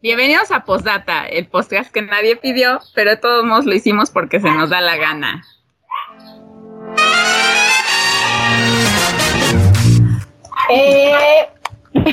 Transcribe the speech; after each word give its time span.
Bienvenidos 0.00 0.52
a 0.52 0.64
Postdata, 0.64 1.26
el 1.26 1.48
podcast 1.48 1.92
que 1.92 2.02
nadie 2.02 2.36
pidió, 2.36 2.78
pero 2.94 3.18
todos 3.18 3.44
modos 3.44 3.66
lo 3.66 3.74
hicimos 3.74 4.10
porque 4.10 4.38
se 4.38 4.48
nos 4.48 4.70
da 4.70 4.80
la 4.80 4.96
gana. 4.96 5.42
Eh, 10.70 11.48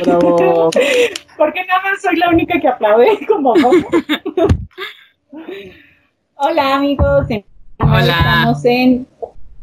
Bravo. 0.03 0.71
¿Por 1.37 1.53
qué 1.53 1.65
nada 1.65 1.81
más 1.83 2.01
soy 2.01 2.15
la 2.15 2.29
única 2.29 2.59
que 2.59 2.67
aplaude 2.67 3.19
como 3.27 3.53
Hola 6.37 6.75
amigos, 6.77 7.27
Hola. 7.77 8.17
estamos 8.17 8.65
en 8.65 9.07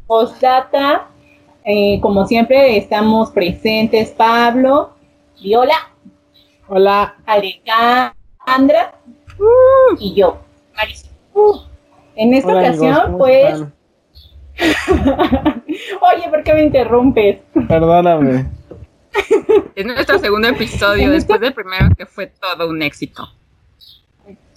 Postdata. 0.07 1.09
Eh, 1.65 1.99
como 2.01 2.25
siempre 2.27 2.77
estamos 2.77 3.33
presentes 3.33 4.11
Pablo, 4.11 4.95
Viola, 5.43 5.92
hola, 6.75 7.17
Alejandra 7.27 8.95
uh, 9.39 9.97
y 9.99 10.15
yo, 10.15 10.41
Marisol. 10.75 11.11
Uh, 11.35 11.61
en 12.17 12.33
esta 12.33 12.55
ocasión, 12.55 13.19
pues. 13.19 13.63
Oye, 16.01 16.31
¿por 16.31 16.43
qué 16.43 16.55
me 16.55 16.63
interrumpes? 16.65 17.41
Perdóname. 17.69 18.51
Es 19.75 19.85
nuestro 19.85 20.19
segundo 20.19 20.49
episodio 20.49 21.11
después 21.11 21.39
del 21.41 21.53
primero 21.53 21.91
que 21.95 22.07
fue 22.07 22.29
todo 22.29 22.71
un 22.71 22.81
éxito. 22.81 23.29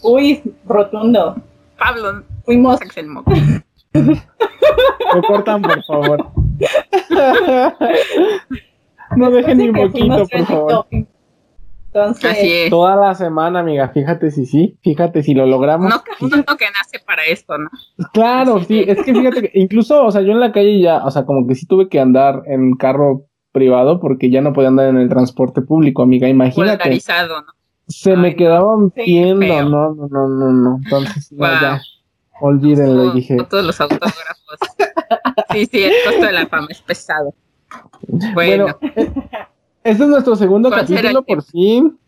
Uy, 0.01 0.41
rotundo. 0.65 1.35
Pablo, 1.77 2.23
fuimos. 2.45 2.79
El 2.95 3.07
moco. 3.07 3.31
Me 3.93 5.21
cortan, 5.27 5.61
por 5.61 5.83
favor. 5.83 6.31
no 9.17 9.31
dejen 9.31 9.57
ni 9.57 9.69
un 9.69 9.75
poquito, 9.75 10.27
por 10.27 10.45
favor. 10.45 10.87
Entonces, 11.95 12.29
Así 12.29 12.51
es. 12.51 12.69
Toda 12.69 12.97
la 12.97 13.15
semana, 13.15 13.61
amiga, 13.61 13.87
fíjate 13.87 14.29
si 14.29 14.45
sí, 14.45 14.77
fíjate 14.81 15.23
si 15.23 15.33
lo 15.33 15.45
logramos. 15.45 15.89
No, 15.89 16.03
uno 16.19 16.43
que 16.57 16.65
nace 16.65 16.99
para 17.05 17.23
esto, 17.23 17.57
¿no? 17.57 17.69
Claro, 18.11 18.61
sí, 18.65 18.83
es 18.85 19.01
que 19.01 19.13
fíjate 19.13 19.43
que 19.43 19.51
incluso, 19.53 20.03
o 20.03 20.11
sea, 20.11 20.21
yo 20.21 20.33
en 20.33 20.41
la 20.41 20.51
calle 20.51 20.81
ya, 20.81 21.05
o 21.05 21.09
sea, 21.09 21.23
como 21.23 21.47
que 21.47 21.55
sí 21.55 21.65
tuve 21.65 21.87
que 21.87 22.01
andar 22.01 22.43
en 22.47 22.75
carro 22.75 23.27
privado 23.53 24.01
porque 24.01 24.29
ya 24.29 24.41
no 24.41 24.51
podía 24.51 24.67
andar 24.67 24.89
en 24.89 24.97
el 24.97 25.07
transporte 25.07 25.61
público, 25.61 26.01
amiga, 26.01 26.27
imagínate. 26.27 26.89
¿no? 26.89 26.97
Se 27.87 28.11
Ay, 28.11 28.17
me 28.17 28.35
quedaban 28.35 28.91
sí, 28.93 29.03
viendo, 29.05 29.63
no, 29.63 29.95
no, 29.95 30.07
no, 30.09 30.27
no, 30.27 30.51
no, 30.51 30.79
entonces 30.83 31.29
wow. 31.31 31.47
ya, 31.47 31.61
ya, 31.61 31.81
olvídenlo, 32.41 33.13
dije. 33.13 33.37
Todos 33.49 33.63
los 33.63 33.79
autógrafos. 33.79 34.59
sí, 35.53 35.65
sí, 35.67 35.83
el 35.83 35.93
costo 36.03 36.25
de 36.25 36.31
la 36.33 36.45
fama 36.47 36.67
es 36.71 36.81
pesado. 36.81 37.33
Bueno. 38.33 38.65
bueno 38.81 39.54
este 39.85 40.03
es 40.03 40.09
nuestro 40.09 40.35
segundo 40.35 40.71
capítulo, 40.71 41.23
por 41.23 41.43
fin. 41.43 41.99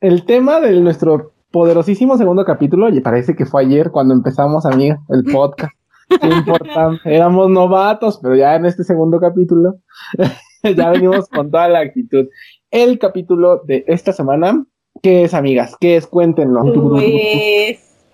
El 0.00 0.24
tema 0.24 0.60
de 0.60 0.80
nuestro 0.80 1.32
poderosísimo 1.50 2.16
segundo 2.16 2.44
capítulo, 2.44 2.88
y 2.88 3.00
parece 3.00 3.34
que 3.34 3.44
fue 3.44 3.64
ayer 3.64 3.90
cuando 3.90 4.14
empezamos, 4.14 4.64
amiga, 4.64 5.00
el 5.08 5.24
podcast. 5.24 5.72
Qué 6.20 6.28
importante. 6.28 7.00
Éramos 7.04 7.50
novatos, 7.50 8.20
pero 8.22 8.36
ya 8.36 8.54
en 8.54 8.64
este 8.64 8.84
segundo 8.84 9.18
capítulo 9.18 9.78
ya 10.62 10.90
venimos 10.90 11.28
con 11.28 11.50
toda 11.50 11.68
la 11.68 11.80
actitud. 11.80 12.28
El 12.70 13.00
capítulo 13.00 13.62
de 13.64 13.84
esta 13.88 14.12
semana, 14.12 14.64
¿qué 15.02 15.24
es, 15.24 15.34
amigas? 15.34 15.74
¿Qué 15.80 15.96
es? 15.96 16.06
Cuéntenlo. 16.06 16.62
Pues 16.90 18.06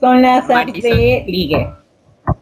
son 0.00 0.20
las 0.20 0.50
apps 0.50 0.82
de 0.82 1.24
ligue. 1.28 1.72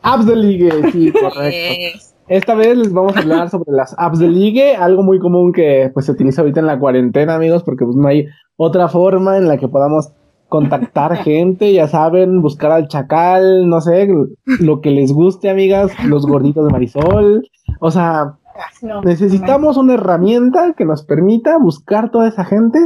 Apps 0.00 0.24
de 0.24 0.36
ligue, 0.36 0.70
sí, 0.92 1.12
correcto. 1.20 2.07
Esta 2.28 2.54
vez 2.54 2.76
les 2.76 2.92
vamos 2.92 3.16
a 3.16 3.20
hablar 3.20 3.48
sobre 3.50 3.72
las 3.72 3.94
apps 3.98 4.18
de 4.18 4.28
ligue, 4.28 4.76
algo 4.76 5.02
muy 5.02 5.18
común 5.18 5.52
que 5.52 5.90
pues 5.94 6.06
se 6.06 6.12
utiliza 6.12 6.42
ahorita 6.42 6.60
en 6.60 6.66
la 6.66 6.78
cuarentena, 6.78 7.34
amigos, 7.34 7.62
porque 7.62 7.84
pues 7.84 7.96
no 7.96 8.06
hay 8.08 8.26
otra 8.56 8.88
forma 8.88 9.36
en 9.36 9.48
la 9.48 9.56
que 9.56 9.68
podamos 9.68 10.12
contactar 10.48 11.16
gente, 11.24 11.72
ya 11.72 11.88
saben, 11.88 12.42
buscar 12.42 12.72
al 12.72 12.88
chacal, 12.88 13.68
no 13.68 13.80
sé, 13.80 14.08
lo 14.60 14.80
que 14.80 14.90
les 14.90 15.12
guste, 15.12 15.50
amigas, 15.50 15.92
los 16.04 16.26
gorditos 16.26 16.66
de 16.66 16.72
Marisol, 16.72 17.48
o 17.80 17.90
sea, 17.90 18.36
no, 18.82 19.02
necesitamos 19.02 19.76
no. 19.76 19.82
una 19.82 19.94
herramienta 19.94 20.74
que 20.74 20.84
nos 20.84 21.04
permita 21.04 21.58
buscar 21.58 22.10
toda 22.10 22.28
esa 22.28 22.44
gente 22.44 22.78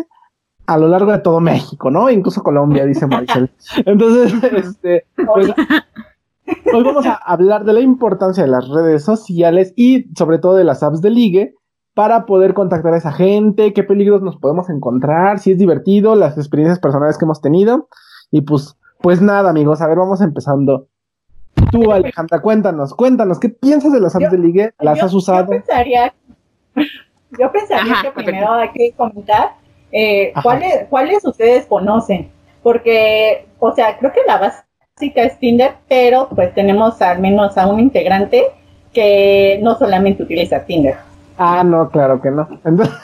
a 0.67 0.79
lo 0.79 0.89
largo 0.89 1.13
de 1.13 1.19
todo 1.19 1.41
México, 1.41 1.91
¿no? 1.91 2.09
Incluso 2.11 2.43
Colombia, 2.43 2.85
dice 2.87 3.07
Marisol. 3.07 3.51
Entonces, 3.87 4.33
este, 4.53 5.07
pues, 5.17 5.53
Hoy 6.47 6.83
vamos 6.83 7.07
a 7.07 7.15
hablar 7.15 7.65
de 7.65 7.73
la 7.73 7.81
importancia 7.81 8.45
de 8.45 8.51
las 8.51 8.69
redes 8.69 9.05
sociales 9.05 9.73
y 9.77 10.07
sobre 10.17 10.39
todo 10.39 10.57
de 10.57 10.65
las 10.65 10.83
apps 10.83 11.01
de 11.01 11.11
ligue 11.11 11.55
para 11.95 12.25
poder 12.25 12.55
contactar 12.55 12.95
a 12.95 12.97
esa 12.97 13.13
gente, 13.13 13.73
qué 13.73 13.85
peligros 13.85 14.23
nos 14.23 14.37
podemos 14.39 14.71
encontrar, 14.71 15.39
si 15.39 15.53
es 15.53 15.59
divertido, 15.59 16.15
las 16.15 16.39
experiencias 16.39 16.79
personales 16.79 17.19
que 17.19 17.27
hemos 17.27 17.43
tenido. 17.43 17.89
Y 18.31 18.41
pues, 18.43 18.77
pues 19.01 19.21
nada, 19.21 19.51
amigos, 19.51 19.83
a 19.83 19.87
ver, 19.87 19.99
vamos 19.99 20.23
empezando. 20.23 20.87
Tú, 21.71 21.93
Alejandra, 21.93 22.41
cuéntanos, 22.41 22.95
cuéntanos, 22.95 23.39
¿qué 23.39 23.51
piensas 23.51 23.93
de 23.93 24.01
las 24.01 24.15
apps 24.17 24.25
yo, 24.25 24.31
de 24.31 24.39
ligue? 24.39 24.75
¿Las 24.81 24.99
yo, 24.99 25.05
has 25.05 25.15
usado? 25.15 25.45
Yo 25.45 25.51
pensaría, 25.51 26.15
yo 27.39 27.53
pensaría 27.53 27.93
Ajá, 27.93 28.03
que 28.03 28.11
primero 28.13 28.53
hay 28.53 28.71
que 28.71 28.93
comentar 28.97 29.57
eh, 29.93 30.33
¿cuáles, 30.43 30.87
cuáles 30.89 31.25
ustedes 31.25 31.67
conocen, 31.67 32.31
porque, 32.63 33.47
o 33.59 33.73
sea, 33.73 33.99
creo 33.99 34.11
que 34.13 34.21
la 34.27 34.39
base 34.39 34.65
es 35.01 35.39
Tinder, 35.39 35.73
pero 35.89 36.29
pues 36.35 36.55
tenemos 36.55 37.01
al 37.03 37.21
menos 37.21 37.57
a 37.57 37.67
un 37.67 37.81
integrante 37.81 38.45
que 38.93 39.59
no 39.63 39.77
solamente 39.77 40.23
utiliza 40.23 40.65
Tinder. 40.65 40.97
Ah, 41.39 41.65
no, 41.65 41.89
claro 41.91 42.21
que 42.21 42.31
no. 42.31 42.47
Entonces, 42.65 42.95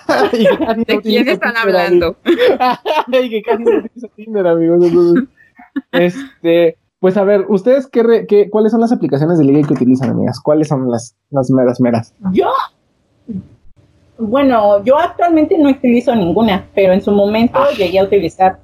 ¿De 0.86 0.94
no 0.94 1.00
quién 1.00 1.28
están 1.28 1.54
Tinder, 1.54 1.76
hablando? 1.76 2.16
y 3.22 3.30
que 3.30 3.42
casi 3.42 3.64
no 3.64 3.78
utiliza 3.78 4.08
Tinder, 4.14 4.46
amigos. 4.46 4.84
Entonces, 4.84 5.24
este, 5.92 6.76
pues 7.00 7.16
a 7.16 7.24
ver, 7.24 7.46
¿ustedes 7.48 7.86
qué, 7.86 8.02
re, 8.02 8.26
qué, 8.26 8.50
cuáles 8.50 8.72
son 8.72 8.80
las 8.80 8.92
aplicaciones 8.92 9.38
de 9.38 9.44
liga 9.44 9.66
que 9.66 9.74
utilizan, 9.74 10.10
amigas? 10.10 10.40
¿Cuáles 10.40 10.68
son 10.68 10.90
las, 10.90 11.16
las 11.30 11.50
meras 11.50 11.80
meras? 11.80 12.14
Yo, 12.32 12.50
bueno, 14.18 14.84
yo 14.84 14.98
actualmente 14.98 15.56
no 15.58 15.70
utilizo 15.70 16.14
ninguna, 16.14 16.66
pero 16.74 16.92
en 16.92 17.00
su 17.00 17.10
momento 17.12 17.58
ah. 17.58 17.70
llegué 17.76 17.98
a 17.98 18.04
utilizar 18.04 18.58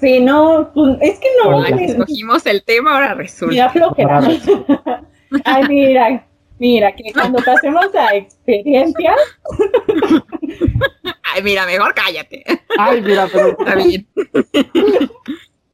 Sí, 0.00 0.20
no, 0.20 0.70
pues 0.74 0.96
es 1.00 1.18
que 1.18 1.28
no. 1.42 1.56
Hola, 1.56 1.68
escogimos 1.68 2.46
el 2.46 2.62
tema, 2.64 2.94
ahora 2.94 3.14
resulta. 3.14 3.52
Mira, 3.52 3.70
flojera. 3.70 4.20
Ay, 5.44 5.64
mira, 5.68 6.26
mira, 6.58 6.92
que 6.92 7.12
cuando 7.12 7.42
pasemos 7.42 7.94
a 7.94 8.14
experiencias. 8.14 9.16
Ay, 11.34 11.42
mira, 11.42 11.66
mejor 11.66 11.94
cállate. 11.94 12.44
Ay, 12.78 13.00
mira, 13.00 13.28
pero 13.32 13.48
está 13.58 13.74
bien. 13.76 14.06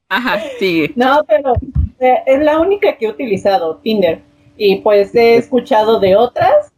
Ajá, 0.09 0.41
sí. 0.59 0.91
No, 0.95 1.25
pero 1.27 1.55
eh, 2.01 2.23
es 2.27 2.41
la 2.41 2.61
única 2.61 2.97
que 2.97 3.07
he 3.07 3.11
utilizado, 3.11 3.77
Tinder. 3.78 4.21
Y 4.57 4.77
pues 4.77 5.15
he 5.15 5.37
escuchado 5.37 6.01
de 6.01 6.17
otras. 6.17 6.73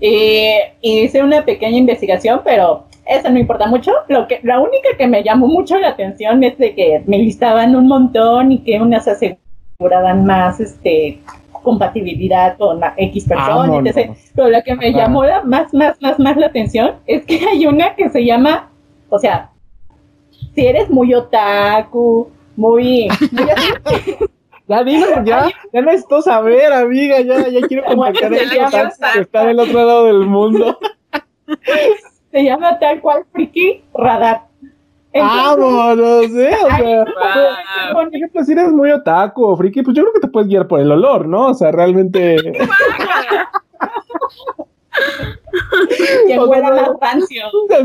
Y 0.00 0.56
hice 0.80 1.22
una 1.22 1.44
pequeña 1.44 1.78
investigación, 1.78 2.40
pero 2.44 2.86
eso 3.06 3.30
no 3.30 3.38
importa 3.38 3.66
mucho. 3.66 3.92
Lo 4.08 4.26
que, 4.26 4.40
la 4.42 4.60
única 4.60 4.90
que 4.96 5.06
me 5.06 5.22
llamó 5.22 5.46
mucho 5.48 5.78
la 5.78 5.88
atención 5.88 6.42
es 6.44 6.56
de 6.58 6.74
que 6.74 7.02
me 7.06 7.18
listaban 7.18 7.74
un 7.74 7.88
montón 7.88 8.52
y 8.52 8.58
que 8.58 8.80
unas 8.80 9.08
aseguraban 9.08 10.24
más 10.24 10.60
este 10.60 11.20
compatibilidad 11.62 12.56
con 12.58 12.80
X 12.96 13.24
persona, 13.28 13.74
ah, 13.76 13.82
etc. 13.84 14.16
Pero 14.34 14.48
la 14.50 14.62
que 14.62 14.74
me 14.74 14.92
llamó 14.92 15.24
la, 15.24 15.42
más, 15.44 15.72
más, 15.72 16.00
más, 16.00 16.18
más 16.18 16.36
la 16.36 16.46
atención 16.46 16.96
es 17.06 17.24
que 17.24 17.40
hay 17.48 17.66
una 17.66 17.94
que 17.94 18.10
se 18.10 18.24
llama, 18.24 18.68
o 19.08 19.18
sea, 19.18 19.50
si 20.54 20.66
eres 20.66 20.90
muy 20.90 21.14
otaku, 21.14 22.28
muy, 22.56 23.08
muy 23.30 23.50
así, 23.50 24.16
Ya 24.68 24.84
digo, 24.84 25.06
ya, 25.24 25.50
ya 25.72 25.80
necesito 25.82 26.22
saber, 26.22 26.72
amiga, 26.72 27.20
ya, 27.20 27.48
ya 27.48 27.66
quiero 27.66 27.84
contactar 27.84 28.32
a 28.32 28.36
ella 28.36 28.90
que 29.14 29.20
está 29.20 29.44
del 29.44 29.58
otro 29.58 29.84
lado 29.84 30.06
del 30.06 30.24
mundo. 30.26 30.78
se 32.32 32.42
llama 32.42 32.78
tal 32.78 33.00
cual 33.00 33.24
Friki 33.32 33.84
Radar. 33.94 34.42
Vámonos, 35.14 36.30
¿eh? 36.34 36.56
O 36.64 36.68
sea, 36.68 37.04
por 37.92 38.08
ejemplo, 38.14 38.44
si 38.44 38.52
eres 38.52 38.72
muy 38.72 38.90
otaku 38.90 39.44
o 39.44 39.56
friki, 39.56 39.82
pues 39.82 39.94
yo 39.94 40.02
creo 40.04 40.14
que 40.14 40.20
te 40.20 40.28
puedes 40.28 40.48
guiar 40.48 40.66
por 40.66 40.80
el 40.80 40.90
olor, 40.90 41.28
¿no? 41.28 41.48
O 41.48 41.54
sea, 41.54 41.70
realmente. 41.70 42.36
que 46.26 46.38
huele 46.38 46.62
más 46.62 46.90
rancio. 47.00 47.44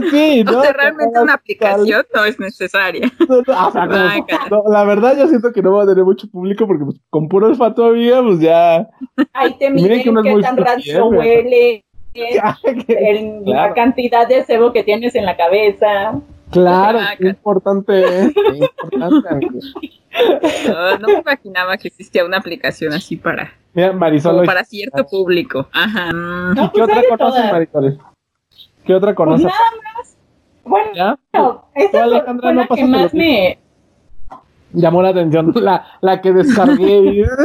Sí, 0.10 0.44
¿no? 0.44 0.60
O 0.60 0.62
sea, 0.62 0.74
realmente 0.74 1.20
una 1.20 1.34
aplicación 1.34 2.06
no 2.14 2.26
es 2.26 2.40
necesaria. 2.40 3.12
No, 3.28 3.42
no, 3.46 3.68
o 3.68 3.72
sea, 3.72 3.86
no, 3.86 4.08
no, 4.50 4.72
la 4.72 4.86
verdad, 4.86 5.18
yo 5.18 5.28
siento 5.28 5.52
que 5.52 5.62
no 5.62 5.74
va 5.74 5.84
a 5.84 5.88
tener 5.88 6.06
mucho 6.06 6.30
público 6.30 6.66
porque 6.66 6.86
pues, 6.86 6.98
con 7.10 7.28
puro 7.28 7.48
olfato, 7.48 7.86
amiga, 7.86 8.24
pues 8.24 8.40
ya. 8.40 8.88
Ahí 9.34 9.54
te 9.60 9.70
miren 9.70 10.02
que 10.02 10.14
qué 10.24 10.42
tan 10.42 10.56
rancio 10.56 11.08
huele 11.08 11.84
el, 12.88 13.44
claro. 13.44 13.46
la 13.46 13.74
cantidad 13.74 14.28
de 14.28 14.44
sebo 14.44 14.74
que 14.74 14.84
tienes 14.84 15.16
en 15.16 15.26
la 15.26 15.38
cabeza. 15.38 16.20
Claro, 16.52 17.00
qué 17.20 17.28
importante 17.28 18.04
es. 18.04 18.34
Qué 18.34 18.58
importante, 18.58 19.48
no, 20.68 20.98
no, 20.98 21.08
me 21.08 21.20
imaginaba 21.20 21.78
que 21.78 21.90
existía 21.90 22.26
una 22.26 22.38
aplicación 22.38 22.92
así 22.94 23.18
para, 23.18 23.54
Mira, 23.74 23.94
Marisol, 23.94 24.44
para 24.46 24.64
cierto 24.64 25.06
público. 25.06 25.68
Ajá. 25.72 26.12
No, 26.12 26.66
¿Y 26.66 26.70
qué 26.70 26.80
pues 26.80 26.90
otra 26.90 27.04
conoces, 27.18 27.52
Marisol? 27.52 28.00
¿Qué 28.84 28.96
otra 28.96 29.14
conoces? 29.14 29.44
Pues 29.44 29.54
nada 29.54 29.70
más. 29.96 30.18
Bueno, 30.64 30.90
¿Ya? 30.96 31.20
esta 31.76 32.08
fue 32.42 32.54
la 32.54 32.68
que 32.68 32.86
más 32.86 33.14
me 33.14 33.60
llamó 34.74 35.02
la 35.02 35.10
atención, 35.10 35.52
la, 35.56 35.86
la 36.02 36.22
que 36.22 36.34
descargué. 36.34 37.26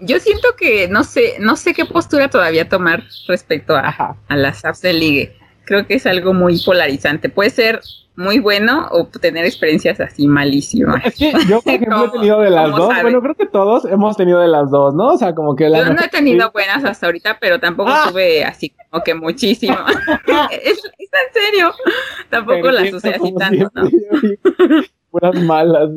Yo 0.00 0.18
siento 0.20 0.48
que 0.56 0.88
no 0.88 1.04
sé, 1.04 1.36
no 1.40 1.56
sé 1.56 1.74
qué 1.74 1.84
postura 1.84 2.28
todavía 2.28 2.68
tomar 2.68 3.04
respecto 3.26 3.76
a, 3.76 4.16
a 4.28 4.36
las 4.36 4.64
apps 4.64 4.82
de 4.82 4.92
ligue. 4.92 5.36
Creo 5.64 5.86
que 5.86 5.94
es 5.94 6.06
algo 6.06 6.32
muy 6.34 6.58
polarizante. 6.64 7.28
Puede 7.28 7.50
ser 7.50 7.80
muy 8.18 8.40
bueno 8.40 8.88
o 8.90 9.06
tener 9.06 9.44
experiencias 9.44 10.00
así 10.00 10.26
malísimas. 10.26 11.16
yo, 11.16 11.60
por 11.62 11.72
ejemplo, 11.72 12.06
he 12.06 12.10
tenido 12.10 12.40
de 12.40 12.50
las 12.50 12.70
dos. 12.72 12.92
Bueno, 13.00 13.22
creo 13.22 13.34
que 13.36 13.46
todos 13.46 13.84
hemos 13.84 14.16
tenido 14.16 14.40
de 14.40 14.48
las 14.48 14.72
dos, 14.72 14.92
¿no? 14.92 15.12
O 15.12 15.16
sea, 15.16 15.36
como 15.36 15.54
que 15.54 15.70
Yo 15.70 15.84
no 15.94 16.02
he 16.02 16.08
tenido 16.08 16.50
buenas 16.50 16.84
hasta 16.84 17.06
ahorita, 17.06 17.38
pero 17.40 17.60
tampoco 17.60 17.90
ah. 17.92 18.06
tuve 18.10 18.44
así 18.44 18.74
como 18.90 19.04
que 19.04 19.14
muchísimo. 19.14 19.76
es, 20.50 20.82
en 20.98 21.32
serio. 21.32 21.72
Tampoco 22.28 22.72
las 22.72 22.92
usé 22.92 23.10
así 23.10 23.32
tanto, 23.38 23.70
¿no? 23.72 23.88
Buenas 25.12 25.42
malas, 25.44 25.88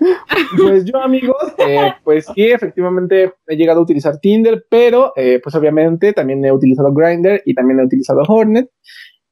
Pues 0.56 0.84
yo, 0.84 0.98
amigos, 0.98 1.54
eh, 1.58 1.92
pues 2.02 2.26
sí, 2.34 2.44
efectivamente 2.46 3.34
he 3.46 3.56
llegado 3.56 3.80
a 3.80 3.82
utilizar 3.82 4.18
Tinder, 4.18 4.64
pero 4.68 5.12
eh, 5.16 5.40
pues 5.42 5.54
obviamente 5.54 6.12
también 6.12 6.44
he 6.44 6.52
utilizado 6.52 6.92
Grindr 6.92 7.42
y 7.44 7.54
también 7.54 7.80
he 7.80 7.84
utilizado 7.84 8.22
Hornet. 8.26 8.70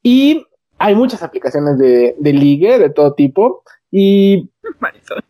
Y 0.03 0.45
hay 0.77 0.95
muchas 0.95 1.23
aplicaciones 1.23 1.77
de, 1.77 2.15
de 2.17 2.33
ligue 2.33 2.79
de 2.79 2.89
todo 2.89 3.13
tipo 3.13 3.63
y 3.91 4.49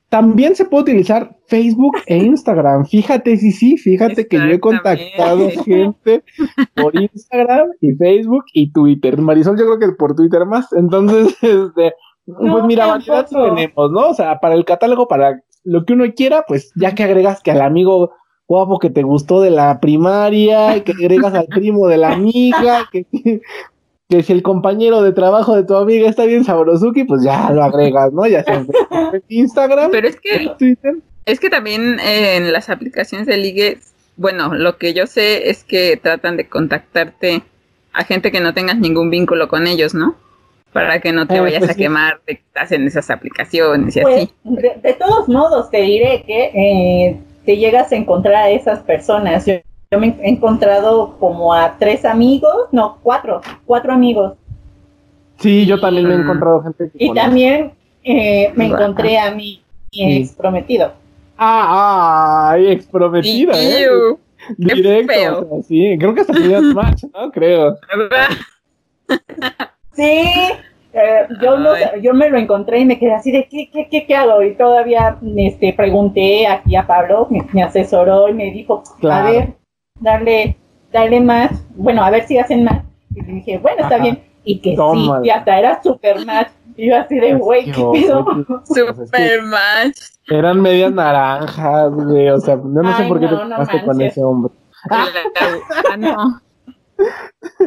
también 0.10 0.56
se 0.56 0.66
puede 0.66 0.84
utilizar 0.84 1.38
Facebook 1.48 1.98
e 2.08 2.18
Instagram. 2.18 2.86
Fíjate, 2.86 3.38
sí, 3.38 3.52
sí, 3.52 3.78
fíjate 3.78 4.28
que 4.28 4.38
yo 4.38 4.46
he 4.46 4.60
contactado 4.60 5.50
gente 5.64 6.24
por 6.76 7.00
Instagram 7.00 7.70
y 7.80 7.94
Facebook 7.94 8.46
y 8.54 8.72
Twitter. 8.72 9.18
Marisol, 9.20 9.58
yo 9.58 9.66
creo 9.66 9.80
que 9.80 9.96
por 9.96 10.16
Twitter 10.16 10.46
más. 10.46 10.72
Entonces, 10.74 11.36
este, 11.42 11.94
pues 12.38 12.64
mira, 12.66 12.88
variedad 12.88 13.28
tenemos, 13.28 13.92
¿no? 13.92 14.10
O 14.10 14.14
sea, 14.14 14.40
para 14.40 14.56
el 14.56 14.66
catálogo, 14.66 15.08
para 15.08 15.42
lo 15.64 15.86
que 15.86 15.94
uno 15.94 16.06
quiera, 16.16 16.44
pues 16.48 16.72
ya 16.76 16.96
que 16.96 17.04
agregas 17.04 17.42
que 17.42 17.52
al 17.52 17.62
amigo 17.62 18.12
guapo 18.48 18.80
que 18.80 18.90
te 18.90 19.04
gustó 19.04 19.42
de 19.42 19.52
la 19.52 19.80
primaria, 19.80 20.84
que 20.84 20.92
agregas 20.94 21.34
al 21.34 21.48
primo 21.48 21.88
de 21.88 21.98
la 21.98 22.14
amiga, 22.14 22.88
que 22.92 23.06
que 24.10 24.24
si 24.24 24.34
el 24.34 24.42
compañero 24.42 25.04
de 25.04 25.14
trabajo 25.14 25.56
de 25.56 25.64
tu 25.64 25.76
amiga 25.76 26.10
está 26.10 26.26
bien 26.26 26.44
sabrosuki, 26.44 27.04
pues 27.04 27.24
ya 27.24 27.52
lo 27.52 27.64
agregas, 27.64 28.12
¿no? 28.12 28.26
Ya 28.26 28.44
sea 28.44 28.56
en 28.56 29.24
Instagram, 29.30 29.92
Pero 29.92 30.08
es 30.08 30.20
que, 30.20 30.50
Twitter. 30.58 30.96
Es 31.26 31.40
que 31.40 31.52
también 31.52 32.00
en 32.00 32.52
las 32.52 32.72
aplicaciones 32.72 33.28
de 33.28 33.38
ligue, 33.38 33.78
bueno, 34.18 34.56
lo 34.56 34.78
que 34.78 34.96
yo 34.96 35.06
sé 35.06 35.52
es 35.52 35.64
que 35.64 35.96
tratan 35.96 36.38
de 36.38 36.50
contactarte 36.50 37.44
a 37.94 38.04
gente 38.04 38.32
que 38.32 38.40
no 38.40 38.56
tengas 38.56 38.80
ningún 38.80 39.12
vínculo 39.12 39.48
con 39.48 39.68
ellos, 39.68 39.94
¿no? 39.94 40.16
Para 40.74 41.00
que 41.00 41.12
no 41.12 41.26
te 41.26 41.38
eh, 41.38 41.40
vayas 41.42 41.60
pues 41.60 41.72
a 41.72 41.74
quemar 41.74 42.22
de 42.28 42.36
que 42.36 42.44
estás 42.46 42.72
en 42.72 42.86
esas 42.86 43.10
aplicaciones 43.10 43.96
y 43.96 44.02
pues, 44.02 44.16
así. 44.18 44.34
De, 44.44 44.94
todos 44.94 45.28
modos, 45.28 45.70
te 45.72 45.82
diré 45.82 46.24
que 46.24 46.52
eh, 46.54 47.20
te 47.46 47.58
llegas 47.58 47.92
a 47.92 47.96
encontrar 47.96 48.36
a 48.36 48.50
esas 48.50 48.80
personas. 48.80 49.46
Yo 49.46 50.00
me 50.00 50.16
he 50.22 50.30
encontrado 50.30 51.18
como 51.20 51.54
a 51.54 51.78
tres 51.80 52.06
amigos, 52.06 52.68
no, 52.72 53.00
cuatro, 53.02 53.42
cuatro 53.66 53.94
amigos. 53.94 54.34
Sí, 55.38 55.66
yo 55.66 55.80
también 55.80 56.08
me 56.08 56.14
he 56.14 56.18
encontrado 56.18 56.62
gente. 56.62 56.92
y 56.94 57.14
también 57.14 57.72
eh, 58.04 58.52
me 58.56 58.68
encontré 58.68 59.18
a 59.18 59.32
mi 59.32 59.64
ex 59.92 60.34
prometido. 60.34 60.94
Ah, 61.38 62.52
ah, 62.52 62.58
ex 62.60 62.86
prometido, 62.86 63.54
¿eh? 63.56 63.88
Directo, 64.58 65.62
sí, 65.68 65.96
creo 65.98 66.14
que 66.14 66.22
hasta 66.22 66.34
match, 66.74 67.06
¿no? 67.14 67.32
Creo. 67.32 67.78
sí, 69.94 70.24
eh, 70.92 71.28
yo, 71.42 71.56
yo 72.02 72.14
me 72.14 72.30
lo 72.30 72.38
encontré 72.38 72.80
y 72.80 72.86
me 72.86 72.98
quedé 72.98 73.14
así 73.14 73.32
de 73.32 73.48
¿qué, 73.48 73.70
qué, 73.72 73.88
qué, 73.90 74.06
qué 74.08 74.16
hago? 74.16 74.42
Y 74.42 74.56
todavía 74.56 75.18
este, 75.38 75.74
pregunté 75.74 76.48
aquí 76.48 76.76
a 76.76 76.88
Pablo, 76.88 77.28
me, 77.30 77.64
asesoró 77.64 78.28
y 78.28 78.34
me 78.34 78.52
dijo, 78.52 78.84
a 79.10 79.24
ver, 79.24 79.54
darle, 80.00 80.58
darle 80.92 81.22
más, 81.22 81.52
bueno, 81.76 82.04
a 82.04 82.10
ver 82.10 82.26
si 82.26 82.38
hacen 82.38 82.64
más. 82.64 82.84
Y 83.14 83.22
le 83.22 83.34
dije, 83.34 83.58
bueno, 83.60 83.84
está 83.84 83.98
bien. 84.00 84.24
Y 84.44 84.60
que 84.62 84.76
sí, 84.76 85.10
y 85.24 85.30
hasta 85.30 85.60
era 85.60 85.84
super 85.84 86.26
match. 86.26 86.50
Y 86.76 86.88
yo 86.88 86.98
así 86.98 87.20
de, 87.20 87.34
güey, 87.36 87.66
¿qué 87.66 87.84
pido? 87.92 88.26
Super 88.66 89.44
match. 89.44 89.98
Eran 90.30 90.62
medias 90.62 90.94
naranjas, 90.94 91.92
güey. 91.92 92.30
O 92.30 92.40
sea, 92.40 92.56
yo 92.56 92.64
no 92.64 92.96
sé 92.96 93.04
por 93.04 93.20
qué 93.20 93.28
te 93.28 93.36
pasaste 93.36 93.84
con 93.84 94.02
ese 94.02 94.24
hombre. 94.24 94.54
Ah, 94.90 95.98
no. 95.98 96.40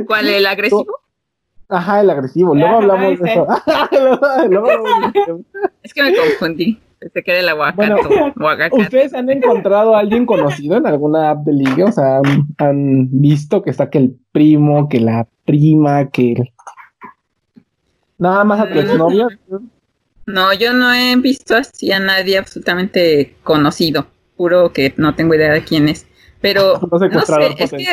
¿Cuál, 0.07 0.29
el 0.29 0.47
agresivo? 0.47 1.02
Ajá, 1.73 2.03
el 2.03 2.11
agresivo. 2.11 2.55
Luego 2.55 2.77
hablamos 2.77 3.19
de 3.19 3.33
eso. 3.33 3.47
es 5.83 5.95
que 5.95 6.03
me 6.03 6.15
confundí. 6.15 6.79
Se 7.13 7.23
queda 7.25 7.41
el 7.41 7.49
aguacate. 7.49 7.95
¿Ustedes 8.71 9.13
han 9.13 9.29
encontrado 9.29 9.97
a 9.97 10.01
alguien 10.01 10.25
conocido 10.25 10.77
en 10.77 10.87
alguna 10.87 11.31
app 11.31 11.39
de 11.45 11.53
ligue? 11.53 11.83
O 11.83 11.91
sea, 11.91 12.21
¿han, 12.59 13.09
visto 13.11 13.61
que 13.63 13.71
está 13.71 13.91
que 13.91 13.99
el 13.99 14.17
primo, 14.31 14.89
que 14.89 15.01
la 15.01 15.27
prima, 15.45 16.09
que 16.11 16.53
Nada 18.19 18.45
más 18.45 18.61
a 18.61 18.69
tu 18.69 18.79
exnovia. 18.79 19.27
No, 20.27 20.53
yo 20.53 20.73
no 20.73 20.93
he 20.93 21.17
visto 21.17 21.57
así 21.57 21.91
a 21.91 21.99
nadie 21.99 22.39
absolutamente 22.39 23.35
conocido. 23.43 24.07
Puro 24.37 24.73
que 24.73 24.95
no 24.97 25.17
tengo 25.17 25.35
idea 25.35 25.53
de 25.53 25.65
quién 25.65 25.89
es. 25.89 26.07
Pero 26.41 26.79
no, 26.89 26.99
sé, 26.99 27.55
es 27.59 27.71
que... 27.71 27.87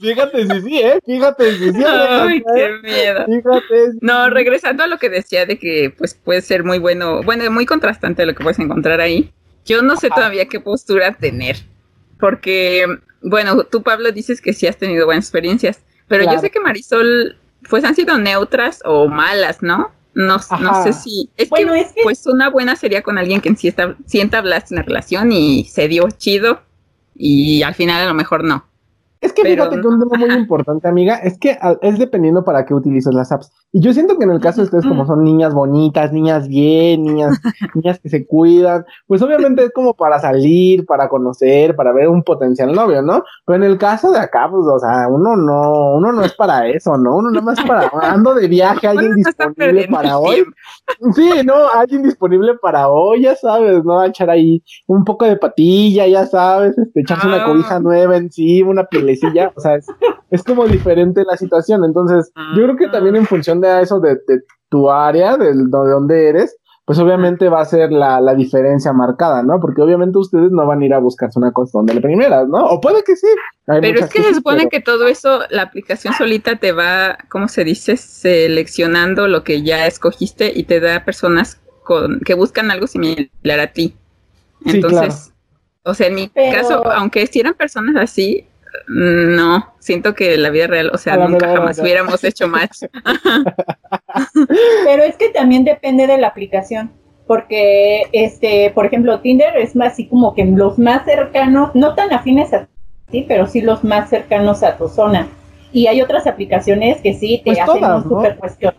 fíjate 0.00 0.46
si 0.46 0.60
sí, 0.62 0.78
¿eh? 0.78 0.98
Fíjate 1.04 1.52
si 1.52 1.72
sí. 1.72 1.84
Ay, 1.86 2.42
qué 2.54 2.78
miedo. 2.82 3.24
Fíjate. 3.26 3.98
No, 4.00 4.30
regresando 4.30 4.82
a 4.84 4.86
lo 4.86 4.98
que 4.98 5.10
decía 5.10 5.46
de 5.46 5.58
que 5.58 5.94
pues 5.96 6.14
puede 6.14 6.42
ser 6.42 6.64
muy 6.64 6.78
bueno, 6.78 7.22
bueno, 7.22 7.50
muy 7.50 7.66
contrastante 7.66 8.26
lo 8.26 8.34
que 8.34 8.42
puedes 8.42 8.58
encontrar 8.58 9.00
ahí. 9.00 9.32
Yo 9.64 9.82
no 9.82 9.96
sé 9.96 10.08
todavía 10.08 10.46
qué 10.46 10.60
postura 10.60 11.14
tener. 11.14 11.56
Porque, 12.18 12.86
bueno, 13.20 13.64
tú 13.64 13.82
Pablo 13.82 14.10
dices 14.12 14.40
que 14.40 14.52
sí 14.52 14.66
has 14.66 14.78
tenido 14.78 15.06
buenas 15.06 15.24
experiencias. 15.24 15.80
Pero 16.08 16.24
yo 16.24 16.38
sé 16.38 16.50
que 16.50 16.60
Marisol, 16.60 17.36
pues 17.68 17.84
han 17.84 17.96
sido 17.96 18.16
neutras 18.16 18.80
o 18.84 19.08
malas, 19.08 19.62
¿no? 19.62 19.92
No, 20.14 20.38
no 20.60 20.82
sé 20.82 20.92
si. 20.94 21.28
Es, 21.36 21.50
que, 21.50 21.66
pues 22.02 22.26
una 22.26 22.48
buena 22.48 22.74
sería 22.76 23.02
con 23.02 23.18
alguien 23.18 23.42
que 23.42 23.54
sí 23.54 23.68
está, 23.68 23.96
sienta 24.06 24.38
hablaste 24.38 24.74
en 24.74 24.76
la 24.76 24.82
relación 24.82 25.30
y 25.30 25.64
se 25.64 25.88
dio 25.88 26.08
chido. 26.16 26.62
Y 27.14 27.62
al 27.62 27.74
final 27.74 28.02
a 28.02 28.06
lo 28.06 28.14
mejor 28.14 28.44
no. 28.44 28.66
Es 29.26 29.32
que 29.32 29.42
fíjate 29.42 29.80
que 29.80 29.86
un 29.88 29.98
tema 29.98 30.24
muy 30.24 30.34
importante, 30.38 30.86
amiga, 30.86 31.16
es 31.16 31.36
que 31.38 31.58
es 31.82 31.98
dependiendo 31.98 32.44
para 32.44 32.64
qué 32.64 32.74
utilices 32.74 33.12
las 33.12 33.32
apps. 33.32 33.50
Y 33.72 33.80
yo 33.80 33.92
siento 33.92 34.16
que 34.16 34.24
en 34.24 34.30
el 34.30 34.40
caso 34.40 34.60
de 34.60 34.66
ustedes, 34.66 34.86
como 34.86 35.04
son 35.04 35.24
niñas 35.24 35.52
bonitas, 35.52 36.12
niñas 36.12 36.46
bien, 36.46 37.02
niñas, 37.02 37.38
niñas 37.74 37.98
que 37.98 38.08
se 38.08 38.26
cuidan, 38.26 38.84
pues 39.06 39.20
obviamente 39.22 39.64
es 39.64 39.72
como 39.72 39.94
para 39.94 40.20
salir, 40.20 40.86
para 40.86 41.08
conocer, 41.08 41.74
para 41.74 41.92
ver 41.92 42.08
un 42.08 42.22
potencial 42.22 42.72
novio, 42.72 43.02
¿no? 43.02 43.24
Pero 43.44 43.56
en 43.56 43.64
el 43.64 43.78
caso 43.78 44.12
de 44.12 44.18
acá, 44.18 44.48
pues, 44.48 44.62
o 44.66 44.78
sea, 44.78 45.08
uno 45.08 45.36
no, 45.36 45.96
uno 45.96 46.12
no 46.12 46.22
es 46.22 46.34
para 46.34 46.68
eso, 46.68 46.96
¿no? 46.96 47.16
Uno 47.16 47.30
nada 47.30 47.44
más 47.44 47.60
para, 47.62 47.90
ando 48.02 48.32
de 48.34 48.46
viaje, 48.46 48.86
alguien 48.86 49.14
disponible 49.16 49.88
para 49.88 50.18
hoy. 50.18 50.44
Sí, 51.14 51.30
no, 51.44 51.68
alguien 51.68 52.04
disponible 52.04 52.54
para 52.62 52.88
hoy, 52.88 53.22
ya 53.22 53.34
sabes, 53.34 53.84
¿no? 53.84 54.04
echar 54.04 54.30
ahí 54.30 54.62
un 54.86 55.04
poco 55.04 55.24
de 55.24 55.36
patilla, 55.36 56.06
ya 56.06 56.26
sabes, 56.26 56.78
este, 56.78 57.00
echarse 57.00 57.26
una 57.26 57.44
cobija 57.44 57.76
ah. 57.76 57.80
nueva 57.80 58.16
encima, 58.16 58.70
una 58.70 58.84
piel 58.84 59.06
ya, 59.34 59.52
o 59.54 59.60
sea, 59.60 59.76
es, 60.30 60.42
como 60.42 60.66
diferente 60.66 61.24
la 61.24 61.36
situación. 61.36 61.84
Entonces, 61.84 62.32
yo 62.56 62.62
creo 62.64 62.76
que 62.76 62.88
también 62.88 63.16
en 63.16 63.26
función 63.26 63.60
de 63.60 63.82
eso, 63.82 64.00
de, 64.00 64.18
tu 64.68 64.90
área, 64.90 65.36
de, 65.36 65.54
de 65.54 65.64
donde 65.68 66.28
eres, 66.28 66.56
pues 66.86 67.00
obviamente 67.00 67.48
va 67.48 67.60
a 67.60 67.64
ser 67.64 67.90
la, 67.90 68.34
diferencia 68.36 68.92
marcada, 68.92 69.42
¿no? 69.42 69.58
Porque 69.60 69.82
obviamente 69.82 70.18
ustedes 70.18 70.52
no 70.52 70.66
van 70.66 70.82
a 70.82 70.86
ir 70.86 70.94
a 70.94 71.00
buscarse 71.00 71.36
una 71.36 71.50
cosa 71.50 71.78
donde 71.78 71.94
la 71.94 72.00
primera, 72.00 72.44
¿no? 72.44 72.64
O 72.64 72.80
puede 72.80 73.02
que 73.02 73.16
sí. 73.16 73.26
pero 73.66 73.98
es 73.98 74.08
que, 74.08 74.22
se 74.22 74.34
supone 74.34 74.68
que 74.68 74.80
todo 74.80 75.08
eso, 75.08 75.40
la 75.50 75.62
aplicación 75.62 76.14
solita 76.14 76.54
te 76.56 76.70
va, 76.70 77.18
¿cómo 77.28 77.48
se 77.48 77.64
dice? 77.64 77.96
Seleccionando 77.96 79.26
lo 79.26 79.42
que 79.42 79.64
ya 79.64 79.88
escogiste 79.88 80.52
y 80.54 80.62
te 80.62 80.78
da 80.78 81.04
personas 81.04 81.60
con, 81.82 82.20
que 82.20 82.34
buscan 82.34 82.70
algo 82.70 82.86
similar 82.86 83.58
a 83.58 83.72
ti. 83.72 83.96
Entonces, 84.64 85.32
o 85.82 85.92
sea, 85.92 86.06
en 86.06 86.14
mi 86.14 86.28
caso, 86.28 86.88
aunque 86.88 87.26
si 87.26 87.40
eran 87.40 87.54
personas 87.54 87.96
así, 87.96 88.46
no, 88.88 89.74
siento 89.78 90.14
que 90.14 90.36
la 90.36 90.50
vida 90.50 90.66
real, 90.66 90.90
o 90.92 90.98
sea, 90.98 91.16
nunca 91.16 91.48
jamás 91.48 91.78
hubiéramos 91.78 92.22
hecho 92.24 92.48
match. 92.48 92.82
Pero 94.84 95.02
es 95.02 95.16
que 95.16 95.30
también 95.30 95.64
depende 95.64 96.06
de 96.06 96.18
la 96.18 96.28
aplicación, 96.28 96.90
porque, 97.26 98.02
este, 98.12 98.70
por 98.70 98.86
ejemplo, 98.86 99.20
Tinder 99.20 99.56
es 99.56 99.76
más 99.76 99.92
así 99.92 100.06
como 100.06 100.34
que 100.34 100.44
los 100.44 100.78
más 100.78 101.04
cercanos, 101.04 101.70
no 101.74 101.94
tan 101.94 102.12
afines 102.12 102.52
a 102.52 102.68
ti, 103.10 103.24
pero 103.26 103.46
sí 103.46 103.60
los 103.60 103.84
más 103.84 104.10
cercanos 104.10 104.62
a 104.62 104.76
tu 104.76 104.88
zona. 104.88 105.28
Y 105.72 105.88
hay 105.88 106.00
otras 106.00 106.26
aplicaciones 106.26 107.00
que 107.00 107.14
sí 107.14 107.42
te 107.44 107.52
pues 107.52 107.60
hacen 107.60 107.84
un 107.84 108.02
super 108.02 108.36
cuestión. 108.36 108.74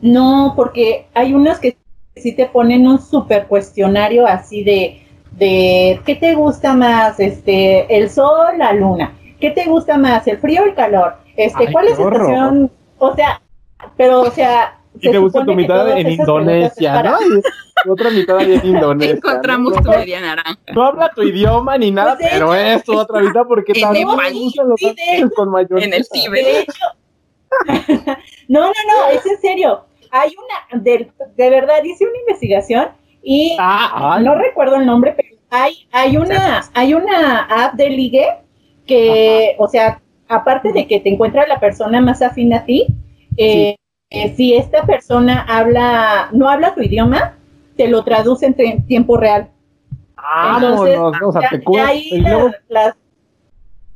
No, 0.00 0.54
porque 0.56 1.06
hay 1.14 1.34
unas 1.34 1.60
que 1.60 1.76
sí 2.16 2.32
te 2.32 2.46
ponen 2.46 2.86
un 2.86 3.00
super 3.00 3.46
cuestionario 3.46 4.26
así 4.26 4.64
de, 4.64 5.02
de 5.32 6.00
¿qué 6.04 6.14
te 6.14 6.34
gusta 6.34 6.74
más? 6.74 7.20
Este, 7.20 7.96
el 7.96 8.10
sol, 8.10 8.58
la 8.58 8.72
luna 8.72 9.14
¿qué 9.44 9.50
te 9.50 9.68
gusta 9.68 9.98
más, 9.98 10.26
el 10.26 10.38
frío 10.38 10.62
o 10.62 10.64
el 10.64 10.74
calor? 10.74 11.16
Este, 11.36 11.70
¿cuál 11.70 11.88
es 11.88 11.98
la 11.98 12.04
estación? 12.06 12.70
O 12.98 13.14
sea, 13.14 13.42
pero, 13.94 14.22
o 14.22 14.30
sea, 14.30 14.78
y 14.98 15.10
te 15.10 15.18
gusta 15.18 15.44
tu 15.44 15.54
mitad 15.54 15.98
en 15.98 16.12
Indonesia, 16.12 17.02
¿no? 17.02 17.18
Otra 17.90 18.08
mitad 18.08 18.38
ahí 18.38 18.54
en 18.54 18.66
Indonesia. 18.76 19.16
Encontramos 19.16 19.74
tu 19.82 19.90
media 19.90 20.20
naranja. 20.20 20.58
No 20.72 20.84
habla 20.84 21.10
tu 21.14 21.22
idioma 21.22 21.76
ni 21.76 21.90
nada, 21.90 22.16
pues 22.16 22.30
pero 22.32 22.54
es 22.54 22.84
tu 22.84 22.96
otra 22.96 23.20
mitad 23.20 23.42
porque 23.46 23.74
también 23.74 24.08
los 24.08 25.32
con 25.34 25.50
mayor. 25.50 25.82
En 25.82 25.92
el 25.92 26.08
Tíbet. 26.08 26.66
no, 28.48 28.60
no, 28.60 28.66
no, 28.68 29.08
es 29.12 29.26
en 29.26 29.40
serio. 29.42 29.84
Hay 30.10 30.32
una, 30.38 30.82
de, 30.82 31.10
de 31.36 31.50
verdad, 31.50 31.84
hice 31.84 32.06
una 32.06 32.18
investigación 32.20 32.88
y 33.22 33.56
ah, 33.60 34.18
no 34.22 34.36
recuerdo 34.36 34.76
el 34.76 34.86
nombre, 34.86 35.12
pero 35.14 35.28
hay, 35.50 35.86
hay 35.92 36.16
una, 36.16 36.64
hay 36.72 36.94
una 36.94 37.42
app 37.42 37.74
de 37.74 37.90
ligue 37.90 38.43
que, 38.86 39.56
o 39.58 39.68
sea, 39.68 40.00
aparte 40.28 40.72
de 40.72 40.86
que 40.86 41.00
te 41.00 41.10
encuentra 41.10 41.46
la 41.46 41.60
persona 41.60 42.00
más 42.00 42.22
afín 42.22 42.52
a 42.54 42.64
ti, 42.64 42.86
eh, 43.36 43.76
eh, 44.10 44.34
si 44.36 44.54
esta 44.54 44.84
persona 44.84 45.44
habla, 45.48 46.28
no 46.32 46.48
habla 46.48 46.74
tu 46.74 46.82
idioma, 46.82 47.34
te 47.76 47.88
lo 47.88 48.04
traduce 48.04 48.46
en 48.46 48.86
tiempo 48.86 49.16
real. 49.16 49.50
Ah, 50.16 50.58
Entonces, 50.60 50.96
no, 50.96 51.10
no, 51.10 51.28
o 51.28 51.32
sea, 51.32 51.50
te 51.50 51.56
y 51.56 52.20
luego, 52.20 52.50
la, 52.68 52.96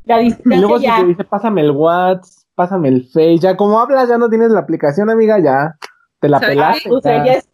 la 0.05 0.19
distancia 0.19 0.57
y 0.57 0.61
luego 0.61 0.79
si 0.79 0.87
te 0.87 1.05
dice, 1.07 1.25
pásame 1.25 1.63
el 1.63 1.71
WhatsApp, 1.71 2.45
pásame 2.55 2.89
el 2.89 3.05
Face, 3.05 3.39
ya 3.39 3.57
como 3.57 3.81
hablas, 3.81 4.09
ya 4.09 4.19
no 4.19 4.29
tienes 4.29 4.51
la 4.51 4.61
aplicación, 4.61 5.09
amiga, 5.11 5.39
ya 5.39 5.77
te 6.21 6.29
la 6.29 6.41
pelaste. 6.41 6.91
O 6.91 7.01
sea, 7.01 7.25
ya 7.25 7.35
es 7.35 7.49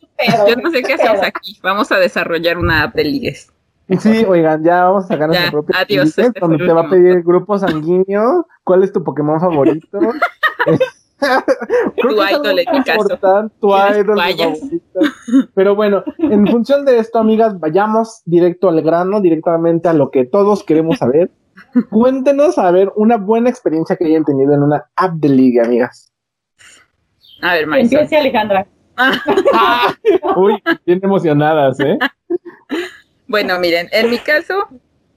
Yo 0.48 0.56
no 0.56 0.70
sé 0.70 0.82
qué 0.82 0.94
hacemos 0.94 1.22
aquí. 1.22 1.58
Vamos 1.62 1.92
a 1.92 1.98
desarrollar 1.98 2.58
una 2.58 2.84
app 2.84 2.94
de 2.94 3.04
ligues. 3.04 3.53
Sí, 3.98 4.24
oigan, 4.26 4.64
ya 4.64 4.84
vamos 4.84 5.04
a 5.04 5.08
sacar 5.08 5.28
nuestra 5.28 5.50
propia 5.50 5.78
adiós, 5.80 6.18
este 6.18 6.40
donde 6.40 6.58
te 6.58 6.72
va 6.72 6.82
a 6.82 6.88
pedir 6.88 7.22
grupo 7.22 7.58
sanguíneo, 7.58 8.46
cuál 8.62 8.82
es 8.82 8.92
tu 8.92 9.04
Pokémon 9.04 9.38
favorito. 9.38 9.98
tu 12.00 12.08
idol 12.08 12.58
en 12.58 12.72
mi 12.72 12.82
caso. 12.82 13.50
Tu 13.60 13.68
idol 13.68 14.18
favorito. 14.18 14.98
Pero 15.54 15.74
bueno, 15.74 16.02
en 16.18 16.46
función 16.46 16.84
de 16.84 16.98
esto, 16.98 17.18
amigas, 17.18 17.60
vayamos 17.60 18.22
directo 18.24 18.70
al 18.70 18.80
grano, 18.80 19.20
directamente 19.20 19.88
a 19.88 19.92
lo 19.92 20.10
que 20.10 20.24
todos 20.24 20.64
queremos 20.64 20.98
saber. 20.98 21.30
Cuéntenos 21.90 22.58
a 22.58 22.70
ver 22.70 22.90
una 22.96 23.16
buena 23.16 23.50
experiencia 23.50 23.96
que 23.96 24.06
hayan 24.06 24.24
tenido 24.24 24.54
en 24.54 24.62
una 24.62 24.86
app 24.96 25.14
de 25.14 25.28
liga, 25.28 25.64
amigas. 25.64 26.12
A 27.42 27.54
ver, 27.54 27.66
Marisol. 27.66 28.00
Empiece 28.00 28.16
Alejandra. 28.16 28.66
Uy, 30.36 30.62
bien 30.86 31.00
emocionadas, 31.02 31.80
¿eh? 31.80 31.98
Bueno, 33.34 33.58
miren, 33.58 33.88
en 33.90 34.10
mi 34.10 34.18
caso, 34.18 34.68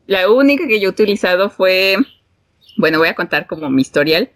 la 0.07 0.27
única 0.27 0.67
que 0.67 0.79
yo 0.79 0.88
he 0.88 0.91
utilizado 0.91 1.51
fue, 1.51 1.97
bueno, 2.75 2.97
voy 2.97 3.09
a 3.09 3.13
contar 3.13 3.45
como 3.45 3.69
mi 3.69 3.83
historial. 3.83 4.31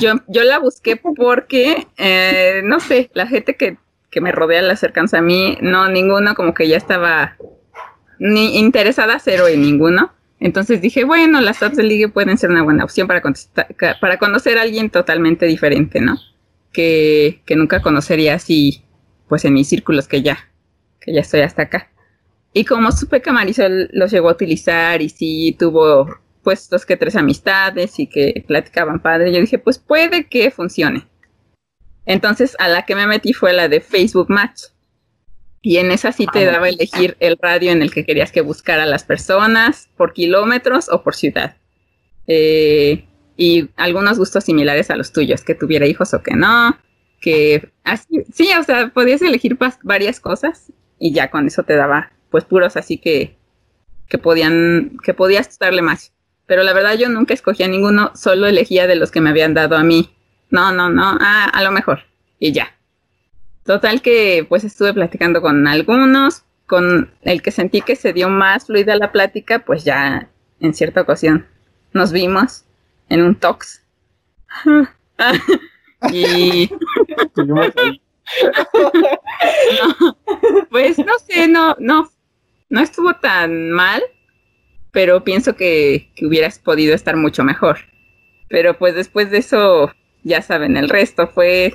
Yo, 0.00 0.20
yo 0.28 0.44
la 0.44 0.60
busqué 0.60 0.94
porque, 0.94 1.88
eh, 1.96 2.60
no 2.62 2.78
sé, 2.78 3.10
la 3.12 3.26
gente 3.26 3.56
que, 3.56 3.76
que 4.08 4.20
me 4.20 4.30
rodea, 4.30 4.62
la 4.62 4.76
cercanza 4.76 5.18
a 5.18 5.20
mí, 5.20 5.58
no, 5.60 5.88
ninguno 5.88 6.36
como 6.36 6.54
que 6.54 6.68
ya 6.68 6.76
estaba 6.76 7.36
ni 8.20 8.56
interesada 8.60 9.18
cero 9.18 9.48
en 9.48 9.62
ninguno. 9.62 10.12
Entonces 10.38 10.80
dije, 10.80 11.02
bueno, 11.02 11.40
las 11.40 11.60
apps 11.60 11.78
de 11.78 11.82
ligue 11.82 12.08
pueden 12.08 12.38
ser 12.38 12.50
una 12.50 12.62
buena 12.62 12.84
opción 12.84 13.08
para, 13.08 13.20
para 14.00 14.18
conocer 14.18 14.58
a 14.58 14.62
alguien 14.62 14.90
totalmente 14.90 15.46
diferente, 15.46 16.00
¿no? 16.00 16.18
Que, 16.72 17.42
que 17.46 17.56
nunca 17.56 17.82
conocería 17.82 18.34
así, 18.34 18.84
pues 19.26 19.44
en 19.44 19.54
mis 19.54 19.68
círculos 19.68 20.06
que 20.06 20.22
ya, 20.22 20.38
que 21.00 21.12
ya 21.12 21.22
estoy 21.22 21.40
hasta 21.40 21.62
acá. 21.62 21.91
Y 22.52 22.64
como 22.64 22.92
supe 22.92 23.22
que 23.22 23.32
Marisol 23.32 23.88
los 23.92 24.10
llegó 24.10 24.28
a 24.28 24.32
utilizar 24.32 25.00
y 25.00 25.08
sí 25.08 25.56
tuvo 25.58 26.08
puestos 26.42 26.84
que 26.84 26.96
tres 26.96 27.16
amistades 27.16 27.98
y 27.98 28.06
que 28.06 28.44
platicaban 28.46 29.00
padre, 29.00 29.32
yo 29.32 29.40
dije, 29.40 29.58
pues 29.58 29.78
puede 29.78 30.26
que 30.26 30.50
funcione. 30.50 31.06
Entonces 32.04 32.56
a 32.58 32.68
la 32.68 32.84
que 32.84 32.94
me 32.94 33.06
metí 33.06 33.32
fue 33.32 33.52
la 33.52 33.68
de 33.68 33.80
Facebook 33.80 34.28
Match. 34.28 34.64
Y 35.64 35.76
en 35.76 35.92
esa 35.92 36.10
sí 36.10 36.26
te 36.26 36.48
ah, 36.48 36.52
daba 36.52 36.66
a 36.66 36.70
elegir 36.70 37.16
el 37.20 37.38
radio 37.40 37.70
en 37.70 37.82
el 37.82 37.92
que 37.92 38.04
querías 38.04 38.32
que 38.32 38.40
buscara 38.40 38.82
a 38.82 38.86
las 38.86 39.04
personas, 39.04 39.88
por 39.96 40.12
kilómetros 40.12 40.88
o 40.90 41.04
por 41.04 41.14
ciudad. 41.14 41.56
Eh, 42.26 43.06
y 43.36 43.70
algunos 43.76 44.18
gustos 44.18 44.44
similares 44.44 44.90
a 44.90 44.96
los 44.96 45.12
tuyos, 45.12 45.44
que 45.44 45.54
tuviera 45.54 45.86
hijos 45.86 46.14
o 46.14 46.22
que 46.22 46.34
no. 46.34 46.76
Que 47.20 47.70
así, 47.84 48.24
sí, 48.32 48.50
o 48.58 48.64
sea, 48.64 48.88
podías 48.88 49.22
elegir 49.22 49.56
varias 49.84 50.18
cosas 50.18 50.72
y 50.98 51.12
ya 51.12 51.30
con 51.30 51.46
eso 51.46 51.62
te 51.62 51.76
daba 51.76 52.10
pues 52.32 52.44
puros 52.44 52.76
así 52.76 52.98
que, 52.98 53.36
que 54.08 54.18
podían, 54.18 54.96
que 55.04 55.14
podías 55.14 55.56
darle 55.60 55.82
más. 55.82 56.12
Pero 56.46 56.64
la 56.64 56.72
verdad 56.72 56.98
yo 56.98 57.08
nunca 57.08 57.34
escogía 57.34 57.68
ninguno, 57.68 58.10
solo 58.16 58.48
elegía 58.48 58.88
de 58.88 58.96
los 58.96 59.12
que 59.12 59.20
me 59.20 59.30
habían 59.30 59.54
dado 59.54 59.76
a 59.76 59.84
mí. 59.84 60.10
No, 60.50 60.72
no, 60.72 60.90
no, 60.90 61.16
ah, 61.20 61.48
a 61.52 61.62
lo 61.62 61.70
mejor. 61.70 62.00
Y 62.40 62.50
ya. 62.50 62.74
Total 63.64 64.02
que 64.02 64.44
pues 64.48 64.64
estuve 64.64 64.92
platicando 64.92 65.40
con 65.40 65.68
algunos, 65.68 66.42
con 66.66 67.12
el 67.22 67.42
que 67.42 67.52
sentí 67.52 67.80
que 67.80 67.94
se 67.94 68.12
dio 68.12 68.28
más 68.28 68.66
fluida 68.66 68.96
la 68.96 69.12
plática, 69.12 69.60
pues 69.60 69.84
ya 69.84 70.28
en 70.58 70.74
cierta 70.74 71.02
ocasión 71.02 71.46
nos 71.92 72.10
vimos 72.10 72.64
en 73.08 73.22
un 73.22 73.36
tox. 73.36 73.82
y 76.12 76.68
pues 80.70 80.98
no 80.98 81.18
sé, 81.26 81.48
no, 81.48 81.76
no, 81.78 82.10
no 82.72 82.80
estuvo 82.80 83.14
tan 83.14 83.70
mal, 83.70 84.02
pero 84.90 85.22
pienso 85.22 85.54
que, 85.54 86.10
hubieras 86.22 86.58
podido 86.58 86.94
estar 86.94 87.16
mucho 87.16 87.44
mejor. 87.44 87.78
Pero 88.48 88.78
pues 88.78 88.94
después 88.94 89.30
de 89.30 89.38
eso, 89.38 89.92
ya 90.24 90.42
saben, 90.42 90.76
el 90.76 90.88
resto 90.88 91.28
fue, 91.28 91.74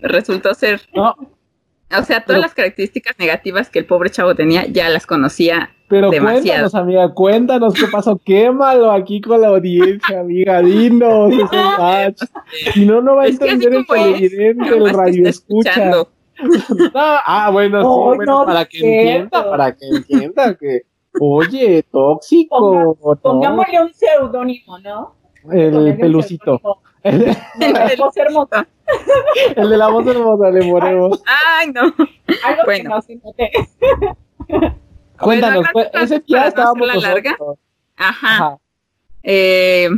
resultó 0.00 0.54
ser... 0.54 0.80
O 0.94 2.04
sea, 2.04 2.24
todas 2.24 2.40
las 2.40 2.54
características 2.54 3.18
negativas 3.18 3.68
que 3.68 3.78
el 3.78 3.84
pobre 3.84 4.08
chavo 4.08 4.34
tenía, 4.34 4.66
ya 4.66 4.88
las 4.88 5.06
conocía 5.06 5.70
pero 5.92 6.10
cuéntanos, 6.10 6.74
amiga, 6.74 7.12
cuéntanos 7.12 7.74
qué 7.74 7.86
pasó. 7.92 8.18
Quémalo 8.24 8.90
aquí 8.92 9.20
con 9.20 9.42
la 9.42 9.48
audiencia, 9.48 10.20
amiga. 10.20 10.62
Dinos 10.62 11.34
Si 12.72 12.86
no, 12.86 13.02
no 13.02 13.16
va 13.16 13.24
a 13.24 13.26
entender 13.26 13.74
el 13.74 13.86
televidente, 13.86 14.68
el 14.74 14.88
radio 14.88 15.28
escucha. 15.28 15.92
ah, 16.94 17.50
bueno, 17.52 18.12
sí, 18.12 18.26
para 18.26 18.64
que 18.64 18.78
entienda, 18.78 19.50
para 19.50 19.76
que 19.76 19.86
entienda 19.86 20.54
que, 20.54 20.82
oye, 21.20 21.82
tóxico. 21.90 22.96
pongámosle 23.22 23.82
un 23.82 23.94
seudónimo, 23.94 24.78
¿no? 24.78 25.14
El 25.50 25.96
pelucito. 25.96 26.60
El, 27.02 27.18
de 27.58 27.72
la 27.72 27.96
voz 27.98 28.16
hermosa. 28.16 28.68
El 29.56 29.70
de 29.70 29.76
la 29.76 29.88
voz 29.88 30.06
hermosa, 30.06 30.50
le 30.50 30.64
moremos. 30.64 31.20
Ay, 31.26 31.72
no. 31.72 31.82
Algo 31.82 32.62
bueno. 32.64 33.00
que 33.06 33.16
no 33.16 34.16
Cuéntanos, 35.18 35.66
pues, 35.72 35.88
ese 35.94 36.20
día 36.20 36.46
estábamos 36.46 36.86
la 36.86 36.94
larga. 36.94 37.36
Ajá. 37.96 38.58
Eh, 39.24 39.88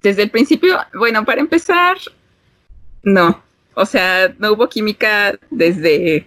desde 0.00 0.22
el 0.22 0.30
principio, 0.30 0.78
bueno, 0.94 1.24
para 1.24 1.40
empezar, 1.40 1.96
no. 3.02 3.42
O 3.78 3.84
sea, 3.84 4.34
no 4.38 4.52
hubo 4.52 4.70
química 4.70 5.38
desde, 5.50 6.26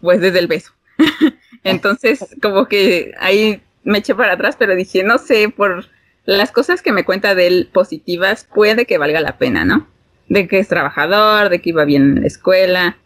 pues 0.00 0.22
desde 0.22 0.38
el 0.38 0.46
beso. 0.46 0.72
Entonces, 1.64 2.24
como 2.40 2.66
que 2.66 3.12
ahí 3.20 3.60
me 3.82 3.98
eché 3.98 4.14
para 4.14 4.32
atrás, 4.32 4.56
pero 4.58 4.74
dije, 4.74 5.04
no 5.04 5.18
sé, 5.18 5.50
por 5.50 5.86
las 6.24 6.50
cosas 6.50 6.80
que 6.80 6.92
me 6.92 7.04
cuenta 7.04 7.34
de 7.34 7.46
él 7.46 7.68
positivas, 7.70 8.48
puede 8.52 8.86
que 8.86 8.96
valga 8.96 9.20
la 9.20 9.36
pena, 9.36 9.66
¿no? 9.66 9.86
De 10.28 10.48
que 10.48 10.58
es 10.58 10.68
trabajador, 10.68 11.50
de 11.50 11.60
que 11.60 11.68
iba 11.68 11.84
bien 11.84 12.16
en 12.16 12.20
la 12.22 12.26
escuela, 12.26 12.96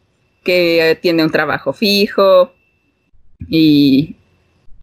que 0.45 0.97
tiene 1.03 1.25
un 1.25 1.33
trabajo 1.33 1.73
fijo, 1.73 2.55
y 3.49 4.15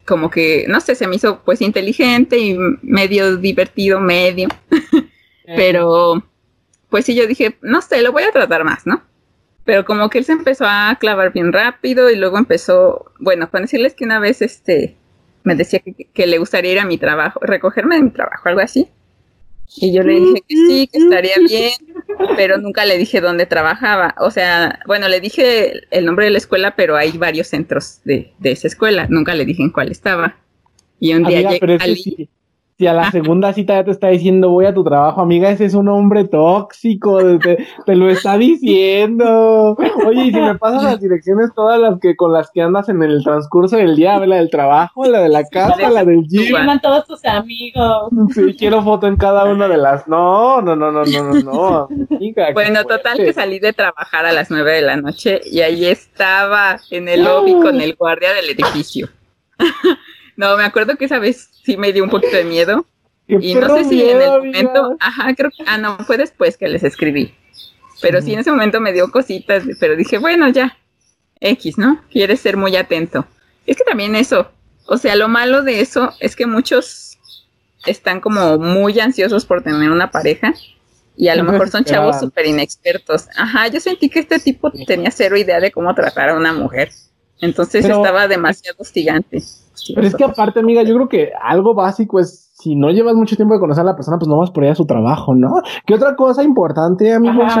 como 0.04 0.28
que, 0.30 0.66
no 0.68 0.80
sé, 0.80 0.94
se 0.94 1.06
me 1.06 1.16
hizo 1.16 1.42
pues 1.42 1.62
inteligente 1.62 2.38
y 2.38 2.54
medio 2.82 3.38
divertido, 3.38 3.98
medio. 3.98 4.48
Pero, 5.46 6.22
pues 6.90 7.04
sí, 7.04 7.14
yo 7.14 7.26
dije, 7.26 7.58
no 7.62 7.82
sé, 7.82 8.02
lo 8.02 8.12
voy 8.12 8.22
a 8.22 8.32
tratar 8.32 8.64
más, 8.64 8.86
¿no? 8.86 9.02
Pero 9.64 9.84
como 9.84 10.08
que 10.10 10.18
él 10.18 10.24
se 10.24 10.32
empezó 10.32 10.64
a 10.66 10.96
clavar 11.00 11.32
bien 11.32 11.52
rápido 11.52 12.10
y 12.10 12.16
luego 12.16 12.38
empezó, 12.38 13.12
bueno, 13.18 13.50
con 13.50 13.62
decirles 13.62 13.94
que 13.94 14.04
una 14.04 14.20
vez 14.20 14.42
este 14.42 14.96
me 15.42 15.54
decía 15.54 15.80
que, 15.80 16.08
que 16.12 16.26
le 16.26 16.38
gustaría 16.38 16.72
ir 16.72 16.80
a 16.80 16.84
mi 16.84 16.98
trabajo, 16.98 17.40
recogerme 17.40 17.96
de 17.96 18.02
mi 18.02 18.10
trabajo, 18.10 18.48
algo 18.48 18.60
así. 18.60 18.88
Y 19.74 19.92
yo 19.92 20.02
le 20.02 20.20
dije 20.20 20.42
que 20.48 20.54
sí, 20.54 20.88
que 20.92 20.98
estaría 20.98 21.34
bien, 21.48 21.72
pero 22.36 22.58
nunca 22.58 22.84
le 22.84 22.96
dije 22.98 23.20
dónde 23.20 23.46
trabajaba. 23.46 24.14
O 24.18 24.30
sea, 24.30 24.78
bueno, 24.86 25.08
le 25.08 25.20
dije 25.20 25.86
el 25.90 26.06
nombre 26.06 26.26
de 26.26 26.30
la 26.30 26.38
escuela, 26.38 26.76
pero 26.76 26.96
hay 26.96 27.12
varios 27.18 27.48
centros 27.48 28.00
de, 28.04 28.32
esa 28.42 28.68
escuela. 28.68 29.06
Nunca 29.10 29.34
le 29.34 29.44
dije 29.44 29.62
en 29.62 29.70
cuál 29.70 29.90
estaba. 29.90 30.36
Y 31.00 31.14
un 31.14 31.24
día 31.24 31.50
llegué 31.50 32.28
si 32.78 32.86
a 32.86 32.92
la 32.92 33.10
segunda 33.10 33.54
cita 33.54 33.74
ya 33.74 33.84
te 33.84 33.90
está 33.90 34.08
diciendo 34.08 34.50
voy 34.50 34.66
a 34.66 34.74
tu 34.74 34.84
trabajo, 34.84 35.22
amiga, 35.22 35.50
ese 35.50 35.64
es 35.64 35.72
un 35.72 35.88
hombre 35.88 36.24
tóxico, 36.24 37.18
te, 37.38 37.94
lo 37.94 38.10
está 38.10 38.36
diciendo. 38.36 39.76
Oye, 40.06 40.26
y 40.26 40.32
si 40.32 40.38
me 40.38 40.56
pasas 40.56 40.82
las 40.82 41.00
direcciones 41.00 41.50
todas 41.54 41.80
las 41.80 41.98
que 42.00 42.16
con 42.16 42.34
las 42.34 42.50
que 42.50 42.60
andas 42.60 42.90
en 42.90 43.02
el 43.02 43.24
transcurso 43.24 43.76
del 43.76 43.96
día, 43.96 44.18
la 44.18 44.36
del 44.36 44.50
trabajo, 44.50 45.06
la 45.06 45.20
de 45.20 45.30
la 45.30 45.44
casa, 45.44 45.88
la 45.88 46.04
del 46.04 46.26
gym. 46.26 46.52
Llaman 46.52 46.80
todos 46.82 47.06
tus 47.06 47.24
amigos. 47.24 48.10
Sí, 48.34 48.54
quiero 48.58 48.82
foto 48.82 49.06
en 49.06 49.16
cada 49.16 49.44
una 49.46 49.68
de 49.68 49.78
las. 49.78 50.06
No, 50.06 50.60
no, 50.60 50.76
no, 50.76 50.92
no, 50.92 51.04
no, 51.04 51.34
no. 51.34 51.88
bueno, 52.52 52.84
total 52.84 53.16
que 53.16 53.32
salí 53.32 53.58
de 53.58 53.72
trabajar 53.72 54.26
a 54.26 54.32
las 54.32 54.50
nueve 54.50 54.72
de 54.72 54.82
la 54.82 54.96
noche 54.96 55.40
y 55.50 55.60
ahí 55.60 55.86
estaba 55.86 56.78
en 56.90 57.08
el 57.08 57.24
lobby 57.24 57.54
con 57.54 57.80
el 57.80 57.94
guardia 57.94 58.34
del 58.34 58.50
edificio. 58.50 59.08
No, 60.36 60.56
me 60.56 60.64
acuerdo 60.64 60.96
que 60.96 61.06
esa 61.06 61.18
vez 61.18 61.48
sí 61.64 61.76
me 61.76 61.92
dio 61.92 62.04
un 62.04 62.10
poquito 62.10 62.36
de 62.36 62.44
miedo. 62.44 62.86
Y 63.28 63.54
no 63.54 63.76
sé 63.76 63.84
si 63.84 64.08
en 64.08 64.22
el 64.22 64.30
momento, 64.30 64.96
ajá, 65.00 65.34
creo 65.34 65.50
que, 65.50 65.64
ah, 65.66 65.78
no, 65.78 65.98
fue 65.98 66.16
después 66.16 66.56
que 66.56 66.68
les 66.68 66.84
escribí. 66.84 67.34
Pero 68.00 68.20
sí 68.22 68.34
en 68.34 68.40
ese 68.40 68.50
momento 68.50 68.80
me 68.80 68.92
dio 68.92 69.10
cositas, 69.10 69.64
pero 69.80 69.96
dije, 69.96 70.18
bueno, 70.18 70.48
ya, 70.48 70.76
X, 71.40 71.78
¿no? 71.78 72.02
Quieres 72.10 72.40
ser 72.40 72.56
muy 72.56 72.76
atento. 72.76 73.26
Es 73.66 73.76
que 73.76 73.84
también 73.84 74.14
eso, 74.14 74.50
o 74.86 74.96
sea, 74.96 75.16
lo 75.16 75.28
malo 75.28 75.62
de 75.62 75.80
eso 75.80 76.12
es 76.20 76.36
que 76.36 76.46
muchos 76.46 77.18
están 77.84 78.20
como 78.20 78.58
muy 78.58 78.98
ansiosos 79.00 79.44
por 79.44 79.62
tener 79.62 79.90
una 79.90 80.10
pareja 80.10 80.54
y 81.16 81.28
a 81.28 81.34
lo 81.34 81.44
mejor 81.44 81.70
son 81.70 81.84
chavos 81.84 82.20
súper 82.20 82.46
inexpertos. 82.46 83.26
Ajá, 83.36 83.68
yo 83.68 83.80
sentí 83.80 84.08
que 84.08 84.20
este 84.20 84.38
tipo 84.38 84.70
tenía 84.86 85.10
cero 85.10 85.36
idea 85.36 85.60
de 85.60 85.72
cómo 85.72 85.94
tratar 85.94 86.28
a 86.28 86.36
una 86.36 86.52
mujer. 86.52 86.90
Entonces 87.40 87.84
estaba 87.84 88.28
demasiado 88.28 88.76
hostigante. 88.80 89.42
Pero 89.94 90.06
es 90.06 90.14
que 90.14 90.24
aparte, 90.24 90.60
amiga, 90.60 90.82
yo 90.82 90.94
creo 90.94 91.08
que 91.08 91.32
algo 91.40 91.74
básico 91.74 92.18
es, 92.18 92.50
si 92.54 92.74
no 92.74 92.90
llevas 92.90 93.14
mucho 93.14 93.36
tiempo 93.36 93.54
de 93.54 93.60
conocer 93.60 93.82
a 93.82 93.86
la 93.86 93.96
persona, 93.96 94.18
pues 94.18 94.28
no 94.28 94.38
vas 94.38 94.50
por 94.50 94.64
ella 94.64 94.72
a 94.72 94.76
su 94.76 94.86
trabajo, 94.86 95.34
¿no? 95.34 95.60
Que 95.86 95.94
otra 95.94 96.16
cosa 96.16 96.42
importante, 96.42 97.12
amigos, 97.12 97.52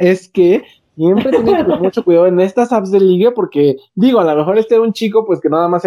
es 0.00 0.28
que 0.28 0.64
siempre 0.96 1.30
tienen 1.30 1.56
que 1.56 1.64
tener 1.64 1.80
mucho 1.80 2.04
cuidado 2.04 2.26
en 2.26 2.40
estas 2.40 2.72
apps 2.72 2.90
de 2.90 3.00
ligue, 3.00 3.30
porque, 3.32 3.76
digo, 3.94 4.20
a 4.20 4.24
lo 4.24 4.36
mejor 4.36 4.58
este 4.58 4.74
era 4.74 4.84
un 4.84 4.92
chico, 4.92 5.24
pues 5.24 5.40
que 5.40 5.48
nada 5.48 5.68
más 5.68 5.82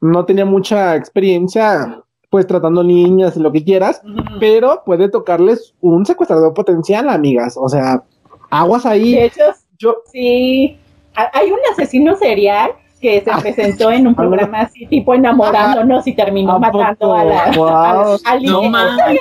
no 0.00 0.24
tenía 0.24 0.44
mucha 0.44 0.96
experiencia, 0.96 2.02
pues 2.30 2.46
tratando 2.46 2.82
niñas 2.82 3.36
y 3.36 3.40
lo 3.40 3.52
que 3.52 3.64
quieras, 3.64 4.02
pero 4.40 4.82
puede 4.84 5.08
tocarles 5.08 5.74
un 5.80 6.06
secuestrador 6.06 6.54
potencial, 6.54 7.08
amigas. 7.08 7.56
O 7.60 7.68
sea, 7.68 8.02
aguas 8.50 8.86
ahí. 8.86 9.12
De 9.12 9.24
hecho, 9.26 9.44
yo... 9.78 9.96
sí 10.10 10.78
hay 11.14 11.50
un 11.50 11.58
asesino 11.70 12.16
serial 12.16 12.70
que 13.02 13.20
se 13.20 13.30
ah. 13.30 13.38
presentó 13.42 13.90
en 13.90 14.06
un 14.06 14.14
programa 14.14 14.62
así, 14.62 14.86
tipo 14.86 15.12
enamorándonos 15.12 16.06
y 16.06 16.14
terminó 16.14 16.58
matando 16.58 17.12
a 17.12 17.24
la. 17.24 17.50
Wow. 17.54 18.18
no 18.42 18.62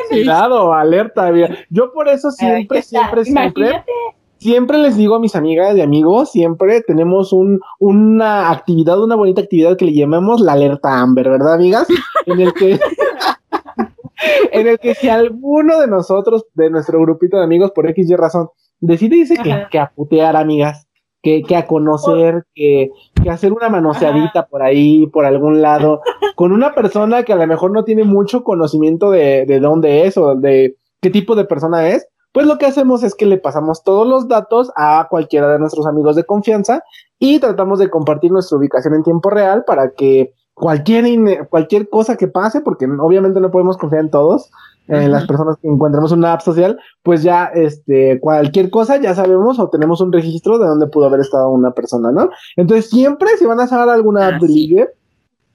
Cuidado, 0.10 0.74
alerta. 0.74 1.32
Yo 1.70 1.92
por 1.92 2.08
eso 2.08 2.32
siempre, 2.32 2.82
siempre, 2.84 3.26
siempre. 3.26 3.84
Siempre 4.38 4.80
les 4.80 4.98
digo 4.98 5.14
a 5.14 5.20
mis 5.20 5.36
amigas 5.36 5.78
y 5.78 5.82
amigos, 5.82 6.32
siempre 6.32 6.82
tenemos 6.82 7.32
un, 7.32 7.60
una 7.78 8.50
actividad, 8.50 9.00
una 9.00 9.16
bonita 9.16 9.42
actividad 9.42 9.78
que 9.78 9.86
le 9.86 9.94
llamamos 9.94 10.42
la 10.42 10.54
alerta 10.54 11.00
Amber, 11.00 11.30
¿verdad, 11.30 11.54
amigas? 11.54 11.88
En 12.26 12.42
el 12.42 12.52
que, 12.54 12.80
en 14.52 14.68
el 14.68 14.80
que 14.80 14.96
si 14.96 15.10
alguno 15.10 15.80
de 15.80 15.86
nosotros, 15.86 16.48
de 16.56 16.72
nuestro 16.72 17.00
grupito 17.02 17.38
de 17.38 17.44
amigos, 17.44 17.70
por 17.70 17.88
X 17.92 18.10
y 18.10 18.16
razón, 18.16 18.50
decide 18.80 19.18
dice 19.18 19.38
que, 19.38 19.68
que 19.70 19.78
a 19.78 19.92
putear, 19.96 20.36
amigas, 20.36 20.88
que, 21.22 21.44
que 21.44 21.56
a 21.56 21.68
conocer, 21.68 22.46
que, 22.56 22.90
que 23.22 23.30
hacer 23.30 23.54
una 23.54 23.70
manoseadita 23.70 24.48
por 24.48 24.62
ahí, 24.62 25.08
por 25.08 25.25
algún 25.25 25.62
lado, 25.62 26.01
con 26.36 26.51
una 26.51 26.74
persona 26.74 27.24
que 27.24 27.34
a 27.34 27.38
lo 27.38 27.48
mejor 27.48 27.72
no 27.72 27.84
tiene 27.84 28.04
mucho 28.04 28.44
conocimiento 28.44 29.12
de, 29.12 29.46
de 29.46 29.60
dónde 29.60 30.08
es 30.08 30.18
o 30.18 30.36
de 30.36 30.75
qué 31.01 31.10
tipo 31.10 31.36
de 31.36 31.46
persona 31.46 31.90
es, 31.90 32.08
pues 32.32 32.46
lo 32.46 32.58
que 32.58 32.66
hacemos 32.66 33.04
es 33.04 33.13
que 33.13 33.25
le 33.25 33.38
pasamos 33.38 33.84
todos 33.84 34.08
los 34.08 34.28
datos 34.28 34.72
a 34.78 35.08
cualquiera 35.10 35.51
de 35.51 35.60
nuestros 35.60 35.86
amigos 35.86 36.16
de 36.16 36.24
confianza 36.24 36.84
y 37.20 37.40
tratamos 37.40 37.80
de 37.80 37.90
compartir 37.90 38.32
nuestra 38.32 38.58
ubicación 38.58 38.96
en 38.96 39.04
tiempo 39.04 39.30
real 39.30 39.63
para 39.66 39.92
que 39.92 40.34
cualquier, 40.62 41.48
cualquier 41.50 41.89
cosa 41.89 42.18
que 42.18 42.27
pase, 42.27 42.62
porque 42.62 42.86
obviamente 42.86 43.39
no 43.39 43.50
podemos 43.50 43.77
confiar 43.77 44.03
en 44.03 44.12
todos, 44.12 44.51
eh, 44.88 45.08
las 45.08 45.25
personas 45.25 45.58
que 45.60 45.68
encontremos 45.68 46.12
una 46.12 46.34
app 46.34 46.41
social, 46.41 46.77
pues 47.01 47.24
ya 47.24 47.46
este, 47.46 48.20
cualquier 48.20 48.70
cosa 48.70 48.98
ya 48.98 49.15
sabemos 49.15 49.58
o 49.58 49.70
tenemos 49.70 50.01
un 50.01 50.13
registro 50.13 50.60
de 50.60 50.68
dónde 50.68 50.86
pudo 50.86 51.08
haber 51.08 51.22
estado 51.22 51.50
una 51.50 51.72
persona, 51.72 52.12
¿no? 52.12 52.30
Entonces 52.58 52.91
siempre 52.91 53.29
si 53.40 53.46
van 53.48 53.59
a 53.59 53.66
sacar 53.66 53.90
alguna 53.90 54.27
app 54.27 54.42
de 54.42 54.48
ligue, 54.50 54.90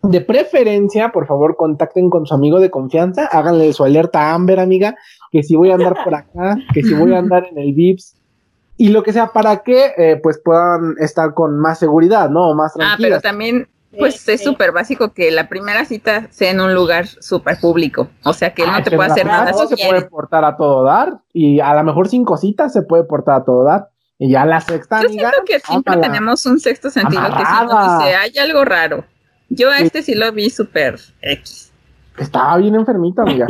de 0.03 0.21
preferencia, 0.23 1.13
por 1.13 1.29
favor, 1.29 1.55
contacten 1.55 2.11
con 2.11 2.27
su 2.27 2.35
amigo 2.35 2.59
de 2.59 2.71
confianza, 2.71 3.27
háganle 3.27 3.73
su 3.73 3.85
alerta 3.85 4.35
Amber, 4.35 4.59
amiga, 4.59 4.97
que 5.31 5.45
si 5.45 5.55
voy 5.55 5.71
a 5.71 5.75
andar 5.75 5.97
por 6.03 6.17
acá, 6.17 6.57
que 6.75 6.83
si 6.83 6.95
voy 6.95 7.15
a 7.15 7.19
andar 7.19 7.47
en 7.49 7.59
el 7.59 7.75
VIPS, 7.75 8.17
y 8.77 8.89
lo 8.89 9.05
que 9.05 9.13
sea 9.13 9.29
para 9.29 9.59
que 9.59 9.93
eh, 9.97 10.19
pues 10.21 10.41
puedan 10.45 10.97
estar 10.99 11.33
con 11.33 11.61
más 11.61 11.79
seguridad, 11.79 12.29
¿no? 12.29 12.55
más 12.55 12.75
tranquilas. 12.75 12.99
Ah, 12.99 13.01
pero 13.01 13.21
también 13.21 13.69
pues 13.99 14.29
es 14.29 14.43
súper 14.43 14.73
básico 14.73 15.13
que 15.13 15.31
la 15.31 15.49
primera 15.49 15.85
cita 15.85 16.29
sea 16.31 16.51
en 16.51 16.61
un 16.61 16.75
lugar 16.75 17.07
súper 17.07 17.59
público. 17.61 18.09
O 18.25 18.33
sea 18.33 18.55
que 18.55 18.63
él 18.63 18.71
no 18.73 18.83
te 18.83 18.95
puede 18.95 19.11
hacer 19.11 19.27
nada. 19.27 19.53
se 19.53 19.77
puede 19.77 20.03
portar 20.03 20.45
a 20.45 20.57
todo 20.57 20.85
dar. 20.85 21.21
Y 21.33 21.61
a 21.61 21.75
lo 21.75 21.85
mejor 21.85 22.09
cinco 22.09 22.37
citas 22.37 22.73
se 22.73 22.83
puede 22.83 23.05
portar 23.05 23.43
a 23.43 23.45
todo 23.45 23.65
dar. 23.65 23.91
Y 24.19 24.31
ya 24.31 24.47
la 24.47 24.61
sexta. 24.61 25.03
Yo 25.03 25.09
siento 25.09 25.45
que 25.45 25.61
siempre 25.61 25.97
tenemos 25.99 26.47
un 26.47 26.59
sexto 26.59 26.91
sentido 26.91 27.23
que 27.23 27.45
si 27.45 27.67
nos 27.67 27.99
dice, 27.99 28.15
hay 28.15 28.39
algo 28.39 28.65
raro. 28.65 29.05
Yo 29.49 29.71
a 29.71 29.79
este 29.79 30.03
sí 30.03 30.15
lo 30.15 30.33
vi 30.33 30.51
súper 30.51 30.99
X. 31.21 31.73
Estaba 32.19 32.57
bien 32.57 32.75
enfermito, 32.75 33.23
amiga. 33.23 33.47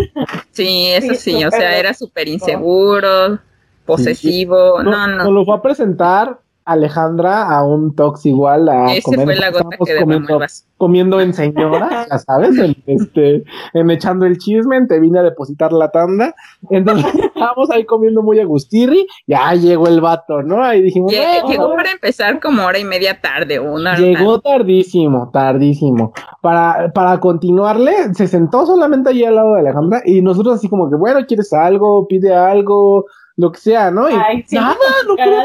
sí, 0.51 0.89
eso 0.89 1.15
sí, 1.15 1.45
o 1.45 1.51
sea, 1.51 1.79
era 1.79 1.95
súper 1.95 2.29
inseguro, 2.29 3.39
posesivo. 3.85 4.83
no, 4.83 5.07
no. 5.07 5.25
Nos 5.25 5.33
lo 5.33 5.45
fue 5.45 5.57
a 5.57 5.63
presentar 5.63 6.41
Alejandra 6.67 7.49
a 7.49 7.65
un 7.65 7.95
tox 7.95 8.27
igual 8.27 8.69
a 8.69 8.93
Ese 8.93 9.15
fue 9.15 9.37
la 9.37 9.51
gota 9.53 9.77
que 9.85 9.97
comiendo, 10.01 10.41
comiendo 10.77 11.21
en 11.21 11.33
señora, 11.33 12.07
ya 12.11 12.19
sabes, 12.19 12.59
este, 12.87 13.45
en 13.73 13.91
echando 13.91 14.27
el 14.27 14.37
chisme, 14.37 14.85
te 14.87 14.99
vine 14.99 15.21
a 15.21 15.23
depositar 15.23 15.73
la 15.73 15.93
tanda, 15.93 16.35
entonces 16.71 17.07
estábamos 17.35 17.71
ahí 17.71 17.85
comiendo 17.85 18.21
muy 18.21 18.41
agustirri, 18.41 19.07
ya 19.29 19.55
llegó 19.55 19.87
el 19.87 20.01
vato, 20.01 20.43
¿no? 20.43 20.63
Ahí 20.63 20.83
dijimos, 20.83 21.13
llegó 21.13 21.75
para 21.77 21.93
empezar 21.93 22.41
como 22.41 22.65
hora 22.65 22.81
y 22.81 22.85
media 22.85 23.21
tarde, 23.21 23.61
una 23.61 23.97
Llegó 23.97 24.41
tardísimo, 24.41 25.31
tardísimo. 25.33 26.13
Para, 26.43 26.91
para 26.93 27.21
continuarle, 27.21 28.13
se 28.15 28.27
sentó 28.27 28.67
solamente 28.67 29.11
allí 29.11 29.25
al 29.25 29.37
lado 29.37 29.55
de 29.55 29.61
Alejandra 29.61 30.03
y 30.05 30.21
nosotros 30.21 30.57
así 30.57 30.69
como 30.69 30.91
que, 30.91 30.97
bueno, 30.97 31.25
¿quieres 31.27 31.53
algo? 31.53 32.09
Pide 32.09 32.35
algo, 32.35 33.07
lo 33.37 33.53
que 33.53 33.61
sea, 33.61 33.91
¿no? 33.91 34.09
Y 34.09 34.15
nada, 34.53 34.77
no 35.07 35.15
quiero 35.15 35.37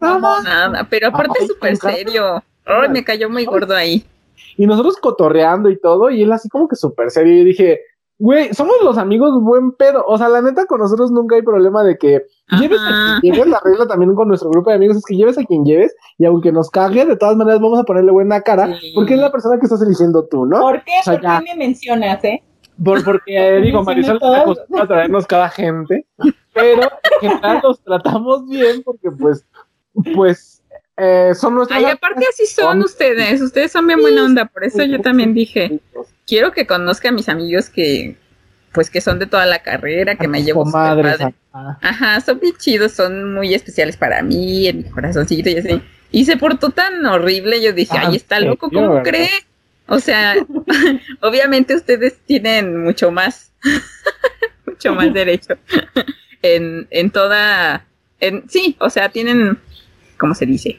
nada. 0.00 0.42
Nada, 0.42 0.86
pero 0.88 1.08
aparte 1.08 1.40
es 1.40 1.48
súper 1.48 1.76
serio. 1.76 2.42
Ay, 2.64 2.88
me 2.88 3.04
cayó 3.04 3.28
muy 3.28 3.44
gordo 3.44 3.74
ahí. 3.74 4.04
Y 4.56 4.66
nosotros 4.66 4.96
cotorreando 4.98 5.70
y 5.70 5.80
todo, 5.80 6.10
y 6.10 6.22
él 6.22 6.32
así 6.32 6.48
como 6.48 6.68
que 6.68 6.76
súper 6.76 7.10
serio. 7.10 7.34
Y 7.34 7.44
dije, 7.44 7.80
güey, 8.18 8.52
somos 8.54 8.76
los 8.84 8.98
amigos 8.98 9.42
buen 9.42 9.72
pedo. 9.72 10.04
O 10.06 10.18
sea, 10.18 10.28
la 10.28 10.42
neta, 10.42 10.66
con 10.66 10.80
nosotros 10.80 11.10
nunca 11.10 11.34
hay 11.34 11.42
problema 11.42 11.82
de 11.82 11.96
que 11.98 12.22
lleves 12.58 12.80
a 12.80 13.18
quien 13.20 13.34
lleves. 13.34 13.50
La 13.50 13.60
regla 13.64 13.86
también 13.86 14.14
con 14.14 14.28
nuestro 14.28 14.50
grupo 14.50 14.70
de 14.70 14.76
amigos 14.76 14.98
es 14.98 15.04
que 15.04 15.16
lleves 15.16 15.38
a 15.38 15.44
quien 15.44 15.64
lleves, 15.64 15.94
y 16.18 16.26
aunque 16.26 16.52
nos 16.52 16.70
cague, 16.70 17.04
de 17.04 17.16
todas 17.16 17.36
maneras 17.36 17.60
vamos 17.60 17.80
a 17.80 17.84
ponerle 17.84 18.12
buena 18.12 18.42
cara, 18.42 18.68
porque 18.94 19.14
es 19.14 19.20
la 19.20 19.32
persona 19.32 19.58
que 19.58 19.66
estás 19.66 19.82
eligiendo 19.82 20.26
tú, 20.26 20.46
¿no? 20.46 20.60
¿Por 20.60 20.84
qué? 20.84 20.92
¿Por 21.04 21.20
qué 21.20 21.26
me 21.26 21.56
mencionas, 21.56 22.22
eh? 22.24 22.42
Por, 22.82 23.04
porque 23.04 23.60
digo, 23.62 23.82
Marisol 23.82 24.16
está 24.16 24.40
acostumbrada 24.40 24.84
a 24.84 24.88
traernos 24.88 25.26
cada 25.26 25.48
gente, 25.50 26.06
pero 26.54 26.82
en 26.82 27.30
general 27.30 27.60
los 27.62 27.80
tratamos 27.80 28.48
bien 28.48 28.82
porque 28.82 29.10
pues, 29.10 29.44
pues 30.14 30.62
eh, 30.96 31.32
son 31.34 31.54
nuestros. 31.54 31.78
Ay, 31.78 31.86
aparte 31.86 32.24
así 32.28 32.46
son, 32.46 32.80
ustedes, 32.82 33.40
ustedes 33.42 33.72
son 33.72 33.86
bien 33.86 34.00
buena 34.00 34.24
onda, 34.24 34.46
por 34.46 34.64
eso 34.64 34.82
yo 34.84 35.00
también 35.00 35.34
dije, 35.34 35.80
quiero 36.26 36.52
que 36.52 36.66
conozca 36.66 37.10
a 37.10 37.12
mis 37.12 37.28
amigos 37.28 37.68
que, 37.68 38.16
pues 38.72 38.88
que 38.88 39.00
son 39.00 39.18
de 39.18 39.26
toda 39.26 39.46
la 39.46 39.62
carrera, 39.62 40.16
que 40.16 40.28
me 40.28 40.42
llevo 40.42 40.64
madre. 40.64 41.34
Ajá, 41.52 42.20
son 42.20 42.38
bien 42.38 42.54
chidos, 42.56 42.92
son 42.92 43.34
muy 43.34 43.52
especiales 43.52 43.96
para 43.96 44.22
mí, 44.22 44.68
en 44.68 44.78
mi 44.78 44.84
corazoncito 44.84 45.50
y 45.50 45.58
así. 45.58 45.82
Y 46.12 46.24
se 46.24 46.36
portó 46.36 46.70
tan 46.70 47.04
horrible, 47.04 47.62
yo 47.62 47.72
dije, 47.72 47.96
ay, 47.98 48.16
está 48.16 48.40
loco, 48.40 48.70
¿cómo 48.70 49.02
cree? 49.02 49.30
O 49.90 49.98
sea, 49.98 50.36
obviamente 51.20 51.74
ustedes 51.74 52.18
tienen 52.24 52.80
mucho 52.80 53.10
más, 53.10 53.52
mucho 54.66 54.94
más 54.94 55.12
derecho 55.12 55.54
en, 56.42 56.86
en 56.90 57.10
toda, 57.10 57.84
en, 58.20 58.48
sí, 58.48 58.76
o 58.78 58.88
sea, 58.88 59.08
tienen, 59.08 59.58
¿cómo 60.16 60.34
se 60.34 60.46
dice? 60.46 60.78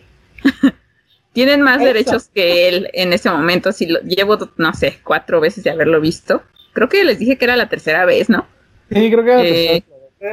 tienen 1.34 1.62
más 1.62 1.82
derechos 1.82 2.30
que 2.34 2.70
él 2.70 2.90
en 2.94 3.12
ese 3.12 3.30
momento. 3.30 3.74
Si 3.74 3.86
lo 3.86 4.00
llevo, 4.02 4.38
no 4.58 4.74
sé, 4.74 5.00
cuatro 5.04 5.42
veces 5.42 5.64
de 5.64 5.72
haberlo 5.72 6.00
visto. 6.00 6.44
Creo 6.74 6.88
que 6.88 7.04
les 7.04 7.20
dije 7.20 7.38
que 7.38 7.46
era 7.46 7.58
la 7.58 7.68
tercera 7.68 8.06
vez, 8.06 8.30
¿no? 8.30 8.48
Sí, 8.90 9.12
creo 9.12 9.24
que 9.26 9.32
era 9.32 9.38
la 9.38 9.44
tercera 9.44 9.74
eh, 9.76 9.84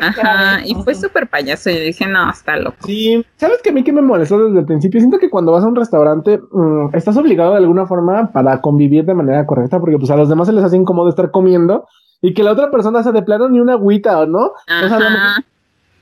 Ajá, 0.00 0.60
y 0.64 0.74
fue 0.74 0.94
súper 0.94 1.28
payaso. 1.28 1.70
Y 1.70 1.78
dije, 1.78 2.06
no, 2.06 2.30
está 2.30 2.56
loco. 2.56 2.76
Sí, 2.84 3.24
¿sabes 3.36 3.62
que 3.62 3.70
a 3.70 3.72
mí 3.72 3.82
que 3.82 3.92
me 3.92 4.02
molestó 4.02 4.38
desde 4.38 4.60
el 4.60 4.66
principio? 4.66 5.00
Siento 5.00 5.18
que 5.18 5.30
cuando 5.30 5.52
vas 5.52 5.64
a 5.64 5.68
un 5.68 5.76
restaurante, 5.76 6.38
mm, 6.50 6.94
estás 6.94 7.16
obligado 7.16 7.52
de 7.52 7.58
alguna 7.58 7.86
forma 7.86 8.30
para 8.32 8.60
convivir 8.60 9.04
de 9.04 9.14
manera 9.14 9.46
correcta, 9.46 9.80
porque 9.80 9.98
pues 9.98 10.10
a 10.10 10.16
los 10.16 10.28
demás 10.28 10.46
se 10.46 10.52
les 10.52 10.64
hace 10.64 10.76
incómodo 10.76 11.08
estar 11.08 11.30
comiendo 11.30 11.86
y 12.20 12.34
que 12.34 12.42
la 12.42 12.52
otra 12.52 12.70
persona 12.70 13.02
se 13.02 13.12
de 13.12 13.22
plano 13.22 13.48
ni 13.48 13.60
una 13.60 13.74
agüita, 13.74 14.26
¿no? 14.26 14.52
O 14.84 14.88
sea, 14.88 15.36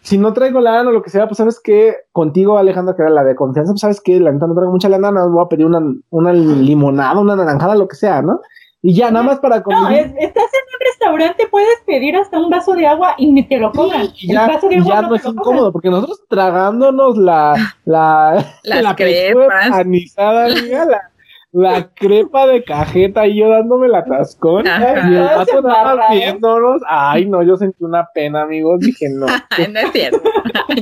si 0.01 0.19
no 0.19 0.33
traigo 0.33 0.61
lana 0.61 0.89
o 0.89 0.93
lo 0.93 1.03
que 1.03 1.11
sea, 1.11 1.27
pues 1.27 1.37
sabes 1.37 1.61
que 1.61 1.95
contigo, 2.13 2.59
Alejandra, 2.59 2.95
que 2.95 3.03
era 3.03 3.11
la 3.11 3.25
de 3.25 3.35
confianza, 3.35 3.73
pues 3.73 3.81
sabes 3.81 4.01
que 4.01 4.19
la 4.21 4.33
neta 4.33 4.47
no 4.47 4.55
traigo 4.55 4.73
mucha 4.73 4.89
lana, 4.89 5.11
no 5.11 5.31
voy 5.31 5.45
a 5.45 5.49
pedir 5.49 5.67
una, 5.67 5.81
una 6.11 6.33
limonada, 6.33 7.21
una 7.21 7.37
naranjada, 7.37 7.75
lo 7.75 7.89
que 7.89 7.97
sea, 7.97 8.23
¿no? 8.23 8.41
Y 8.87 8.95
ya, 8.95 9.11
nada 9.11 9.25
más 9.25 9.41
para 9.41 9.65
No, 9.67 9.91
estás 9.91 10.15
en 10.15 10.31
un 10.31 10.81
restaurante, 10.87 11.49
puedes 11.51 11.81
pedir 11.89 12.17
hasta 12.17 12.39
un 12.39 12.49
vaso 12.49 12.73
de 12.75 12.87
agua 12.87 13.17
y 13.19 13.33
ni 13.33 13.43
te 13.43 13.59
lo 13.59 13.73
cobran. 13.73 14.07
Y 14.17 14.29
ya, 14.29 14.61
ya 14.85 15.03
no, 15.03 15.17
es 15.17 15.25
incómodo, 15.25 15.73
porque 15.73 15.91
nosotros 15.91 16.23
tragándonos 16.29 17.17
la, 17.17 17.75
la, 17.85 18.47
Las 18.63 18.83
la 18.85 18.95
crepas. 18.95 19.73
anizada, 19.73 20.49
la, 20.87 21.11
la 21.51 21.89
crepa 21.95 22.47
de 22.47 22.63
cajeta 22.63 23.27
y 23.27 23.39
yo 23.41 23.49
dándome 23.49 23.89
la 23.89 24.05
tascón. 24.05 24.65
Y 24.67 25.15
el 25.17 25.21
vato 25.25 25.63
nada 25.63 26.09
viéndonos. 26.13 26.81
Ay, 26.87 27.27
no, 27.27 27.43
yo 27.43 27.57
sentí 27.57 27.83
una 27.83 28.07
pena, 28.15 28.43
amigos. 28.43 28.79
Dije, 28.79 29.09
no. 29.09 29.27
no 29.73 29.81
es 29.81 29.91
cierto. 29.91 30.23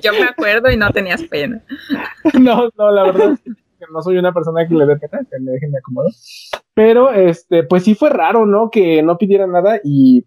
yo 0.03 0.12
me 0.12 0.25
acuerdo 0.25 0.71
y 0.71 0.77
no 0.77 0.90
tenías 0.90 1.23
pena. 1.23 1.62
no, 2.38 2.69
no, 2.77 2.93
la 2.93 3.05
verdad 3.05 3.38
no 3.92 4.03
soy 4.03 4.18
una 4.18 4.33
persona 4.33 4.66
que 4.66 4.75
le 4.75 4.87
dé 4.87 4.97
pena, 4.97 5.27
que 5.31 5.40
me 5.40 5.53
dejen 5.53 5.73
de 5.73 5.79
acomodo. 5.79 6.11
Pero, 6.75 7.12
este, 7.12 7.64
pues 7.64 7.85
sí 7.85 7.94
fue 7.94 8.11
raro, 8.11 8.47
¿no? 8.47 8.70
Que 8.70 9.03
no 9.03 9.18
pidiera 9.18 9.47
nada 9.47 9.81
y 9.83 10.25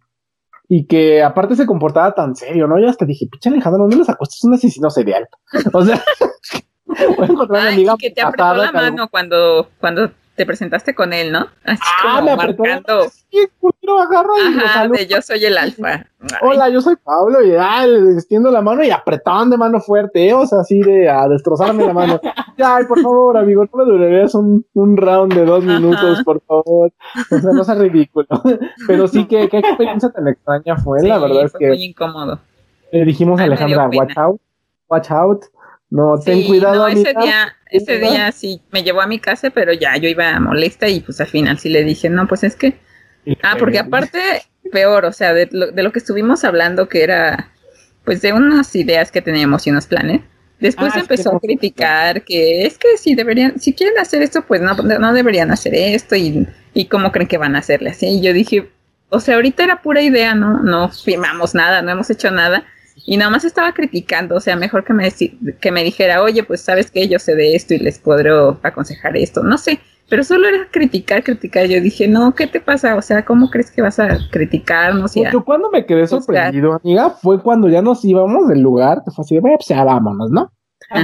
y 0.70 0.86
que 0.86 1.24
aparte 1.24 1.56
se 1.56 1.66
comportaba 1.66 2.14
tan 2.14 2.36
serio, 2.36 2.68
¿no? 2.68 2.80
Yo 2.80 2.90
hasta 2.90 3.06
dije, 3.06 3.28
pinche 3.32 3.50
Alejandro, 3.50 3.84
¿dónde 3.84 3.96
los 3.96 4.10
acostas? 4.10 4.38
Es 4.38 4.44
un 4.44 4.54
asesino 4.54 4.90
serial. 4.90 5.28
O 5.74 5.84
sea, 5.84 6.04
voy 6.86 7.28
a 7.28 7.32
encontrar 7.32 7.62
una 7.62 7.70
amiga. 7.70 7.96
que 7.98 8.12
te 8.12 8.22
apretó 8.22 8.54
la 8.56 8.72
mano 8.72 9.08
cuando, 9.10 9.70
cuando 9.80 10.12
te 10.38 10.46
presentaste 10.46 10.94
con 10.94 11.14
él, 11.14 11.32
¿no? 11.32 11.48
Así 11.66 11.82
ah, 12.06 12.20
como 12.20 12.38
marcando. 12.38 13.10
Sí, 13.10 13.40
agarra 14.00 14.34
y 14.38 14.60
Ajá, 14.60 14.88
de 14.88 15.08
yo 15.08 15.22
soy 15.22 15.44
el 15.44 15.58
alfa. 15.58 16.06
Hola, 16.42 16.70
yo 16.70 16.80
soy 16.80 16.96
Pablo 16.96 17.44
y 17.44 17.56
ah, 17.58 17.88
le 17.88 18.14
extiendo 18.14 18.52
la 18.52 18.62
mano 18.62 18.84
y 18.84 18.92
apretaban 18.92 19.50
de 19.50 19.58
mano 19.58 19.80
fuerte, 19.80 20.28
¿eh? 20.28 20.34
o 20.34 20.46
sea, 20.46 20.60
así 20.60 20.80
de 20.82 21.10
a 21.10 21.28
destrozarme 21.28 21.86
la 21.86 21.94
mano. 21.94 22.20
Ay, 22.64 22.86
por 22.88 23.02
favor, 23.02 23.36
amigo, 23.36 23.66
no 23.66 23.84
me 23.84 23.92
durarías 23.92 24.36
un, 24.36 24.64
un 24.74 24.96
round 24.96 25.34
de 25.34 25.46
dos 25.46 25.64
minutos, 25.64 26.22
por 26.24 26.40
favor. 26.42 26.94
O 27.32 27.38
sea, 27.40 27.52
no 27.52 27.64
sea 27.64 27.76
ridículo. 27.76 28.28
Pero 28.88 29.08
sí 29.08 29.26
que 29.26 29.50
qué 29.50 29.58
experiencia 29.58 30.10
tan 30.10 30.28
extraña 30.28 30.78
fue, 30.78 31.02
la 31.02 31.18
verdad 31.18 31.46
es 31.46 31.54
que. 31.54 31.68
Muy 31.68 31.84
incómodo. 31.84 32.40
Le 32.92 33.06
dijimos 33.06 33.40
a 33.42 33.46
Alejandra, 33.46 33.90
watch 33.90 34.18
out, 34.18 34.42
watch 34.88 35.12
out. 35.12 35.46
No, 35.90 36.20
ten 36.20 36.44
cuidado. 36.44 36.76
No, 36.76 36.88
ese 36.88 37.14
día, 37.20 37.56
ese 37.72 38.00
día 38.00 38.32
sí 38.32 38.62
me 38.72 38.84
llevó 38.84 39.02
a 39.02 39.08
mi 39.08 39.20
casa, 39.20 39.50
pero 39.50 39.72
ya 39.74 39.96
yo 39.98 40.10
iba 40.10 40.40
molesta 40.40 40.90
y 40.90 41.00
pues 41.00 41.22
al 41.22 41.28
final 41.28 41.60
sí 41.60 41.70
le 41.70 41.84
dije, 41.84 42.10
no, 42.10 42.28
pues 42.28 42.44
es 42.44 42.56
que. 42.56 42.78
Ah, 43.42 43.56
porque 43.58 43.80
aparte, 43.80 44.20
peor, 44.72 45.06
o 45.06 45.14
sea, 45.14 45.34
de 45.34 45.50
lo, 45.52 45.72
de 45.72 45.84
lo 45.84 45.92
que 45.92 46.00
estuvimos 46.00 46.44
hablando, 46.44 46.88
que 46.88 47.04
era 47.04 47.52
pues 48.04 48.22
de 48.22 48.32
unas 48.32 48.74
ideas 48.76 49.12
que 49.12 49.22
teníamos 49.22 49.68
y 49.68 49.72
unos 49.72 49.86
planes. 49.86 50.22
Después 50.60 50.94
ah, 50.96 51.02
empezó 51.02 51.36
a 51.36 51.40
criticar 51.40 52.24
que 52.24 52.66
es 52.66 52.78
que 52.78 52.98
si 52.98 53.16
deberían, 53.16 53.60
si 53.60 53.74
quieren 53.74 54.00
hacer 54.00 54.22
esto, 54.22 54.44
pues 54.44 54.62
no, 54.62 54.74
no 54.74 55.14
deberían 55.14 55.52
hacer 55.52 55.76
esto 55.76 56.16
y, 56.16 56.48
y 56.74 56.86
cómo 56.86 57.12
creen 57.12 57.28
que 57.28 57.38
van 57.38 57.56
a 57.56 57.60
hacerle 57.60 57.92
así. 57.92 58.08
Y 58.08 58.22
yo 58.22 58.34
dije, 58.34 58.70
o 59.10 59.20
sea, 59.20 59.36
ahorita 59.36 59.64
era 59.64 59.82
pura 59.82 60.02
idea, 60.02 60.36
¿no? 60.36 60.64
No 60.64 60.90
firmamos 60.90 61.54
nada, 61.54 61.82
no 61.82 61.92
hemos 61.92 62.10
hecho 62.10 62.32
nada 62.32 62.66
y 63.06 63.18
nada 63.18 63.32
más 63.32 63.46
estaba 63.46 63.74
criticando, 63.74 64.36
o 64.36 64.40
sea, 64.40 64.56
mejor 64.56 64.84
que 64.84 64.94
me, 64.94 65.12
que 65.62 65.72
me 65.72 65.84
dijera, 65.84 66.22
oye, 66.22 66.44
pues 66.44 66.62
sabes 66.62 66.92
que 66.92 67.08
yo 67.08 67.20
sé 67.20 67.36
de 67.36 67.56
esto 67.56 67.74
y 67.74 67.80
les 67.80 68.00
podré 68.00 68.32
aconsejar 68.64 69.16
esto, 69.18 69.44
no 69.44 69.58
sé, 69.58 69.80
pero 70.10 70.24
solo 70.24 70.48
era 70.48 70.68
criticar, 70.72 71.24
criticar. 71.24 71.66
Yo 71.66 71.82
dije, 71.82 72.08
no, 72.08 72.34
¿qué 72.34 72.48
te 72.48 72.62
pasa? 72.62 72.96
O 72.96 73.02
sea, 73.02 73.26
¿cómo 73.26 73.50
crees 73.50 73.72
que 73.72 73.82
vas 73.82 74.00
a 74.00 74.18
criticarnos? 74.32 75.18
Y 75.18 75.24
yo 75.32 75.44
cuando 75.44 75.70
me 75.70 75.86
quedé 75.86 76.08
sorprendido, 76.08 76.80
amiga, 76.82 77.10
fue 77.10 77.42
cuando 77.42 77.68
ya 77.68 77.82
nos 77.82 78.06
íbamos 78.06 78.48
del 78.48 78.62
lugar, 78.62 79.02
que 79.04 79.12
fue 79.12 79.24
así, 79.24 79.40
bueno, 79.40 79.58
pues 79.58 79.68
ya 79.68 79.84
vámonos, 79.84 80.32
¿no? 80.32 80.52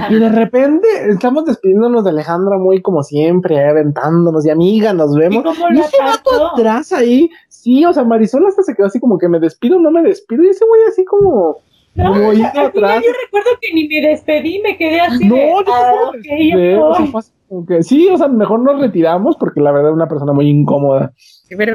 Y 0.10 0.16
de 0.16 0.30
repente 0.30 0.88
estamos 1.10 1.44
despidiéndonos 1.44 2.06
de 2.06 2.12
Alejandra 2.12 2.58
muy 2.58 2.82
como 2.82 3.04
siempre, 3.04 3.68
aventándonos 3.68 4.46
y 4.46 4.50
amiga, 4.50 4.94
nos 4.94 5.14
vemos. 5.14 5.44
¿Y, 5.72 5.80
ese 5.80 5.98
vato 6.02 6.54
atrás 6.54 6.94
ahí, 6.94 7.30
sí, 7.50 7.84
o 7.84 7.92
sea, 7.92 8.06
Marisol 8.06 8.46
hasta 8.46 8.64
se 8.64 8.76
quedó 8.76 8.86
así 8.86 9.02
como 9.02 9.18
que 9.18 9.28
me 9.28 9.40
despido, 9.42 9.80
no 9.80 9.92
me 9.92 10.02
despido, 10.02 10.44
y 10.44 10.50
ese 10.50 10.66
güey 10.66 10.82
así 10.88 11.04
como 11.04 11.58
no, 11.96 12.14
como 12.14 12.30
atrás. 12.32 13.04
Yo 13.06 13.12
recuerdo 13.24 13.50
que 13.62 13.74
ni 13.74 13.88
me 13.88 14.08
despedí, 14.08 14.62
me 14.62 14.78
quedé 14.78 15.02
así. 15.02 15.26
No, 15.26 15.36
de, 15.36 15.48
yo 15.48 15.64
ah, 15.68 16.12
okay, 16.12 16.76
o 16.76 17.22
sea, 17.22 17.84
sí, 17.84 18.08
o 18.10 18.18
sea, 18.18 18.28
mejor 18.28 18.62
nos 18.62 18.80
retiramos 18.80 19.38
porque 19.38 19.62
la 19.62 19.72
verdad 19.72 19.92
es 19.92 19.96
una 19.96 20.08
persona 20.08 20.34
muy 20.34 20.50
incómoda. 20.50 21.14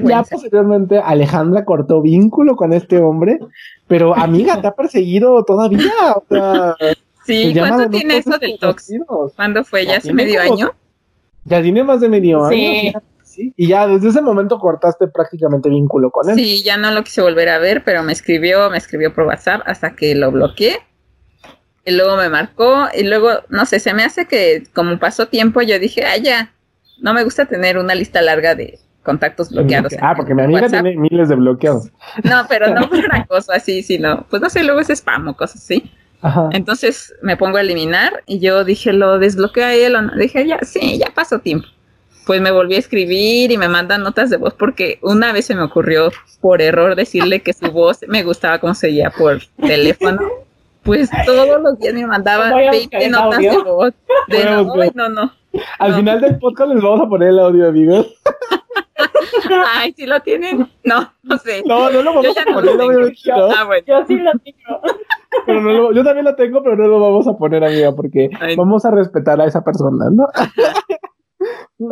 ya 0.05 0.23
posteriormente 0.25 0.99
Alejandra 0.99 1.65
cortó 1.65 2.03
vínculo 2.03 2.57
con 2.57 2.73
este 2.73 2.99
hombre, 2.99 3.39
pero 3.87 4.17
amiga, 4.17 4.61
te 4.61 4.67
ha 4.67 4.75
perseguido 4.75 5.45
todavía. 5.45 5.93
O 6.17 6.25
sea, 6.29 6.75
sí, 7.25 7.55
¿cuánto 7.57 7.89
tiene 7.91 8.17
eso 8.19 8.39
del 8.39 8.59
tóxico? 8.59 9.31
¿Cuándo 9.37 9.63
fue? 9.63 9.87
¿Ya, 9.87 9.99
hace 9.99 10.13
medio 10.13 10.41
año? 10.41 10.73
Ya 11.45 11.63
tiene 11.63 11.85
más 11.85 12.01
de 12.01 12.09
medio 12.09 12.45
año. 12.45 13.01
Y 13.57 13.69
ya 13.69 13.87
desde 13.87 14.09
ese 14.09 14.21
momento 14.21 14.59
cortaste 14.59 15.07
prácticamente 15.09 15.69
vínculo 15.69 16.11
con 16.11 16.29
él. 16.29 16.37
Sí, 16.37 16.63
ya 16.63 16.77
no 16.77 16.91
lo 16.91 17.05
quise 17.05 17.23
volver 17.23 17.49
a 17.49 17.59
ver, 17.59 17.85
pero 17.85 18.03
me 18.03 18.13
escribió, 18.13 18.69
me 18.71 18.79
escribió 18.79 19.15
por 19.15 19.25
WhatsApp 19.25 19.63
hasta 19.67 19.95
que 19.95 20.15
lo 20.15 20.31
bloqueé. 20.33 20.79
Y 21.85 21.93
luego 21.93 22.17
me 22.17 22.29
marcó 22.29 22.89
y 22.93 23.05
luego, 23.05 23.31
no 23.49 23.65
sé, 23.65 23.81
se 23.81 23.95
me 23.95 24.05
hace 24.05 24.27
que 24.27 24.65
como 24.75 24.99
pasó 24.99 25.29
tiempo 25.29 25.63
yo 25.63 25.79
dije, 25.79 26.05
ah, 26.05 26.17
ya, 26.19 26.53
no 27.01 27.15
me 27.15 27.25
gusta 27.25 27.47
tener 27.47 27.79
una 27.79 27.95
lista 27.95 28.21
larga 28.21 28.55
de 28.55 28.79
contactos 29.03 29.51
bloqueados. 29.51 29.95
Ah, 30.03 30.13
porque 30.15 30.35
mi 30.35 30.43
amiga 30.43 30.69
tiene 30.69 30.97
miles 30.97 31.31
de 31.31 31.37
bloqueos. 31.37 31.91
No, 32.25 32.45
pero 32.49 32.75
no 32.75 32.89
fue 32.89 32.99
una 32.99 33.25
cosa 33.27 33.55
así, 33.55 33.83
sino, 33.83 34.27
pues 34.29 34.43
no 34.43 34.51
sé, 34.51 34.65
luego 34.65 34.81
es 34.81 34.91
spam 34.91 35.29
o 35.29 35.37
cosas 35.37 35.63
así. 35.63 35.91
Ajá. 36.21 36.49
Entonces 36.53 37.15
me 37.23 37.37
pongo 37.37 37.57
a 37.59 37.61
eliminar 37.61 38.23
y 38.27 38.41
yo 38.41 38.65
dije, 38.65 38.93
lo 38.93 39.19
desbloqueé 39.19 39.65
a 39.65 39.75
él 39.75 39.95
o 39.95 40.03
no. 40.03 40.15
Dije, 40.17 40.47
ya, 40.47 40.59
sí, 40.63 40.99
ya 40.99 41.11
pasó 41.15 41.39
tiempo 41.39 41.69
pues 42.29 42.43
me 42.43 42.51
volví 42.51 42.75
a 42.75 42.79
escribir 42.79 43.51
y 43.51 43.57
me 43.57 43.69
mandan 43.69 44.03
notas 44.03 44.29
de 44.29 44.37
voz 44.37 44.53
porque 44.53 44.99
una 45.01 45.33
vez 45.33 45.47
se 45.47 45.55
me 45.55 45.63
ocurrió 45.63 46.11
por 46.43 46.61
error 46.61 46.95
decirle 46.95 47.41
que 47.41 47.55
su 47.55 47.73
voz 47.73 48.01
me 48.07 48.23
gustaba 48.23 48.59
como 48.59 48.75
se 48.75 48.89
oía 48.89 49.11
por 49.17 49.39
teléfono. 49.57 50.21
Pues 50.83 51.09
todos 51.25 51.59
los 51.63 51.79
días 51.79 51.95
me 51.95 52.07
mandaban 52.07 52.53
20 52.71 53.09
notas 53.09 53.39
de 53.39 53.57
voz. 53.63 53.95
De 54.29 54.45
no, 54.45 54.75
no, 54.95 55.09
no. 55.09 55.33
Al 55.79 55.95
final 55.95 56.21
del 56.21 56.39
podcast 56.39 56.71
les 56.75 56.83
vamos 56.83 57.01
a 57.01 57.09
poner 57.09 57.31
el 57.31 57.39
audio, 57.39 57.67
amigos. 57.67 58.15
Ay, 59.75 59.95
si 59.97 60.05
lo 60.05 60.21
tienen. 60.21 60.69
No, 60.85 61.11
no 61.23 61.39
sé. 61.39 61.63
No, 61.65 61.89
no 61.89 62.03
lo 62.03 62.13
vamos 62.13 62.37
a 62.37 62.45
poner. 62.53 62.77
No 62.77 63.09
yo, 63.09 63.51
ah, 63.57 63.65
bueno. 63.65 63.87
yo 63.87 64.05
sí 64.07 64.17
lo 64.17 64.33
tengo. 64.33 64.83
Pero 65.47 65.63
no 65.63 65.71
lo, 65.71 65.93
yo 65.95 66.05
también 66.05 66.27
lo 66.27 66.35
tengo, 66.35 66.63
pero 66.63 66.77
no 66.77 66.89
lo 66.89 67.01
vamos 67.01 67.27
a 67.27 67.39
poner, 67.39 67.65
amiga, 67.65 67.93
porque 67.93 68.29
vamos 68.55 68.85
a 68.85 68.91
respetar 68.91 69.41
a 69.41 69.47
esa 69.47 69.65
persona, 69.65 70.11
¿no? 70.13 70.27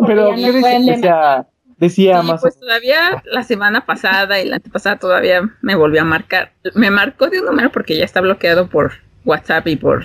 Pero 0.07 0.35
¿qué 0.35 0.53
decía, 0.53 1.47
decía 1.77 2.23
más. 2.23 2.41
Pues 2.41 2.59
todavía 2.59 3.23
la 3.27 3.43
semana 3.43 3.87
pasada 3.87 4.41
y 4.41 4.49
la 4.49 4.57
antepasada 4.57 4.99
todavía 4.99 5.49
me 5.61 5.75
volvió 5.75 6.03
a 6.03 6.05
marcar. 6.05 6.53
Me 6.75 6.91
marcó 6.91 7.29
de 7.29 7.41
un 7.41 7.47
número 7.47 7.71
porque 7.71 7.97
ya 7.97 8.05
está 8.05 8.21
bloqueado 8.21 8.69
por 8.69 8.93
WhatsApp 9.25 9.67
y 9.69 9.77
por 9.77 10.05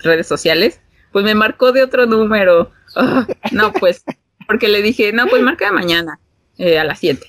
redes 0.00 0.26
sociales. 0.26 0.80
Pues 1.12 1.24
me 1.24 1.34
marcó 1.34 1.72
de 1.72 1.82
otro 1.82 2.06
número. 2.06 2.70
Ah, 2.96 3.26
no, 3.52 3.72
pues, 3.72 4.04
porque 4.46 4.68
le 4.68 4.82
dije, 4.82 5.12
no, 5.12 5.26
pues 5.26 5.42
marca 5.42 5.66
de 5.66 5.72
mañana 5.72 6.18
eh, 6.58 6.78
a 6.78 6.84
las 6.84 6.98
7. 7.00 7.26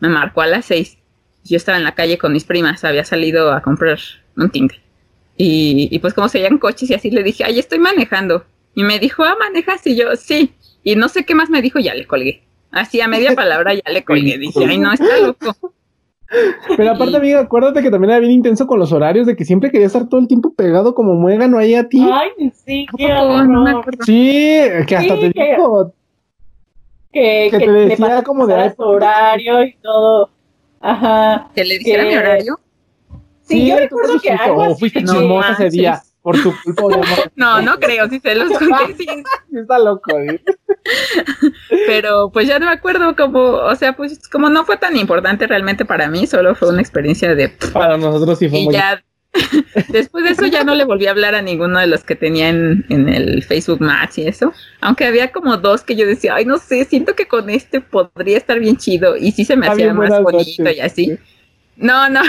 Me 0.00 0.08
marcó 0.08 0.42
a 0.42 0.46
las 0.46 0.66
6. 0.66 0.98
Yo 1.44 1.56
estaba 1.56 1.78
en 1.78 1.84
la 1.84 1.94
calle 1.94 2.18
con 2.18 2.32
mis 2.32 2.44
primas, 2.44 2.84
había 2.84 3.04
salido 3.04 3.52
a 3.52 3.62
comprar 3.62 3.98
un 4.36 4.50
tingle. 4.50 4.80
Y, 5.38 5.88
y 5.90 5.98
pues 5.98 6.14
como 6.14 6.28
se 6.28 6.38
veían 6.38 6.58
coches 6.58 6.90
y 6.90 6.94
así 6.94 7.10
le 7.10 7.22
dije, 7.22 7.44
ay, 7.44 7.58
estoy 7.58 7.78
manejando. 7.78 8.44
Y 8.74 8.84
me 8.84 8.98
dijo, 8.98 9.24
ah, 9.24 9.36
manejas. 9.38 9.86
Y 9.86 9.96
yo, 9.96 10.14
sí. 10.16 10.54
Y 10.86 10.94
no 10.94 11.08
sé 11.08 11.24
qué 11.24 11.34
más 11.34 11.50
me 11.50 11.62
dijo, 11.62 11.80
ya 11.80 11.94
le 11.94 12.06
colgué. 12.06 12.44
Así 12.70 13.00
a 13.00 13.08
media 13.08 13.34
palabra 13.34 13.74
ya 13.74 13.92
le 13.92 14.04
colgué. 14.04 14.38
Dije, 14.38 14.64
ay, 14.64 14.78
no, 14.78 14.92
está 14.92 15.18
loco. 15.18 15.72
Pero 16.76 16.92
aparte, 16.92 17.16
amiga, 17.16 17.40
acuérdate 17.40 17.82
que 17.82 17.90
también 17.90 18.12
era 18.12 18.20
bien 18.20 18.30
intenso 18.30 18.68
con 18.68 18.78
los 18.78 18.92
horarios, 18.92 19.26
de 19.26 19.34
que 19.34 19.44
siempre 19.44 19.72
quería 19.72 19.88
estar 19.88 20.08
todo 20.08 20.20
el 20.20 20.28
tiempo 20.28 20.54
pegado 20.54 20.94
como 20.94 21.14
muégano 21.14 21.58
ahí 21.58 21.74
a 21.74 21.88
ti. 21.88 22.08
Ay, 22.08 22.52
sí, 22.64 22.86
qué 22.96 23.08
no 23.08 23.82
Sí, 24.04 24.60
que 24.86 24.96
hasta 24.96 25.18
te 25.18 25.30
dijo. 25.30 25.92
Que, 27.12 27.48
que, 27.50 27.58
te 27.58 27.70
decía 27.72 28.22
como 28.22 28.46
de 28.46 28.72
horario 28.76 29.64
y 29.64 29.74
todo. 29.82 30.30
Ajá. 30.80 31.50
Que 31.52 31.64
le 31.64 31.78
dijera 31.78 32.04
mi 32.04 32.14
horario. 32.14 32.60
Sí, 33.42 33.66
yo 33.66 33.76
recuerdo 33.76 34.20
que 34.20 34.30
algo 34.30 34.62
así. 34.62 34.78
fuiste 34.78 35.00
chismosa 35.00 35.52
ese 35.52 35.70
día 35.70 36.00
por 36.26 36.42
tu 36.42 36.52
culpa. 36.74 37.06
no, 37.36 37.62
no 37.62 37.78
creo, 37.78 38.08
si 38.08 38.18
se 38.18 38.34
los 38.34 38.50
conté, 38.58 38.96
sí. 38.98 39.06
Está 39.54 39.78
loco, 39.78 40.18
¿eh? 40.18 40.42
Pero 41.86 42.30
pues 42.32 42.48
ya 42.48 42.58
no 42.58 42.66
me 42.66 42.72
acuerdo 42.72 43.14
como, 43.14 43.40
o 43.42 43.76
sea, 43.76 43.94
pues 43.94 44.28
como 44.28 44.50
no 44.50 44.64
fue 44.64 44.76
tan 44.76 44.96
importante 44.96 45.46
realmente 45.46 45.84
para 45.84 46.08
mí, 46.08 46.26
solo 46.26 46.56
fue 46.56 46.70
una 46.70 46.80
experiencia 46.80 47.32
de... 47.36 47.48
Para 47.72 47.96
nosotros 47.96 48.40
sí 48.40 48.48
fue 48.48 48.58
y 48.58 48.72
ya, 48.72 49.04
después 49.90 50.24
de 50.24 50.30
eso 50.30 50.46
ya 50.46 50.64
no 50.64 50.74
le 50.74 50.84
volví 50.84 51.06
a 51.06 51.12
hablar 51.12 51.36
a 51.36 51.42
ninguno 51.42 51.78
de 51.78 51.86
los 51.86 52.02
que 52.02 52.16
tenía 52.16 52.48
en, 52.48 52.84
el 52.88 53.44
Facebook 53.44 53.80
Match 53.80 54.18
y 54.18 54.26
eso. 54.26 54.52
Aunque 54.80 55.04
había 55.04 55.30
como 55.30 55.58
dos 55.58 55.82
que 55.82 55.94
yo 55.94 56.08
decía, 56.08 56.34
ay, 56.34 56.44
no 56.44 56.58
sé, 56.58 56.86
siento 56.86 57.14
que 57.14 57.28
con 57.28 57.50
este 57.50 57.80
podría 57.80 58.36
estar 58.36 58.58
bien 58.58 58.78
chido. 58.78 59.16
Y 59.16 59.30
sí 59.30 59.44
se 59.44 59.54
me 59.54 59.68
hacía 59.68 59.94
más 59.94 60.20
bonito 60.20 60.70
y 60.70 60.80
así. 60.80 61.16
No, 61.76 62.08
no, 62.08 62.22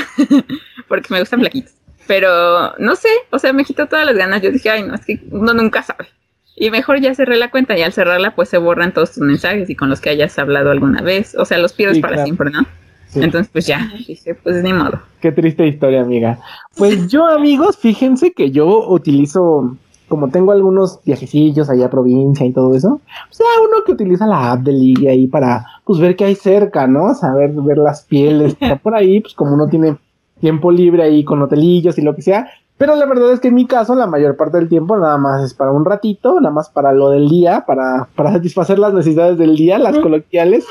porque 0.88 1.08
me 1.10 1.20
gustan 1.20 1.40
flaquitos. 1.40 1.77
Pero 2.08 2.74
no 2.80 2.96
sé, 2.96 3.10
o 3.32 3.40
sea, 3.40 3.54
me 3.54 3.66
quitó 3.66 3.88
todas 3.88 4.06
las 4.06 4.16
ganas. 4.16 4.42
Yo 4.42 4.52
dije, 4.52 4.70
ay, 4.70 4.84
no, 4.84 4.96
es 4.96 5.06
que 5.06 5.20
uno 5.32 5.54
nunca 5.54 5.84
sabe. 5.84 6.08
Y 6.56 6.72
mejor 6.72 7.00
ya 7.00 7.14
cerré 7.14 7.38
la 7.38 7.52
cuenta 7.52 7.78
y 7.78 7.84
al 7.84 7.94
cerrarla 7.94 8.34
pues 8.34 8.50
se 8.50 8.58
borran 8.58 8.92
todos 8.92 9.12
tus 9.12 9.22
mensajes 9.22 9.70
y 9.70 9.76
con 9.76 9.90
los 9.90 10.02
que 10.02 10.10
hayas 10.10 10.40
hablado 10.40 10.72
alguna 10.72 11.02
vez. 11.02 11.36
O 11.38 11.46
sea, 11.46 11.60
los 11.60 11.74
pierdes 11.74 12.00
para 12.00 12.24
siempre, 12.24 12.50
¿no? 12.50 12.66
Entonces 13.14 13.50
pues 13.52 13.68
ya, 13.68 13.92
dije, 14.08 14.36
pues 14.36 14.64
ni 14.64 14.74
modo. 14.74 15.00
Qué 15.22 15.32
triste 15.32 15.68
historia, 15.68 16.02
amiga. 16.02 16.40
Pues 16.76 17.08
yo, 17.08 17.26
amigos, 17.28 17.78
fíjense 17.78 18.32
que 18.34 18.52
yo 18.52 18.90
utilizo, 18.90 19.78
como 20.08 20.30
tengo 20.30 20.52
algunos 20.52 21.00
viajecillos 21.06 21.70
allá 21.70 21.86
a 21.86 21.90
provincia 21.90 22.46
y 22.46 22.52
todo 22.52 22.76
eso, 22.76 23.02
o 23.30 23.34
sea, 23.34 23.46
uno 23.62 23.84
que 23.86 23.92
utiliza 23.92 24.26
la 24.26 24.52
app 24.52 24.62
de 24.62 24.74
Ligue 24.74 25.10
ahí 25.10 25.28
para 25.28 25.66
pues 25.86 26.00
ver 26.00 26.16
qué 26.16 26.26
hay 26.26 26.36
cerca, 26.36 26.88
¿no? 26.88 27.14
Saber 27.14 27.52
ver 27.54 27.78
las 27.78 28.04
pieles, 28.04 28.54
está 28.60 28.76
por 28.84 28.96
ahí, 28.96 29.22
pues 29.22 29.34
como 29.34 29.54
uno 29.54 29.68
tiene 29.68 29.96
tiempo 30.40 30.72
libre 30.72 31.04
ahí 31.04 31.24
con 31.24 31.42
hotelillos 31.42 31.98
y 31.98 32.02
lo 32.02 32.16
que 32.16 32.22
sea, 32.22 32.48
pero 32.78 32.96
la 32.96 33.06
verdad 33.08 33.32
es 33.32 33.40
que 33.40 33.48
en 33.48 33.56
mi 33.56 33.66
caso, 33.66 33.96
la 33.96 34.06
mayor 34.06 34.38
parte 34.38 34.58
del 34.58 34.70
tiempo 34.70 34.96
nada 34.98 35.18
más 35.18 35.44
es 35.44 35.54
para 35.56 35.72
un 35.72 35.84
ratito, 35.84 36.40
nada 36.40 36.54
más 36.54 36.70
para 36.70 36.94
lo 36.94 37.10
del 37.10 37.28
día, 37.28 37.64
para, 37.66 38.08
para 38.16 38.34
satisfacer 38.34 38.78
las 38.78 38.94
necesidades 38.94 39.38
del 39.38 39.56
día, 39.56 39.80
las 39.80 39.98
coloquiales. 39.98 40.66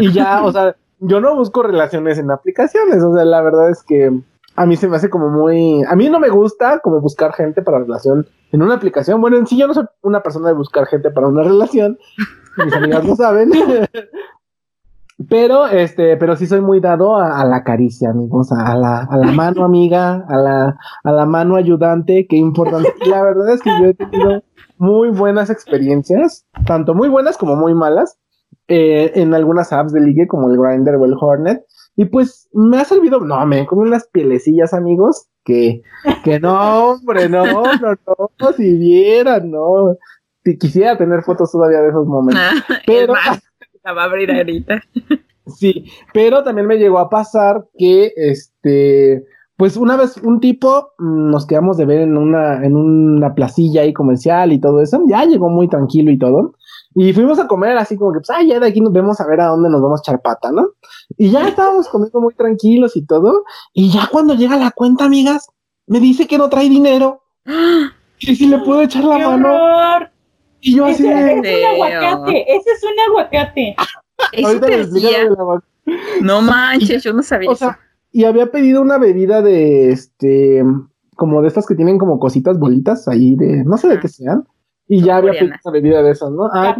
Y 0.00 0.12
ya, 0.12 0.42
o 0.42 0.50
sea, 0.50 0.74
yo 1.00 1.20
no 1.20 1.36
busco 1.36 1.62
relaciones 1.62 2.18
en 2.18 2.30
aplicaciones. 2.30 3.02
O 3.02 3.14
sea, 3.14 3.26
la 3.26 3.42
verdad 3.42 3.68
es 3.68 3.82
que 3.82 4.10
a 4.56 4.64
mí 4.64 4.76
se 4.76 4.88
me 4.88 4.96
hace 4.96 5.10
como 5.10 5.28
muy. 5.28 5.82
A 5.88 5.94
mí 5.94 6.08
no 6.08 6.18
me 6.18 6.30
gusta 6.30 6.78
como 6.78 7.00
buscar 7.02 7.34
gente 7.34 7.60
para 7.60 7.80
relación 7.80 8.26
en 8.50 8.62
una 8.62 8.74
aplicación. 8.74 9.20
Bueno, 9.20 9.36
en 9.36 9.46
sí 9.46 9.58
yo 9.58 9.66
no 9.66 9.74
soy 9.74 9.84
una 10.00 10.22
persona 10.22 10.48
de 10.48 10.54
buscar 10.54 10.86
gente 10.86 11.10
para 11.10 11.28
una 11.28 11.42
relación. 11.42 11.98
Mis 12.64 12.74
amigas 12.74 13.04
lo 13.04 13.14
saben. 13.14 13.52
Pero, 15.28 15.66
este, 15.66 16.16
pero 16.16 16.36
sí 16.36 16.46
soy 16.46 16.60
muy 16.60 16.80
dado 16.80 17.16
a, 17.16 17.44
la 17.44 17.62
caricia, 17.64 18.10
amigos, 18.10 18.52
a 18.52 18.76
la, 18.76 19.00
a 19.00 19.16
la 19.16 19.32
mano 19.32 19.64
amiga, 19.64 20.24
a 20.28 20.36
la, 20.36 20.78
a 21.04 21.12
la 21.12 21.26
mano 21.26 21.56
ayudante, 21.56 22.26
qué 22.28 22.36
importante. 22.36 22.92
La 23.06 23.22
verdad 23.22 23.52
es 23.54 23.62
que 23.62 23.70
yo 23.70 23.86
he 23.86 23.94
tenido 23.94 24.42
muy 24.78 25.10
buenas 25.10 25.50
experiencias, 25.50 26.46
tanto 26.66 26.94
muy 26.94 27.08
buenas 27.08 27.36
como 27.38 27.56
muy 27.56 27.74
malas, 27.74 28.18
eh, 28.68 29.12
en 29.16 29.34
algunas 29.34 29.72
apps 29.72 29.92
de 29.92 30.00
ligue 30.00 30.26
como 30.26 30.48
el 30.48 30.58
Grinder 30.58 30.96
o 30.96 31.04
el 31.04 31.14
Hornet. 31.18 31.64
Y 31.94 32.06
pues 32.06 32.48
me 32.52 32.78
ha 32.78 32.84
servido, 32.84 33.20
no, 33.20 33.44
me 33.46 33.66
como 33.66 33.82
unas 33.82 34.08
pielecillas, 34.08 34.72
amigos, 34.72 35.28
que, 35.44 35.82
que 36.24 36.40
no, 36.40 36.90
hombre, 36.90 37.28
no, 37.28 37.44
no, 37.44 37.96
no, 38.40 38.52
si 38.56 38.78
vieran, 38.78 39.50
no. 39.50 39.96
Si 40.44 40.58
quisiera 40.58 40.96
tener 40.96 41.22
fotos 41.22 41.52
todavía 41.52 41.80
de 41.80 41.90
esos 41.90 42.06
momentos. 42.06 42.42
pero 42.86 43.14
la 43.84 43.92
va 43.92 44.02
a 44.02 44.06
abrir 44.06 44.30
ahorita. 44.30 44.82
Sí, 45.44 45.86
pero 46.14 46.44
también 46.44 46.68
me 46.68 46.76
llegó 46.76 47.00
a 47.00 47.10
pasar 47.10 47.66
que 47.76 48.12
este, 48.14 49.24
pues 49.56 49.76
una 49.76 49.96
vez 49.96 50.16
un 50.18 50.38
tipo 50.38 50.92
mm, 50.98 51.30
nos 51.30 51.46
quedamos 51.46 51.76
de 51.76 51.84
ver 51.84 52.00
en 52.00 52.16
una, 52.16 52.64
en 52.64 52.76
una 52.76 53.34
placilla 53.34 53.82
ahí 53.82 53.92
comercial 53.92 54.52
y 54.52 54.60
todo 54.60 54.80
eso, 54.80 55.02
ya 55.08 55.24
llegó 55.24 55.48
muy 55.48 55.68
tranquilo 55.68 56.12
y 56.12 56.18
todo. 56.18 56.54
Y 56.94 57.12
fuimos 57.12 57.38
a 57.38 57.46
comer 57.46 57.76
así 57.76 57.96
como 57.96 58.12
que, 58.12 58.20
pues, 58.20 58.30
ah, 58.30 58.42
ya 58.42 58.60
de 58.60 58.66
aquí 58.66 58.80
nos 58.80 58.92
vemos 58.92 59.20
a 59.20 59.26
ver 59.26 59.40
a 59.40 59.46
dónde 59.46 59.70
nos 59.70 59.80
vamos 59.80 60.00
a 60.00 60.02
echar 60.02 60.22
pata, 60.22 60.52
¿no? 60.52 60.68
Y 61.16 61.30
ya 61.30 61.48
estábamos 61.48 61.88
comiendo 61.88 62.20
muy 62.20 62.34
tranquilos 62.34 62.96
y 62.96 63.04
todo. 63.06 63.44
Y 63.72 63.90
ya 63.90 64.08
cuando 64.12 64.34
llega 64.34 64.56
la 64.56 64.70
cuenta, 64.70 65.06
amigas, 65.06 65.48
me 65.86 66.00
dice 66.00 66.26
que 66.26 66.38
no 66.38 66.48
trae 66.48 66.68
dinero. 66.68 67.22
Y 68.24 68.36
si 68.36 68.46
le 68.46 68.60
puedo 68.60 68.82
echar 68.82 69.02
la 69.02 69.18
mano. 69.18 70.11
Y 70.62 70.76
yo 70.76 70.86
así. 70.86 71.06
Ese, 71.06 71.22
es 71.22 71.38
un 71.38 71.66
aguacate, 71.66 72.54
ese 72.54 72.70
es 72.70 72.84
un 72.84 73.00
aguacate. 73.08 73.76
Eso 74.32 75.62
No 76.22 76.40
manches, 76.42 77.02
yo 77.02 77.12
no 77.12 77.22
sabía. 77.22 77.50
O 77.50 77.56
sea, 77.56 77.78
y 78.12 78.24
había 78.24 78.50
pedido 78.50 78.80
una 78.80 78.96
bebida 78.98 79.42
de 79.42 79.90
este, 79.90 80.62
como 81.16 81.42
de 81.42 81.48
estas 81.48 81.66
que 81.66 81.74
tienen 81.74 81.98
como 81.98 82.20
cositas 82.20 82.58
bolitas 82.58 83.08
ahí 83.08 83.34
de, 83.36 83.64
no 83.64 83.76
sé 83.76 83.88
de 83.88 83.98
qué 83.98 84.08
sean. 84.08 84.44
Y 84.86 85.02
ya 85.02 85.16
había 85.16 85.32
pedido 85.32 85.56
una 85.64 85.72
bebida 85.72 86.02
de 86.02 86.10
esas, 86.12 86.30
¿no? 86.30 86.48
Ah, 86.52 86.76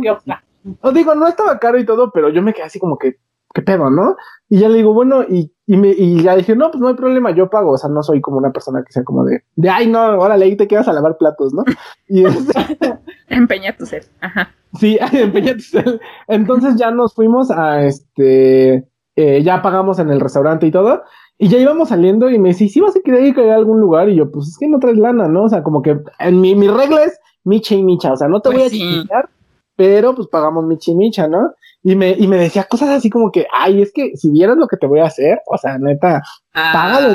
no 0.82 0.92
digo, 0.92 1.14
no 1.16 1.26
estaba 1.26 1.58
caro 1.58 1.78
y 1.78 1.84
todo, 1.84 2.12
pero 2.12 2.28
yo 2.28 2.40
me 2.40 2.54
quedé 2.54 2.66
así 2.66 2.78
como 2.78 2.96
que, 2.96 3.16
¿qué 3.52 3.62
pedo, 3.62 3.90
no? 3.90 4.14
Y 4.48 4.60
ya 4.60 4.68
le 4.68 4.76
digo, 4.76 4.94
bueno, 4.94 5.24
y, 5.28 5.51
y, 5.66 5.76
me, 5.76 5.90
y 5.90 6.22
ya 6.22 6.34
dije, 6.34 6.56
no, 6.56 6.70
pues 6.70 6.80
no 6.80 6.88
hay 6.88 6.94
problema, 6.94 7.30
yo 7.34 7.48
pago, 7.48 7.72
o 7.72 7.78
sea, 7.78 7.88
no 7.88 8.02
soy 8.02 8.20
como 8.20 8.38
una 8.38 8.50
persona 8.50 8.82
que 8.84 8.92
sea 8.92 9.04
como 9.04 9.24
de, 9.24 9.44
de 9.54 9.70
ay, 9.70 9.86
no, 9.86 10.18
órale, 10.18 10.44
ahí 10.44 10.56
te 10.56 10.66
quedas 10.66 10.88
a 10.88 10.92
lavar 10.92 11.16
platos, 11.16 11.54
¿no? 11.54 11.62
Y 12.08 12.24
Empeña 13.28 13.76
tu 13.76 13.86
ser, 13.86 14.04
ajá. 14.20 14.50
Sí, 14.78 14.98
empeña 15.12 15.54
tu 15.54 15.60
ser. 15.60 16.00
Entonces 16.26 16.76
ya 16.76 16.90
nos 16.90 17.14
fuimos 17.14 17.50
a 17.50 17.84
este, 17.84 18.88
eh, 19.16 19.42
ya 19.42 19.62
pagamos 19.62 19.98
en 19.98 20.10
el 20.10 20.20
restaurante 20.20 20.66
y 20.66 20.70
todo, 20.70 21.02
y 21.38 21.48
ya 21.48 21.58
íbamos 21.58 21.90
saliendo 21.90 22.28
y 22.30 22.38
me 22.38 22.50
dice, 22.50 22.68
¿sí 22.68 22.80
vas 22.80 22.96
a 22.96 23.00
querer 23.00 23.24
ir 23.24 23.38
a 23.38 23.54
algún 23.54 23.80
lugar? 23.80 24.08
Y 24.08 24.16
yo, 24.16 24.30
pues 24.30 24.48
es 24.48 24.58
que 24.58 24.68
no 24.68 24.78
traes 24.78 24.98
lana, 24.98 25.28
¿no? 25.28 25.44
O 25.44 25.48
sea, 25.48 25.62
como 25.62 25.82
que 25.82 25.98
en 26.18 26.40
mi, 26.40 26.54
mi 26.54 26.68
regla 26.68 27.04
es 27.04 27.18
micha 27.44 27.74
y 27.74 27.82
micha, 27.82 28.12
o 28.12 28.16
sea, 28.16 28.28
no 28.28 28.40
te 28.40 28.50
pues 28.50 28.72
voy 28.72 29.08
a 29.12 29.28
pero 29.74 30.14
pues 30.14 30.28
pagamos 30.28 30.64
micha 30.64 30.92
y 30.92 30.94
micha, 30.94 31.28
¿no? 31.28 31.54
Y 31.84 31.96
me, 31.96 32.10
y 32.10 32.28
me 32.28 32.36
decía 32.36 32.62
cosas 32.64 32.90
así 32.90 33.10
como 33.10 33.32
que, 33.32 33.46
ay, 33.52 33.82
es 33.82 33.92
que 33.92 34.16
si 34.16 34.30
vieras 34.30 34.56
lo 34.56 34.68
que 34.68 34.76
te 34.76 34.86
voy 34.86 35.00
a 35.00 35.06
hacer, 35.06 35.40
o 35.46 35.58
sea, 35.58 35.78
neta, 35.78 36.22
págalo 36.52 37.08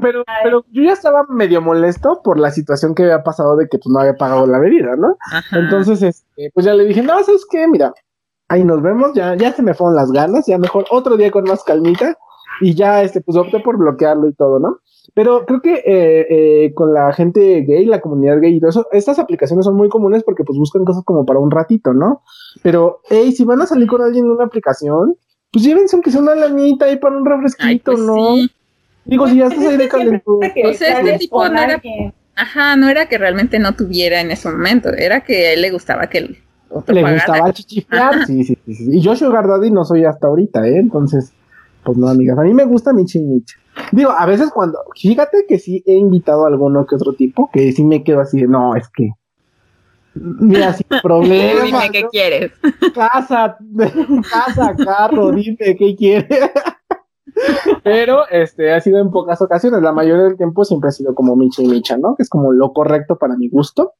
pero, 0.00 0.24
pero 0.42 0.64
yo 0.70 0.82
ya 0.82 0.92
estaba 0.92 1.26
medio 1.28 1.60
molesto 1.60 2.22
por 2.24 2.38
la 2.38 2.50
situación 2.50 2.94
que 2.94 3.02
había 3.02 3.22
pasado 3.22 3.56
de 3.56 3.68
que 3.68 3.78
pues 3.78 3.92
no 3.92 4.00
había 4.00 4.16
pagado 4.16 4.46
la 4.46 4.58
bebida, 4.58 4.96
¿no? 4.96 5.16
Entonces, 5.52 6.00
este, 6.02 6.50
pues 6.54 6.64
ya 6.64 6.72
le 6.72 6.86
dije, 6.86 7.02
no, 7.02 7.22
¿sabes 7.22 7.44
qué? 7.50 7.68
Mira, 7.68 7.92
ahí 8.48 8.64
nos 8.64 8.80
vemos, 8.80 9.12
ya, 9.14 9.34
ya 9.34 9.52
se 9.52 9.62
me 9.62 9.74
fueron 9.74 9.94
las 9.94 10.10
ganas, 10.10 10.46
ya 10.46 10.56
mejor 10.56 10.86
otro 10.90 11.18
día 11.18 11.30
con 11.30 11.44
más 11.44 11.62
calmita, 11.64 12.16
y 12.62 12.74
ya, 12.74 13.02
este, 13.02 13.20
pues 13.20 13.36
opté 13.36 13.60
por 13.60 13.76
bloquearlo 13.76 14.28
y 14.28 14.32
todo, 14.32 14.58
¿no? 14.58 14.78
Pero 15.14 15.46
creo 15.46 15.60
que 15.60 15.74
eh, 15.74 16.26
eh, 16.30 16.74
con 16.74 16.94
la 16.94 17.12
gente 17.12 17.62
gay, 17.62 17.86
la 17.86 18.00
comunidad 18.00 18.40
gay 18.40 18.56
y 18.56 18.60
todo 18.60 18.70
eso, 18.70 18.86
estas 18.92 19.18
aplicaciones 19.18 19.64
son 19.64 19.76
muy 19.76 19.88
comunes 19.88 20.22
porque 20.22 20.44
pues 20.44 20.58
buscan 20.58 20.84
cosas 20.84 21.02
como 21.04 21.24
para 21.24 21.40
un 21.40 21.50
ratito, 21.50 21.92
¿no? 21.92 22.22
Pero, 22.62 23.00
hey, 23.08 23.32
si 23.32 23.44
van 23.44 23.60
a 23.60 23.66
salir 23.66 23.88
con 23.88 24.02
alguien 24.02 24.26
en 24.26 24.30
una 24.30 24.44
aplicación, 24.44 25.16
pues 25.50 25.64
llévense 25.64 25.96
aunque 25.96 26.10
sea 26.10 26.20
una 26.20 26.34
lanita 26.34 26.84
ahí 26.84 26.96
para 26.96 27.16
un 27.16 27.24
refresquito, 27.24 27.92
pues 27.92 28.04
¿no? 28.04 28.36
Digo, 29.04 29.26
si 29.26 29.38
ya 29.38 29.46
estás 29.46 29.66
ahí 29.66 29.76
de 29.76 29.88
calentura. 29.88 30.52
O 30.64 30.72
sea, 30.74 31.00
este 31.00 31.18
tipo 31.18 31.48
no 31.48 31.58
era... 31.58 31.80
Ajá, 32.36 32.76
no 32.76 32.88
era 32.88 33.08
que 33.08 33.18
realmente 33.18 33.58
no 33.58 33.74
tuviera 33.74 34.20
en 34.20 34.30
ese 34.30 34.48
momento, 34.48 34.90
era 34.90 35.22
que 35.22 35.48
a 35.48 35.52
él 35.54 35.62
le 35.62 35.72
gustaba 35.72 36.06
que 36.06 36.20
le 36.86 37.14
gustaba 37.14 37.52
chichiflar, 37.52 38.26
sí, 38.26 38.44
sí, 38.44 38.58
sí, 38.64 38.74
sí. 38.74 38.88
Y 38.92 39.00
yo 39.00 39.16
Sugar 39.16 39.48
Daddy 39.48 39.70
no 39.70 39.84
soy 39.84 40.04
hasta 40.04 40.26
ahorita, 40.26 40.66
¿eh? 40.68 40.76
Entonces, 40.76 41.32
pues 41.88 41.96
no, 41.96 42.06
amigas, 42.06 42.38
a 42.38 42.42
mí 42.42 42.52
me 42.52 42.66
gusta 42.66 42.92
mi 42.92 43.04
Michi. 43.04 43.54
Digo, 43.92 44.10
a 44.10 44.26
veces 44.26 44.50
cuando, 44.52 44.78
fíjate 44.94 45.46
que 45.48 45.58
sí 45.58 45.82
he 45.86 45.94
invitado 45.94 46.44
a 46.44 46.48
alguno 46.48 46.84
que 46.84 46.96
otro 46.96 47.14
tipo, 47.14 47.48
que 47.50 47.72
sí 47.72 47.82
me 47.82 48.04
quedo 48.04 48.20
así 48.20 48.42
de, 48.42 48.46
no, 48.46 48.76
es 48.76 48.90
que, 48.90 49.08
mira, 50.14 50.74
sin 50.74 50.86
problema. 51.02 51.62
dime 51.62 51.90
qué 51.90 52.04
quieres. 52.10 52.52
Casa, 52.94 53.56
casa, 54.30 54.76
carro, 54.76 55.32
dime 55.32 55.56
qué 55.78 55.96
quieres. 55.96 56.50
Pero 57.82 58.28
este 58.28 58.70
ha 58.74 58.82
sido 58.82 58.98
en 58.98 59.10
pocas 59.10 59.40
ocasiones, 59.40 59.80
la 59.80 59.92
mayoría 59.92 60.24
del 60.24 60.36
tiempo 60.36 60.66
siempre 60.66 60.88
ha 60.88 60.92
sido 60.92 61.14
como 61.14 61.36
Micha 61.36 61.62
y 61.62 61.68
Micha, 61.68 61.96
¿no? 61.96 62.16
Que 62.16 62.22
es 62.22 62.28
como 62.28 62.52
lo 62.52 62.74
correcto 62.74 63.16
para 63.16 63.34
mi 63.34 63.48
gusto. 63.48 63.94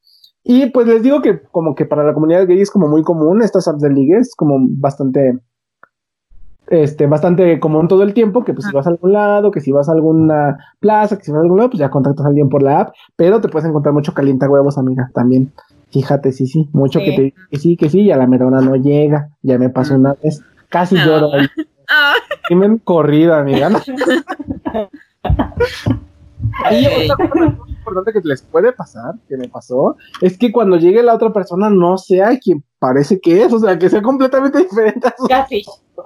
Y 0.45 0.67
pues 0.73 0.87
les 0.87 1.03
digo 1.03 1.23
que 1.23 1.41
como 1.41 1.75
que 1.75 1.87
para 1.87 2.05
la 2.05 2.13
comunidad 2.13 2.47
gay 2.47 2.61
es 2.61 2.71
como 2.71 2.87
muy 2.87 3.03
común 3.03 3.41
estas 3.41 3.67
apps 3.67 3.81
de 3.81 3.89
ligue, 3.89 4.19
es 4.19 4.35
como 4.35 4.59
bastante 4.61 5.41
este, 6.71 7.07
bastante 7.07 7.59
común 7.61 7.89
todo 7.89 8.03
el 8.03 8.15
tiempo, 8.15 8.45
que 8.45 8.55
pues 8.55 8.67
si 8.67 8.73
vas 8.73 8.87
a 8.87 8.91
algún 8.91 9.13
lado, 9.13 9.51
que 9.51 9.61
si 9.61 9.73
vas 9.73 9.89
a 9.89 9.93
alguna 9.93 10.59
plaza, 10.81 11.17
que 11.17 11.25
si 11.25 11.31
vas 11.31 11.39
a 11.39 11.43
algún 11.43 11.59
lado, 11.59 11.71
pues 11.71 11.81
ya 11.81 11.91
contactas 11.91 12.27
a 12.27 12.29
alguien 12.29 12.49
por 12.49 12.63
la 12.63 12.81
app, 12.81 12.95
pero 13.17 13.41
te 13.41 13.49
puedes 13.49 13.69
encontrar 13.69 13.95
mucho 13.95 14.15
calienta 14.15 14.49
huevos, 14.49 14.79
amiga, 14.79 15.11
también. 15.15 15.53
Fíjate, 15.91 16.33
sí, 16.33 16.47
sí, 16.47 16.69
mucho 16.73 17.01
que 17.01 17.13
te 17.13 17.35
que 17.51 17.59
sí, 17.59 17.77
que 17.77 17.89
sí, 17.89 18.03
y 18.03 18.11
a 18.11 18.17
la 18.17 18.27
merona 18.27 18.61
no 18.61 18.77
llega, 18.77 19.31
ya 19.43 19.59
me 19.59 19.71
pasó 19.71 19.95
una 19.95 20.15
vez, 20.23 20.43
casi 20.69 20.97
lloro 20.97 21.33
ahí. 21.33 21.47
Y 22.51 22.55
me 22.55 22.67
han 22.67 22.79
corrido, 22.79 23.35
amiga. 23.35 23.71
Y 26.71 26.87
otra 27.11 27.29
cosa 27.29 27.51
muy 27.51 27.71
importante 27.71 28.13
que 28.13 28.21
les 28.25 28.43
puede 28.43 28.73
pasar, 28.73 29.15
que 29.29 29.37
me 29.37 29.49
pasó, 29.49 29.97
es 30.21 30.37
que 30.37 30.51
cuando 30.53 30.77
llegue 30.77 31.03
la 31.03 31.15
otra 31.15 31.33
persona 31.33 31.71
no 31.71 31.99
sea 31.99 32.39
quien 32.39 32.65
parece 32.79 33.21
que 33.21 33.43
es, 33.43 33.53
o 33.53 33.59
sea, 33.59 33.79
que 33.79 33.89
sea 33.89 34.03
completamente 34.03 34.59
diferente 34.59 35.09
a 35.09 35.15
su... 35.17 35.27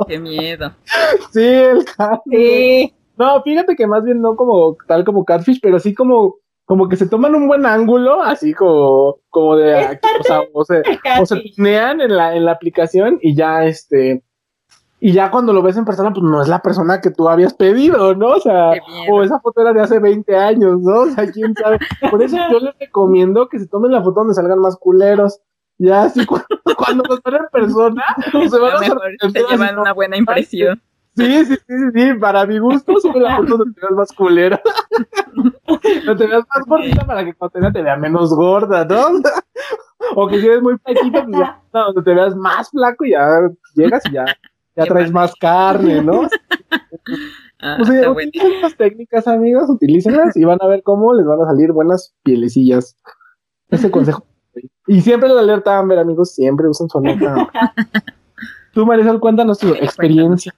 Qué 0.06 0.18
miedo. 0.18 0.72
Sí, 1.32 1.44
el 1.44 1.84
catfish. 1.84 2.94
No, 3.16 3.42
fíjate 3.42 3.76
que 3.76 3.86
más 3.86 4.04
bien 4.04 4.20
no 4.20 4.36
como 4.36 4.76
tal 4.86 5.04
como 5.04 5.24
catfish, 5.24 5.60
pero 5.60 5.78
sí 5.78 5.94
como 5.94 6.36
como 6.64 6.88
que 6.88 6.96
se 6.96 7.06
toman 7.06 7.34
un 7.34 7.48
buen 7.48 7.66
ángulo, 7.66 8.22
así 8.22 8.54
como, 8.54 9.18
como 9.28 9.56
de, 9.56 9.98
o 10.20 10.22
sea, 10.22 10.40
o 10.54 10.64
se, 10.64 10.82
o 11.20 11.26
se 11.26 11.42
en 11.58 12.16
la, 12.16 12.34
en 12.34 12.44
la 12.44 12.52
aplicación 12.52 13.18
y 13.20 13.34
ya 13.34 13.66
este, 13.66 14.22
y 15.04 15.10
ya 15.10 15.32
cuando 15.32 15.52
lo 15.52 15.62
ves 15.62 15.76
en 15.76 15.84
persona, 15.84 16.12
pues 16.12 16.22
no 16.22 16.40
es 16.40 16.46
la 16.46 16.62
persona 16.62 17.00
que 17.00 17.10
tú 17.10 17.28
habías 17.28 17.52
pedido, 17.54 18.14
¿no? 18.14 18.28
O 18.28 18.40
sea, 18.40 18.70
o 19.10 19.24
esa 19.24 19.40
foto 19.40 19.60
era 19.60 19.72
de 19.72 19.80
hace 19.80 19.98
20 19.98 20.36
años, 20.36 20.80
¿no? 20.80 21.00
O 21.00 21.06
sea, 21.10 21.28
quién 21.28 21.56
sabe. 21.56 21.80
Por 22.08 22.22
eso 22.22 22.36
yo 22.52 22.60
les 22.60 22.78
recomiendo 22.78 23.48
que 23.48 23.58
se 23.58 23.66
tomen 23.66 23.90
la 23.90 24.00
foto 24.00 24.20
donde 24.20 24.34
salgan 24.34 24.60
más 24.60 24.76
culeros. 24.76 25.40
Ya, 25.76 26.04
así 26.04 26.24
cuando, 26.24 26.46
cuando 26.78 27.02
los 27.08 27.20
ven 27.20 27.34
en 27.34 27.48
persona, 27.50 28.04
se 28.30 28.58
van 28.60 28.76
a 28.76 28.78
mejor, 28.78 29.00
te 29.32 29.42
llevan 29.50 29.76
una 29.76 29.92
buena 29.92 30.16
impresión. 30.16 30.80
Sí, 31.16 31.46
sí, 31.46 31.56
sí, 31.66 31.74
sí, 31.94 32.14
para 32.20 32.46
mi 32.46 32.60
gusto 32.60 33.00
sube 33.00 33.18
la 33.18 33.38
foto 33.38 33.56
donde 33.56 33.74
te 33.74 33.80
veas 33.80 33.94
más 33.94 34.12
culera. 34.12 34.62
no 36.06 36.16
te 36.16 36.26
veas 36.28 36.44
más 36.48 36.64
gordita 36.64 37.04
para 37.04 37.24
que 37.24 37.34
cuando 37.34 37.72
te 37.72 37.82
vea 37.82 37.96
menos 37.96 38.32
gorda, 38.32 38.84
¿no? 38.84 39.20
o 40.14 40.28
que 40.28 40.40
si 40.40 40.46
eres 40.46 40.62
muy 40.62 40.78
flaquita, 40.78 41.24
pues 41.24 41.38
ya, 41.38 41.60
no, 41.74 41.86
donde 41.86 42.02
te 42.02 42.14
veas 42.14 42.36
más 42.36 42.70
flaco, 42.70 43.04
ya 43.04 43.50
llegas 43.74 44.02
y 44.06 44.12
ya, 44.12 44.26
ya 44.76 44.84
traes 44.84 45.12
más 45.12 45.34
carne, 45.36 46.02
¿no? 46.02 46.22
Ah, 47.64 47.76
pues, 47.78 47.90
utilicen 48.08 48.54
estas 48.54 48.76
técnicas, 48.76 49.28
amigos, 49.28 49.70
utilícenlas 49.70 50.36
y 50.36 50.42
van 50.42 50.58
a 50.60 50.66
ver 50.66 50.82
cómo 50.82 51.14
les 51.14 51.24
van 51.24 51.40
a 51.42 51.46
salir 51.46 51.70
buenas 51.70 52.12
pielecillas. 52.24 52.96
Ese 53.70 53.88
consejo. 53.92 54.26
Y 54.88 55.00
siempre 55.00 55.28
la 55.28 55.40
alerta 55.40 55.78
Amber, 55.78 56.00
amigos, 56.00 56.34
siempre 56.34 56.68
usen 56.68 56.88
su 56.88 56.98
alerta. 56.98 57.48
Tú, 58.74 58.84
Marisol, 58.84 59.20
cuéntanos 59.20 59.58
tu 59.58 59.72
experiencia. 59.74 60.52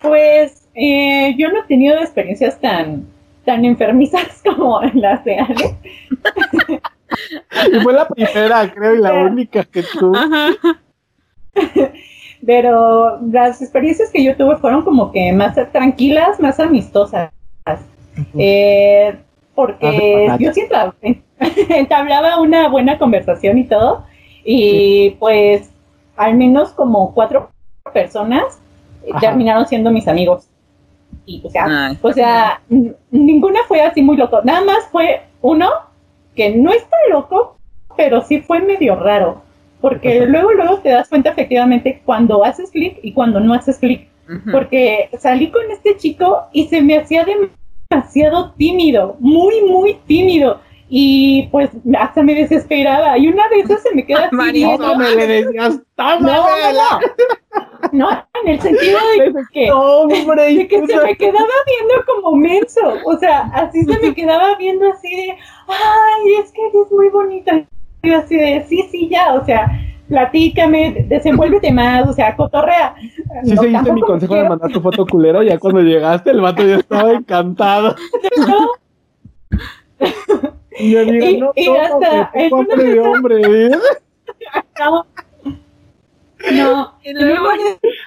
Pues 0.00 0.66
eh, 0.74 1.34
yo 1.36 1.50
no 1.50 1.60
he 1.60 1.66
tenido 1.66 1.98
experiencias 1.98 2.58
tan, 2.60 3.06
tan 3.44 3.64
enfermizas 3.64 4.42
como 4.42 4.80
las 4.94 5.22
de 5.24 5.38
Ale. 5.38 5.78
y 7.72 7.80
fue 7.80 7.92
la 7.92 8.08
primera, 8.08 8.72
creo, 8.72 8.94
y 8.94 9.00
la 9.00 9.12
única 9.14 9.64
que 9.64 9.82
tú. 9.82 10.12
Pero 12.46 13.20
las 13.30 13.62
experiencias 13.62 14.10
que 14.10 14.22
yo 14.22 14.36
tuve 14.36 14.56
fueron 14.56 14.82
como 14.82 15.12
que 15.12 15.32
más 15.32 15.56
tranquilas, 15.72 16.40
más 16.40 16.60
amistosas. 16.60 17.30
Eh, 18.36 19.16
porque 19.54 20.28
yo 20.38 20.52
siempre 20.52 21.22
entablaba 21.68 22.40
una 22.40 22.68
buena 22.68 22.98
conversación 22.98 23.58
y 23.58 23.64
todo. 23.64 24.04
Y 24.44 25.10
pues 25.18 25.70
al 26.16 26.34
menos 26.34 26.70
como 26.70 27.14
cuatro 27.14 27.50
personas 27.92 28.60
terminaron 29.20 29.66
siendo 29.66 29.90
mis 29.90 30.08
amigos. 30.08 30.48
Y, 31.26 31.42
o 31.44 31.50
sea, 31.50 31.96
o 32.02 32.12
sea, 32.12 32.60
ninguna 33.10 33.60
fue 33.66 33.80
así 33.80 34.02
muy 34.02 34.16
loco. 34.16 34.40
Nada 34.44 34.62
más 34.62 34.86
fue 34.90 35.22
uno 35.40 35.70
que 36.34 36.50
no 36.50 36.72
está 36.72 36.96
loco, 37.10 37.56
pero 37.96 38.22
sí 38.22 38.40
fue 38.40 38.60
medio 38.60 38.96
raro. 38.96 39.42
Porque 39.84 40.24
luego, 40.26 40.50
luego 40.54 40.78
te 40.78 40.88
das 40.88 41.10
cuenta 41.10 41.28
efectivamente 41.28 42.00
cuando 42.06 42.42
haces 42.42 42.70
clic 42.70 42.98
y 43.02 43.12
cuando 43.12 43.38
no 43.38 43.52
haces 43.52 43.76
clic. 43.76 44.08
Porque 44.50 45.10
salí 45.18 45.50
con 45.50 45.70
este 45.70 45.98
chico 45.98 46.46
y 46.54 46.68
se 46.68 46.80
me 46.80 46.96
hacía 46.96 47.26
demasiado 47.90 48.52
tímido, 48.52 49.16
muy, 49.20 49.60
muy 49.60 49.98
tímido. 50.06 50.62
Y 50.88 51.48
pues 51.52 51.68
hasta 51.98 52.22
me 52.22 52.34
desesperaba. 52.34 53.18
Y 53.18 53.28
una 53.28 53.46
de 53.50 53.60
esas 53.60 53.82
se 53.82 53.94
me 53.94 54.06
queda 54.06 54.30
así 54.40 54.64
no 54.64 54.96
me 54.96 55.16
le 55.16 55.26
decías 55.26 55.80
no, 55.98 56.20
no, 56.20 57.00
no, 57.92 58.26
en 58.42 58.48
el 58.48 58.60
sentido 58.62 58.98
de 59.18 59.34
que, 59.52 59.70
de 59.70 60.66
que 60.66 60.86
se 60.86 60.96
me 60.96 61.16
quedaba 61.16 61.54
viendo 61.66 61.94
como 62.06 62.36
menso. 62.36 62.80
O 63.04 63.18
sea 63.18 63.50
así 63.52 63.84
se 63.84 63.98
me 63.98 64.14
quedaba 64.14 64.56
viendo 64.56 64.90
así 64.90 65.14
de 65.14 65.36
ay 65.68 66.34
es 66.42 66.50
que 66.52 66.62
eres 66.68 66.90
muy 66.90 67.10
bonita 67.10 67.66
y 68.06 68.14
así 68.14 68.36
de 68.36 68.64
sí 68.68 68.88
sí 68.90 69.08
ya 69.08 69.34
o 69.34 69.44
sea 69.44 69.80
platícame, 70.08 71.06
desenvuélvete 71.08 71.72
más, 71.72 72.08
o 72.08 72.12
sea, 72.12 72.36
cotorrea. 72.36 72.94
Sí, 73.44 73.56
seguiste 73.56 73.92
mi 73.92 74.00
consejo 74.02 74.34
de 74.34 74.48
mandar 74.48 74.70
tu 74.70 74.80
foto 74.80 75.06
culera, 75.06 75.42
ya 75.42 75.58
cuando 75.58 75.80
llegaste 75.80 76.30
el 76.30 76.40
vato 76.40 76.62
ya 76.62 76.76
estaba 76.76 77.12
encantado. 77.12 77.96
No. 78.46 78.68
Y 80.76 80.90
yo 80.90 81.04
digo, 81.04 81.24
y, 81.24 81.36
no, 81.38 81.52
y 81.54 81.68
hasta 81.68 82.32
de 82.34 83.00
hombre, 83.00 83.40
¿eh? 83.42 83.70
No, 84.80 85.06
no. 86.52 86.94
Y 87.02 87.12
luego 87.12 87.48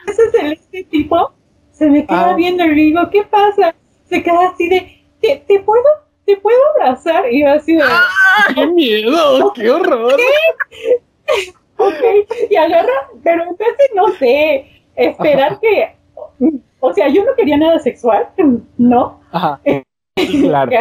ese 0.05 0.51
este 0.51 0.83
tipo 0.83 1.31
se 1.71 1.89
me 1.89 2.05
queda 2.05 2.31
ah. 2.31 2.35
viendo 2.35 2.65
y 2.65 2.75
digo, 2.75 3.09
¿qué 3.09 3.23
pasa? 3.23 3.73
Se 4.05 4.21
queda 4.21 4.49
así 4.49 4.67
de, 4.67 5.01
¿te, 5.21 5.43
te 5.47 5.59
puedo? 5.61 5.85
¿Te 6.27 6.35
puedo 6.35 6.59
abrazar? 6.75 7.31
Y 7.31 7.39
yo 7.41 7.49
así 7.49 7.73
de... 7.73 7.83
¡Ah! 7.83 8.53
¡Qué 8.53 8.67
miedo! 8.67 9.53
¡Qué 9.53 9.71
horror! 9.71 10.13
¿Qué? 10.17 11.53
ok, 11.77 11.93
y 12.49 12.55
agarra, 12.57 13.09
pero 13.23 13.43
entonces 13.43 13.89
no 13.95 14.09
sé, 14.09 14.83
esperar 14.93 15.57
que, 15.61 15.95
o 16.81 16.93
sea, 16.93 17.07
yo 17.07 17.23
no 17.23 17.33
quería 17.33 17.55
nada 17.55 17.79
sexual, 17.79 18.27
¿no? 18.77 19.21
Ajá. 19.31 19.61
claro. 20.41 20.71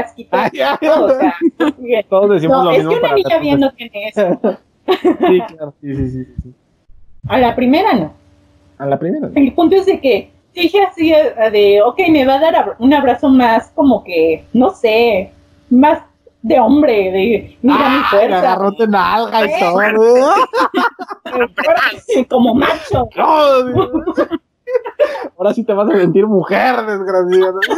Todos 2.09 2.31
decimos 2.31 2.65
lo 2.65 2.71
mismo. 2.73 2.91
Es 2.91 2.99
que 2.99 3.05
una 3.05 3.15
niña 3.15 3.39
bien 3.39 3.61
no 3.61 3.73
tiene 3.73 4.09
eso. 4.09 4.41
sí, 4.89 5.41
claro, 5.47 5.75
sí, 5.81 5.95
sí, 5.95 6.11
sí, 6.11 6.25
sí. 6.43 6.55
A 7.29 7.39
la 7.39 7.55
primera 7.55 7.93
no. 7.95 8.13
A 8.79 8.87
la 8.87 8.99
primera. 8.99 9.31
El 9.33 9.53
punto 9.53 9.77
es 9.77 9.87
de 9.87 10.01
que 10.01 10.31
dije 10.55 10.83
así 10.83 11.13
de, 11.53 11.83
ok, 11.83 12.01
me 12.11 12.27
va 12.27 12.35
a 12.35 12.41
dar 12.41 12.77
un 12.81 12.93
abrazo 12.93 13.29
más 13.29 13.71
como 13.77 14.03
que, 14.03 14.45
no 14.53 14.71
sé, 14.71 15.31
más 15.71 16.03
de 16.43 16.61
hombre, 16.61 17.11
de 17.11 17.57
mira 17.61 17.89
mi 17.89 17.99
ah, 17.99 18.07
fuerza. 18.09 18.39
Agarrote 18.39 18.87
nalga 18.87 19.45
y 19.45 19.51
todo. 19.59 19.81
como 22.31 22.55
macho. 22.55 23.09
Ahora 25.37 25.53
sí 25.55 25.65
te 25.65 25.73
vas 25.73 25.91
a 25.91 25.97
sentir 25.97 26.25
mujer, 26.27 26.77
desgraciado. 26.87 27.59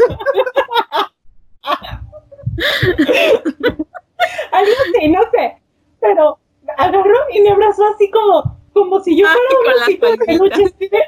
Algo 4.53 4.73
así, 4.83 5.09
no 5.09 5.23
sé. 5.33 5.57
Pero 6.01 6.39
agarró 6.77 7.19
y 7.33 7.41
me 7.41 7.51
abrazó 7.51 7.87
así 7.95 8.11
como, 8.11 8.59
como 8.75 9.01
si 9.01 9.17
yo 9.17 9.27
fuera 9.27 9.41
un 9.61 9.69
osito 9.83 10.11
de 10.11 10.19
peluche. 10.19 10.65
De... 10.79 11.03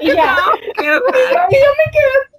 y 0.00 0.08
ya. 0.08 0.36
y 0.80 0.86
yo 0.86 1.00
me 1.00 1.84
quedé 1.92 2.08
así. 2.20 2.34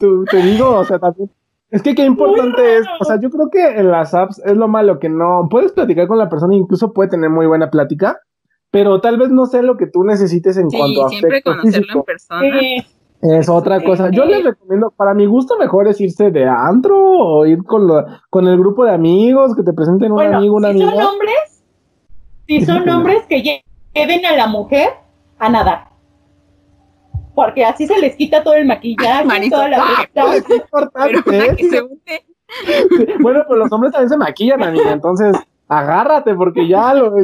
Tú, 0.00 0.19
te 0.30 0.38
digo, 0.38 0.76
o 0.76 0.84
sea, 0.84 0.98
también. 0.98 1.30
Es 1.70 1.82
que 1.82 1.94
qué 1.94 2.04
importante 2.04 2.78
es, 2.78 2.86
o 3.00 3.04
sea, 3.04 3.20
yo 3.20 3.30
creo 3.30 3.48
que 3.48 3.64
en 3.78 3.92
las 3.92 4.12
apps 4.12 4.42
es 4.44 4.56
lo 4.56 4.66
malo 4.66 4.98
que 4.98 5.08
no 5.08 5.46
puedes 5.48 5.72
platicar 5.72 6.08
con 6.08 6.18
la 6.18 6.28
persona, 6.28 6.56
incluso 6.56 6.92
puede 6.92 7.10
tener 7.10 7.30
muy 7.30 7.46
buena 7.46 7.70
plática, 7.70 8.18
pero 8.72 9.00
tal 9.00 9.18
vez 9.18 9.30
no 9.30 9.46
sea 9.46 9.62
lo 9.62 9.76
que 9.76 9.86
tú 9.86 10.02
necesites 10.02 10.56
en 10.56 10.68
cuanto 10.68 11.06
a 11.06 11.08
siempre 11.10 11.42
conocerlo 11.42 11.94
en 11.94 12.02
persona. 12.02 12.48
Es 13.22 13.48
otra 13.48 13.82
cosa. 13.84 14.10
Yo 14.10 14.24
les 14.24 14.42
recomiendo, 14.42 14.92
para 14.96 15.12
mi 15.14 15.26
gusto, 15.26 15.58
mejor 15.58 15.86
es 15.86 16.00
irse 16.00 16.30
de 16.30 16.48
antro 16.48 16.98
o 16.98 17.46
ir 17.46 17.62
con, 17.64 17.86
lo, 17.86 18.04
con 18.30 18.48
el 18.48 18.58
grupo 18.58 18.84
de 18.84 18.92
amigos, 18.92 19.54
que 19.54 19.62
te 19.62 19.72
presenten 19.72 20.10
un 20.10 20.22
amigo, 20.22 20.56
una 20.56 20.72
si 20.72 20.80
Son 20.80 20.94
hombres, 20.94 21.64
si 22.46 22.64
son 22.64 22.88
hombres 22.88 23.22
que 23.28 23.42
lleven 23.42 24.24
a 24.24 24.34
la 24.34 24.46
mujer 24.46 24.88
a 25.38 25.50
nadar. 25.50 25.89
Porque 27.34 27.64
así 27.64 27.86
se 27.86 27.98
les 27.98 28.16
quita 28.16 28.42
todo 28.42 28.54
el 28.54 28.66
maquillaje, 28.66 29.50
toda 29.50 29.68
la 29.68 29.78
ah, 29.80 30.36
es 30.36 30.50
importante. 30.50 31.56
Bueno, 33.20 33.44
pues 33.46 33.58
los 33.58 33.72
hombres 33.72 33.92
también 33.92 34.08
se 34.08 34.16
maquillan, 34.16 34.62
amiga. 34.62 34.92
Entonces, 34.92 35.36
agárrate, 35.68 36.34
porque 36.34 36.66
ya 36.66 36.94
lo, 36.94 37.14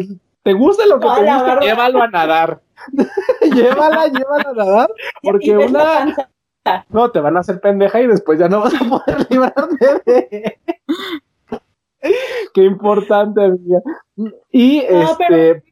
te 0.43 0.53
gusta 0.53 0.87
lo 0.87 1.01
que 1.01 1.09
te 1.09 1.23
gusta, 1.23 1.61
llévalo 1.61 2.03
a 2.03 2.09
nadar. 2.09 2.61
llévala, 3.53 4.07
llévala 4.07 4.51
a 4.51 4.53
nadar, 4.53 4.91
porque 5.23 5.57
una... 5.57 6.15
No, 6.89 7.11
te 7.11 7.21
van 7.21 7.37
a 7.37 7.41
hacer 7.41 7.61
pendeja 7.61 8.01
y 8.01 8.07
después 8.07 8.39
ya 8.39 8.49
no 8.49 8.61
vas 8.61 8.75
a 8.75 8.85
poder 8.85 9.27
librarte 9.31 10.03
de... 10.05 10.59
Qué 12.55 12.65
importante, 12.65 13.45
amiga. 13.45 13.81
Y 14.51 14.79
este... 14.79 15.65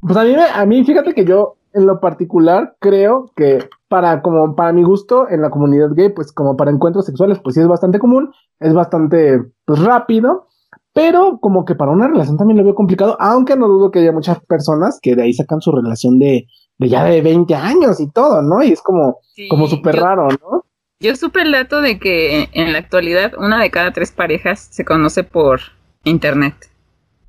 Pues 0.00 0.16
a 0.16 0.24
mí, 0.24 0.34
a 0.34 0.66
mí, 0.66 0.84
fíjate 0.84 1.14
que 1.14 1.24
yo, 1.24 1.56
en 1.72 1.86
lo 1.86 2.00
particular, 2.00 2.76
creo 2.80 3.30
que 3.36 3.68
para, 3.88 4.22
como 4.22 4.54
para 4.54 4.72
mi 4.72 4.82
gusto, 4.82 5.28
en 5.28 5.42
la 5.42 5.50
comunidad 5.50 5.90
gay, 5.94 6.10
pues 6.10 6.32
como 6.32 6.56
para 6.56 6.70
encuentros 6.70 7.06
sexuales, 7.06 7.38
pues 7.42 7.54
sí 7.54 7.60
es 7.60 7.68
bastante 7.68 7.98
común, 7.98 8.32
es 8.58 8.74
bastante, 8.74 9.42
pues 9.64 9.80
rápido, 9.80 10.46
pero 10.92 11.38
como 11.40 11.64
que 11.64 11.74
para 11.74 11.92
una 11.92 12.08
relación 12.08 12.36
también 12.36 12.58
lo 12.58 12.64
veo 12.64 12.74
complicado, 12.74 13.16
aunque 13.20 13.56
no 13.56 13.68
dudo 13.68 13.90
que 13.90 14.00
haya 14.00 14.12
muchas 14.12 14.40
personas 14.40 14.98
que 15.00 15.14
de 15.14 15.22
ahí 15.22 15.32
sacan 15.32 15.60
su 15.60 15.72
relación 15.72 16.18
de, 16.18 16.46
de 16.78 16.88
ya 16.88 17.04
de 17.04 17.22
20 17.22 17.54
años 17.54 18.00
y 18.00 18.10
todo, 18.10 18.42
¿no? 18.42 18.62
Y 18.62 18.72
es 18.72 18.82
como, 18.82 19.18
como 19.48 19.66
súper 19.66 19.96
raro, 19.96 20.28
¿no? 20.28 20.64
Yo 20.98 21.16
supe 21.16 21.42
el 21.42 21.52
dato 21.52 21.80
de 21.80 21.98
que 21.98 22.50
en 22.52 22.72
la 22.72 22.78
actualidad 22.78 23.32
una 23.38 23.60
de 23.60 23.70
cada 23.70 23.92
tres 23.92 24.12
parejas 24.12 24.68
se 24.70 24.84
conoce 24.84 25.24
por 25.24 25.60
internet. 26.04 26.54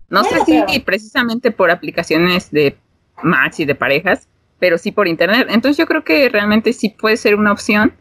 No 0.09 0.25
sé 0.25 0.43
si 0.45 0.79
precisamente 0.81 1.51
por 1.51 1.71
aplicaciones 1.71 2.51
de 2.51 2.77
match 3.23 3.61
y 3.61 3.65
de 3.65 3.75
parejas, 3.75 4.27
pero 4.61 4.77
sí 4.77 4.91
por 4.91 5.07
internet. 5.07 5.47
Entonces 5.49 5.75
yo 5.75 5.87
creo 5.87 6.03
que 6.03 6.29
realmente 6.29 6.71
sí 6.71 6.89
puede 6.89 7.17
ser 7.17 7.35
una 7.35 7.51
opción, 7.51 7.93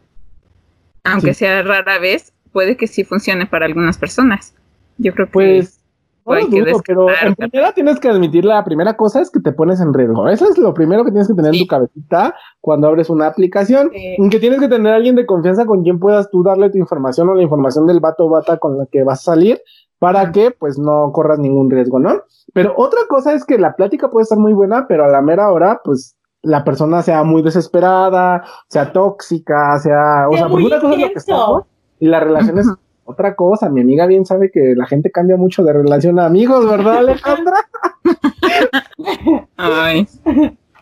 aunque 1.03 1.33
sea 1.33 1.63
rara 1.63 1.97
vez, 1.97 2.33
puede 2.53 2.77
que 2.77 2.85
sí 2.85 3.03
funcione 3.03 3.47
para 3.47 3.65
algunas 3.65 3.97
personas. 3.97 4.53
Yo 4.97 5.11
creo 5.13 5.25
que. 5.25 5.31
Pues. 5.33 5.77
No 6.23 6.39
dudo, 6.47 6.81
pero 6.85 7.07
en 7.09 7.33
primera 7.33 7.73
tienes 7.73 7.99
que 7.99 8.07
admitir 8.07 8.45
la 8.45 8.63
primera 8.63 8.95
cosa 8.95 9.21
es 9.21 9.31
que 9.31 9.39
te 9.39 9.51
pones 9.51 9.81
en 9.81 9.91
riesgo. 9.91 10.29
Eso 10.29 10.47
es 10.47 10.57
lo 10.59 10.71
primero 10.71 11.03
que 11.03 11.09
tienes 11.09 11.27
que 11.27 11.33
tener 11.33 11.51
en 11.51 11.61
tu 11.61 11.65
cabecita 11.65 12.35
cuando 12.61 12.87
abres 12.87 13.09
una 13.09 13.25
aplicación. 13.25 13.89
Que 13.89 14.39
tienes 14.39 14.59
que 14.59 14.67
tener 14.67 14.93
a 14.93 14.97
alguien 14.97 15.15
de 15.15 15.25
confianza 15.25 15.65
con 15.65 15.81
quien 15.81 15.97
puedas 15.97 16.29
tú 16.29 16.43
darle 16.43 16.69
tu 16.69 16.77
información 16.77 17.27
o 17.27 17.33
la 17.33 17.41
información 17.41 17.87
del 17.87 17.99
vato 17.99 18.27
o 18.27 18.29
bata 18.29 18.57
con 18.57 18.77
la 18.77 18.85
que 18.85 19.03
vas 19.03 19.21
a 19.21 19.31
salir 19.31 19.61
para 19.97 20.31
que 20.31 20.51
pues 20.51 20.77
no 20.77 21.11
corras 21.11 21.39
ningún 21.39 21.71
riesgo, 21.71 21.97
¿no? 21.97 22.21
Pero 22.53 22.75
otra 22.77 22.99
cosa 23.09 23.33
es 23.33 23.43
que 23.43 23.57
la 23.57 23.75
plática 23.75 24.11
puede 24.11 24.23
estar 24.23 24.37
muy 24.37 24.53
buena, 24.53 24.85
pero 24.87 25.05
a 25.05 25.07
la 25.07 25.23
mera 25.23 25.51
hora, 25.51 25.81
pues 25.83 26.15
la 26.43 26.63
persona 26.63 27.01
sea 27.01 27.23
muy 27.23 27.41
desesperada, 27.41 28.43
sea 28.67 28.91
tóxica, 28.91 29.77
sea, 29.79 30.27
o 30.29 30.35
sea, 30.35 30.47
por 30.47 30.61
una 30.61 30.79
cosa 30.79 30.93
es 30.93 30.99
lo 30.99 31.07
que 31.07 31.19
estamos 31.19 31.63
y 31.99 32.07
la 32.07 32.19
relación 32.19 32.57
es 32.57 32.67
otra 33.05 33.35
cosa. 33.35 33.69
Mi 33.69 33.81
amiga 33.81 34.05
bien 34.07 34.25
sabe 34.25 34.51
que 34.51 34.73
la 34.75 34.87
gente 34.87 35.11
cambia 35.11 35.37
mucho 35.37 35.63
de 35.63 35.73
relación 35.73 36.19
a 36.19 36.25
amigos, 36.25 36.67
¿verdad, 36.67 36.97
Alejandra? 36.97 37.57
Ay. 39.57 40.07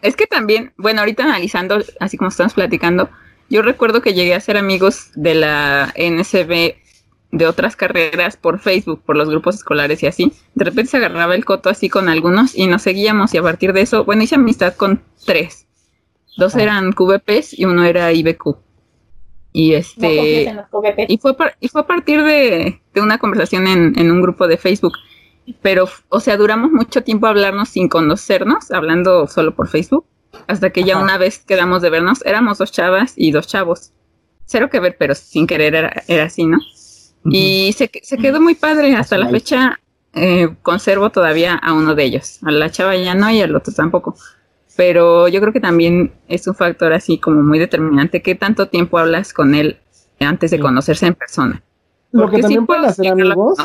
Es 0.01 0.15
que 0.15 0.27
también, 0.27 0.71
bueno, 0.77 1.01
ahorita 1.01 1.23
analizando, 1.23 1.79
así 1.99 2.17
como 2.17 2.29
estamos 2.29 2.53
platicando, 2.53 3.09
yo 3.49 3.61
recuerdo 3.61 4.01
que 4.01 4.13
llegué 4.13 4.35
a 4.35 4.39
ser 4.39 4.57
amigos 4.57 5.11
de 5.15 5.35
la 5.35 5.93
NSB 5.97 6.75
de 7.31 7.45
otras 7.45 7.75
carreras 7.75 8.37
por 8.37 8.59
Facebook, 8.59 9.03
por 9.05 9.15
los 9.15 9.29
grupos 9.29 9.55
escolares 9.55 10.01
y 10.03 10.07
así. 10.07 10.33
De 10.55 10.65
repente 10.65 10.91
se 10.91 10.97
agarraba 10.97 11.35
el 11.35 11.45
coto 11.45 11.69
así 11.69 11.89
con 11.89 12.09
algunos 12.09 12.55
y 12.55 12.67
nos 12.67 12.81
seguíamos 12.81 13.33
y 13.33 13.37
a 13.37 13.43
partir 13.43 13.73
de 13.73 13.81
eso, 13.81 14.03
bueno, 14.03 14.23
hice 14.23 14.35
amistad 14.35 14.73
con 14.75 15.03
tres. 15.25 15.67
Dos 16.37 16.55
ah. 16.55 16.63
eran 16.63 16.93
QVPs 16.93 17.57
y 17.57 17.65
uno 17.65 17.83
era 17.83 18.11
IBQ. 18.11 18.57
Y 19.51 19.73
este 19.73 20.55
y 21.07 21.17
fue 21.17 21.35
y 21.59 21.67
fue 21.69 21.81
a 21.81 21.87
partir 21.87 22.23
de, 22.23 22.81
una 22.95 23.17
conversación 23.17 23.67
en, 23.67 23.97
en, 23.97 24.11
un 24.11 24.21
grupo 24.21 24.47
de 24.47 24.57
Facebook. 24.57 24.93
Pero, 25.63 25.89
o 26.09 26.19
sea, 26.19 26.37
duramos 26.37 26.71
mucho 26.71 27.03
tiempo 27.03 27.25
hablarnos 27.25 27.69
sin 27.69 27.89
conocernos, 27.89 28.69
hablando 28.69 29.25
solo 29.25 29.55
por 29.55 29.67
Facebook, 29.67 30.05
hasta 30.47 30.69
que 30.69 30.83
ya 30.83 30.99
una 30.99 31.17
vez 31.17 31.39
quedamos 31.39 31.81
de 31.81 31.89
vernos, 31.89 32.23
éramos 32.25 32.59
dos 32.59 32.71
chavas 32.71 33.13
y 33.15 33.31
dos 33.31 33.47
chavos. 33.47 33.91
Cero 34.45 34.69
que 34.69 34.79
ver, 34.79 34.95
pero 34.99 35.15
sin 35.15 35.47
querer 35.47 35.73
era, 35.73 36.03
era 36.07 36.25
así, 36.25 36.45
¿no? 36.45 36.59
Y 37.25 37.73
se, 37.73 37.89
se, 38.01 38.17
quedó 38.17 38.41
muy 38.41 38.55
padre. 38.55 38.95
Hasta 38.95 39.17
la 39.17 39.29
fecha 39.29 39.79
eh, 40.13 40.55
conservo 40.61 41.09
todavía 41.11 41.55
a 41.55 41.73
uno 41.73 41.95
de 41.95 42.03
ellos. 42.03 42.39
A 42.43 42.51
la 42.51 42.69
chava 42.69 42.95
ya 42.95 43.15
no 43.15 43.29
y 43.29 43.41
al 43.41 43.55
otro 43.55 43.73
tampoco. 43.73 44.15
Pero 44.75 45.27
yo 45.27 45.41
creo 45.41 45.53
que 45.53 45.59
también 45.59 46.13
es 46.27 46.47
un 46.47 46.55
factor 46.55 46.93
así 46.93 47.17
como 47.17 47.41
muy 47.41 47.59
determinante. 47.59 48.21
¿Qué 48.21 48.35
tanto 48.35 48.67
tiempo 48.67 48.97
hablas 48.97 49.33
con 49.33 49.53
él 49.53 49.77
antes 50.19 50.51
de 50.51 50.59
conocerse 50.59 51.05
en 51.07 51.15
persona? 51.15 51.61
Lo 52.11 52.29
que 52.29 52.39
también 52.39 52.65
pueden 52.65 52.85
hacer 52.85 53.07
amigos. 53.07 53.57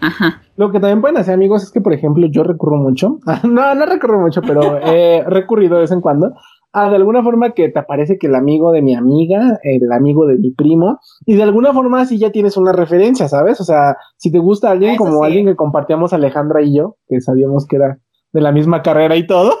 Ajá. 0.00 0.42
Lo 0.56 0.70
que 0.70 0.78
también 0.80 1.00
pueden 1.00 1.16
hacer 1.16 1.34
amigos 1.34 1.62
es 1.62 1.70
que, 1.70 1.80
por 1.80 1.92
ejemplo, 1.92 2.26
yo 2.26 2.42
recurro 2.42 2.76
mucho. 2.76 3.18
no, 3.44 3.74
no 3.74 3.86
recurro 3.86 4.20
mucho, 4.20 4.42
pero 4.42 4.78
he 4.82 5.24
recurrido 5.26 5.76
de 5.76 5.82
vez 5.82 5.90
en 5.90 6.00
cuando 6.00 6.34
Ah, 6.72 6.90
de 6.90 6.96
alguna 6.96 7.22
forma 7.22 7.52
que 7.52 7.70
te 7.70 7.78
aparece 7.78 8.18
que 8.18 8.26
el 8.26 8.34
amigo 8.34 8.72
de 8.72 8.82
mi 8.82 8.94
amiga, 8.94 9.58
el 9.62 9.90
amigo 9.90 10.26
de 10.26 10.36
mi 10.36 10.50
primo, 10.50 11.00
y 11.24 11.34
de 11.34 11.42
alguna 11.42 11.72
forma 11.72 12.04
sí 12.04 12.18
ya 12.18 12.30
tienes 12.30 12.58
una 12.58 12.72
referencia, 12.72 13.26
¿sabes? 13.26 13.60
O 13.60 13.64
sea, 13.64 13.96
si 14.16 14.30
te 14.30 14.38
gusta 14.38 14.70
alguien 14.70 14.96
como 14.96 15.24
alguien 15.24 15.46
que 15.46 15.56
compartíamos 15.56 16.12
Alejandra 16.12 16.62
y 16.62 16.76
yo, 16.76 16.96
que 17.08 17.20
sabíamos 17.20 17.66
que 17.66 17.76
era 17.76 17.98
de 18.32 18.40
la 18.40 18.52
misma 18.52 18.82
carrera 18.82 19.16
y 19.16 19.26
todo. 19.26 19.54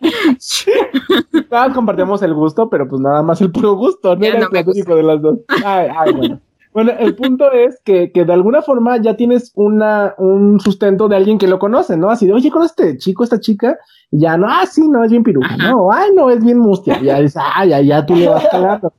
ah, 1.50 1.70
compartíamos 1.74 2.22
el 2.22 2.34
gusto, 2.34 2.68
pero 2.68 2.86
pues 2.86 3.00
nada 3.00 3.22
más 3.22 3.40
el 3.40 3.50
puro 3.50 3.74
gusto, 3.76 4.14
no 4.14 4.24
era 4.24 4.38
el 4.38 4.50
de 4.50 5.02
las 5.02 5.22
dos. 5.22 5.38
Ay, 5.64 5.88
ay, 5.96 6.12
bueno. 6.12 6.40
Bueno, 6.72 6.92
el 6.98 7.16
punto 7.16 7.50
es 7.52 7.80
que, 7.84 8.12
que, 8.12 8.24
de 8.24 8.32
alguna 8.32 8.62
forma 8.62 8.96
ya 8.98 9.16
tienes 9.16 9.52
una, 9.54 10.14
un 10.18 10.60
sustento 10.60 11.08
de 11.08 11.16
alguien 11.16 11.38
que 11.38 11.48
lo 11.48 11.58
conoce, 11.58 11.96
¿no? 11.96 12.10
Así 12.10 12.26
de, 12.26 12.32
oye, 12.32 12.50
¿conoces 12.50 12.76
este 12.78 12.98
chico, 12.98 13.24
esta 13.24 13.40
chica? 13.40 13.78
Y 14.10 14.20
ya 14.20 14.36
no, 14.36 14.46
ah, 14.48 14.66
sí, 14.66 14.88
no, 14.88 15.04
es 15.04 15.10
bien 15.10 15.22
piruja, 15.22 15.56
no, 15.56 15.92
ay, 15.92 16.10
no, 16.14 16.30
es 16.30 16.42
bien 16.44 16.58
mustia. 16.58 17.00
Ya 17.00 17.20
dices, 17.20 17.42
ah, 17.42 17.64
ya, 17.64 17.80
ya 17.80 18.04
tú 18.04 18.14
le 18.14 18.28
vas 18.28 18.46
calando. 18.50 18.92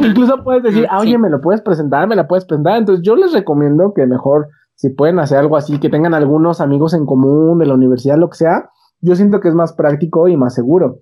Incluso 0.00 0.42
puedes 0.44 0.62
decir, 0.62 0.86
ah, 0.90 1.00
oye, 1.00 1.18
me 1.18 1.30
lo 1.30 1.40
puedes 1.40 1.60
presentar, 1.60 2.06
me 2.06 2.14
la 2.14 2.28
puedes 2.28 2.44
presentar. 2.44 2.76
Entonces, 2.78 3.04
yo 3.04 3.16
les 3.16 3.32
recomiendo 3.32 3.92
que 3.94 4.06
mejor, 4.06 4.48
si 4.74 4.90
pueden 4.90 5.18
hacer 5.18 5.38
algo 5.38 5.56
así, 5.56 5.78
que 5.78 5.88
tengan 5.88 6.14
algunos 6.14 6.60
amigos 6.60 6.94
en 6.94 7.04
común 7.04 7.58
de 7.58 7.66
la 7.66 7.74
universidad, 7.74 8.16
lo 8.16 8.30
que 8.30 8.36
sea, 8.36 8.70
yo 9.00 9.16
siento 9.16 9.40
que 9.40 9.48
es 9.48 9.54
más 9.54 9.72
práctico 9.72 10.28
y 10.28 10.36
más 10.36 10.54
seguro. 10.54 11.00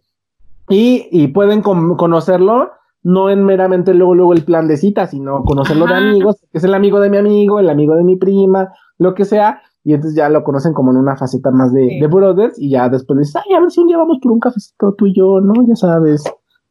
Y, 0.70 1.08
y 1.10 1.28
pueden 1.28 1.60
conocerlo 1.60 2.70
no 3.02 3.30
en 3.30 3.44
meramente 3.44 3.94
luego, 3.94 4.14
luego 4.14 4.32
el 4.32 4.44
plan 4.44 4.68
de 4.68 4.76
cita, 4.76 5.06
sino 5.06 5.42
conocerlo 5.44 5.86
de 5.86 5.94
amigos, 5.94 6.36
que 6.52 6.58
es 6.58 6.64
el 6.64 6.74
amigo 6.74 7.00
de 7.00 7.10
mi 7.10 7.16
amigo, 7.16 7.58
el 7.58 7.70
amigo 7.70 7.96
de 7.96 8.04
mi 8.04 8.16
prima, 8.16 8.72
lo 8.98 9.14
que 9.14 9.24
sea, 9.24 9.62
y 9.82 9.94
entonces 9.94 10.16
ya 10.16 10.28
lo 10.28 10.44
conocen 10.44 10.74
como 10.74 10.90
en 10.90 10.98
una 10.98 11.16
faceta 11.16 11.50
más 11.50 11.72
de, 11.72 11.98
de 12.00 12.06
brothers, 12.06 12.58
y 12.58 12.70
ya 12.70 12.88
después 12.88 13.18
dices, 13.18 13.36
ay, 13.36 13.54
a 13.54 13.60
ver 13.60 13.70
si 13.70 13.80
un 13.80 13.86
día 13.86 13.96
vamos 13.96 14.18
por 14.22 14.32
un 14.32 14.40
cafecito 14.40 14.94
tú 14.96 15.06
y 15.06 15.14
yo, 15.14 15.40
¿no? 15.40 15.54
Ya 15.66 15.76
sabes, 15.76 16.24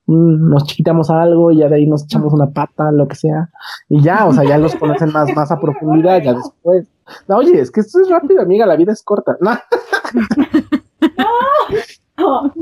mm, 0.05 0.49
nos 0.49 0.65
chiquitamos 0.65 1.09
algo, 1.09 1.51
y 1.51 1.57
ya 1.57 1.69
de 1.69 1.77
ahí 1.77 1.87
nos 1.87 2.03
echamos 2.03 2.31
una 2.31 2.51
pata, 2.51 2.91
lo 2.91 3.07
que 3.07 3.15
sea, 3.15 3.49
y 3.87 4.01
ya, 4.01 4.27
o 4.27 4.33
sea, 4.33 4.43
ya 4.43 4.59
los 4.59 4.75
conocen 4.75 5.11
más, 5.11 5.35
más 5.35 5.51
a 5.51 5.59
profundidad, 5.59 6.21
ya 6.21 6.33
después. 6.33 6.87
No, 7.27 7.37
oye, 7.37 7.59
es 7.59 7.71
que 7.71 7.79
esto 7.79 8.01
es 8.01 8.09
rápido, 8.09 8.41
amiga, 8.41 8.67
la 8.67 8.75
vida 8.75 8.91
es 8.91 9.01
corta. 9.01 9.35
No. 9.41 9.51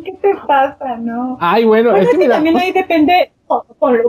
¿qué 0.04 0.14
te 0.22 0.36
pasa? 0.48 0.98
No. 0.98 1.38
Ay, 1.40 1.66
bueno, 1.66 1.96
es 1.96 2.08
que, 2.10 2.30
también 2.30 2.54
pues 2.54 2.66
ahí 2.66 2.72
depende 2.72 3.32
con, 3.48 3.64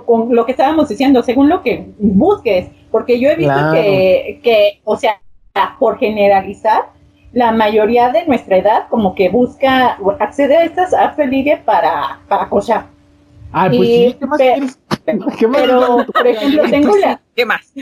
con, 0.05 0.35
lo 0.35 0.45
que 0.45 0.53
estábamos 0.53 0.89
diciendo, 0.89 1.23
según 1.23 1.49
lo 1.49 1.63
que 1.63 1.87
busques, 1.99 2.69
porque 2.91 3.21
yo 3.21 3.31
he 3.31 3.37
visto 3.37 3.73
que, 3.73 4.41
que, 4.43 4.81
o 4.85 4.97
sea, 4.97 5.21
por 5.79 5.99
generalizar, 5.99 6.91
la 7.33 7.53
mayoría 7.53 8.11
de 8.11 8.27
nuestra 8.27 8.57
edad 8.57 8.89
como 8.89 9.15
que 9.15 9.29
busca 9.29 9.99
acceder 10.19 10.59
a 10.59 10.65
estas 10.65 10.95
apps 10.95 11.19
de 11.19 11.27
ligue 11.27 11.61
para, 11.65 12.21
para 12.29 12.49
cochar. 12.49 12.87
Ah, 13.53 13.69
pues 13.69 13.89
sí, 13.89 14.17
¿qué 14.19 14.27
más 14.27 14.41
¿Qué 15.39 15.47
más 15.47 15.63
pero, 15.63 16.05
por 16.13 16.27
ejemplo, 16.27 16.65
tengo 16.69 16.97
la... 16.97 17.21
¿Qué 17.35 17.47
más? 17.47 17.73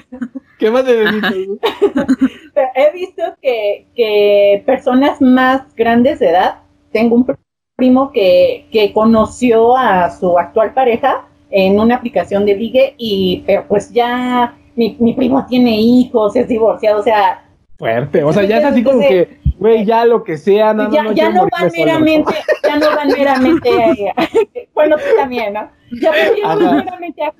¿Qué 0.59 0.71
más 0.71 0.85
He 2.75 2.93
visto 2.93 3.23
que, 3.43 3.87
que 3.95 4.63
personas 4.65 5.21
más 5.21 5.75
grandes 5.75 6.21
de 6.21 6.31
edad, 6.31 6.61
tengo 6.93 7.17
un 7.17 7.27
primo 7.75 8.13
que, 8.13 8.69
que 8.71 8.93
conoció 8.93 9.77
a 9.77 10.11
su 10.11 10.39
actual 10.39 10.73
pareja 10.73 11.27
en 11.51 11.79
una 11.79 11.97
aplicación 11.97 12.45
de 12.45 12.57
ligue 12.57 12.95
y 12.99 13.43
pero 13.47 13.67
pues 13.69 13.93
ya 13.93 14.57
mi, 14.75 14.97
mi 15.01 15.15
primo 15.15 15.45
tiene 15.47 15.81
hijos, 15.81 16.37
es 16.37 16.49
divorciado, 16.49 17.01
o 17.01 17.03
sea... 17.03 17.43
Fuerte, 17.79 18.25
o 18.25 18.33
sea, 18.33 18.45
ya 18.45 18.59
es 18.59 18.65
así 18.65 18.83
como 18.83 19.01
que, 19.01 19.39
güey, 19.59 19.85
ya 19.85 20.05
lo 20.05 20.25
que 20.25 20.39
sea, 20.39 20.73
nada 20.73 20.91
ya, 20.91 21.13
ya 21.13 21.31
no 21.31 21.47
van 21.51 21.71
meramente, 21.77 22.35
ya 22.63 22.79
no 22.79 22.87
van 22.97 23.09
meramente, 23.09 23.71
bueno, 24.75 24.97
tú 24.97 25.17
también, 25.17 25.53
¿no? 25.53 25.69
Ya, 26.01 26.13
ya 26.15 26.55
no 26.55 26.67
van 26.67 26.77
meramente 26.77 27.23
a... 27.23 27.33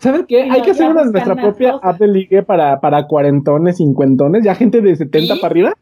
¿Sabes 0.00 0.24
qué? 0.28 0.42
Hay 0.42 0.62
que 0.62 0.72
hacer 0.72 0.90
una 0.90 1.04
nuestra 1.04 1.34
propia 1.34 1.78
app 1.82 1.98
de 1.98 2.08
ligue 2.08 2.42
para, 2.42 2.80
para 2.80 3.06
cuarentones, 3.06 3.78
cincuentones, 3.78 4.44
ya 4.44 4.54
gente 4.54 4.80
de 4.80 4.96
70 4.96 5.36
para 5.36 5.46
arriba, 5.46 5.72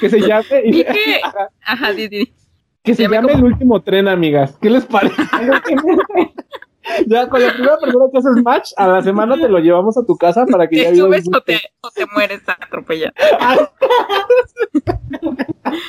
que 0.00 0.08
se 0.08 0.20
llame... 0.20 0.44
Y, 0.64 0.84
Ajá, 1.64 1.92
di, 1.92 2.08
di. 2.08 2.32
Que 2.82 2.94
se, 2.94 3.08
llame 3.08 3.32
el 3.32 3.44
último 3.44 3.80
tren, 3.82 4.08
amigas. 4.08 4.56
¿Qué 4.60 4.70
les 4.70 4.86
parece? 4.86 5.14
ya 7.06 7.28
con 7.28 7.42
la 7.42 7.52
primera 7.52 7.78
persona 7.78 8.04
que 8.12 8.18
haces 8.18 8.42
match, 8.42 8.70
a 8.76 8.86
la 8.88 9.02
semana 9.02 9.36
te 9.36 9.48
lo 9.48 9.58
llevamos 9.58 9.96
a 9.98 10.04
tu 10.04 10.16
casa 10.16 10.46
para 10.46 10.68
que 10.68 10.82
ya 10.82 10.94
subes 10.94 11.28
o 11.32 11.40
te, 11.40 11.60
o 11.80 11.90
te 11.90 12.06
mueres 12.14 12.42
atropellado. 12.46 13.12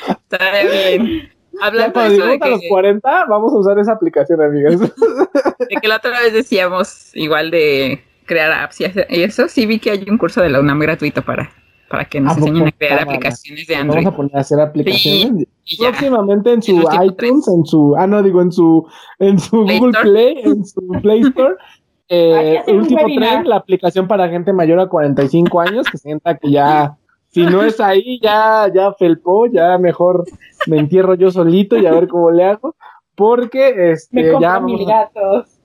Está 0.08 0.64
bien. 0.64 1.32
Hablando 1.62 1.99
de 1.99 2.16
eso 2.16 2.26
de 2.26 2.39
que, 2.39 2.47
a 2.47 2.52
los 2.52 2.62
40, 2.70 3.26
vamos 3.26 3.54
a 3.54 3.58
usar 3.58 3.78
esa 3.78 3.91
aplicación, 3.93 4.41
amigas. 4.41 4.80
De 4.80 5.76
que 5.82 5.88
la 5.88 5.97
otra 5.97 6.20
vez 6.22 6.34
decíamos 6.34 7.16
igual 7.16 7.52
de 7.52 8.04
crear 8.26 8.52
apps 8.52 8.80
y 8.82 9.24
eso, 9.24 9.47
sí 9.47 9.66
vi 9.66 9.80
que 9.80 9.91
hay 9.91 10.06
un 10.10 10.18
curso 10.18 10.41
de 10.41 10.49
la 10.49 10.60
UNAM 10.60 10.80
gratuito 10.80 11.22
para 11.22 11.52
para 11.92 12.06
que 12.06 12.22
nos 12.22 12.38
enseñen 12.38 12.68
a 12.68 12.72
crear 12.72 13.02
aplicaciones 13.02 13.68
de 13.68 13.76
Android. 13.76 14.06
Vamos 14.06 14.14
a 14.14 14.16
poner 14.16 14.38
a 14.38 14.39
hacer 14.39 14.60
aplicaciones. 14.62 15.48
Próximamente 15.78 16.54
en 16.54 16.62
su 16.62 16.82
iTunes, 17.04 17.48
en 17.50 17.66
su, 17.66 17.96
ah 17.98 18.08
no 18.08 18.24
digo 18.24 18.42
en 18.42 18.52
su, 18.52 18.88
en 19.20 19.38
su 19.38 19.58
Google 19.58 20.00
Play, 20.02 20.39
en 20.44 20.66
su 20.66 20.82
Play 21.02 21.22
Store. 21.22 21.56
Eh, 22.14 22.62
último 22.68 23.06
tren, 23.06 23.48
la 23.48 23.56
aplicación 23.56 24.06
para 24.06 24.28
gente 24.28 24.52
mayor 24.52 24.82
a 24.82 24.88
45 24.89 25.62
años 25.62 25.88
que 25.89 25.98
sienta 25.98 26.36
que 26.36 26.52
ya, 26.52 26.98
si 27.30 27.42
no 27.44 27.64
es 27.64 27.80
ahí, 27.80 28.20
ya, 28.22 28.70
ya 28.76 28.92
felpó, 28.92 29.48
ya 29.48 29.78
mejor 29.78 30.26
me 30.68 30.78
entierro 30.78 31.14
yo 31.14 31.32
solito 31.32 31.78
y 31.78 31.86
a 31.86 31.94
ver 31.94 32.10
cómo 32.10 32.30
le 32.32 32.44
hago. 32.44 32.76
Porque 33.16 33.74
este, 33.94 34.24
me 34.24 34.32
compro 34.34 34.42
ya. 34.42 34.60
Mis 34.60 34.86
gatos. 34.86 35.60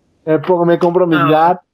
me 0.66 0.78
compro 0.78 1.06
mis 1.08 1.24
gatos 1.28 1.66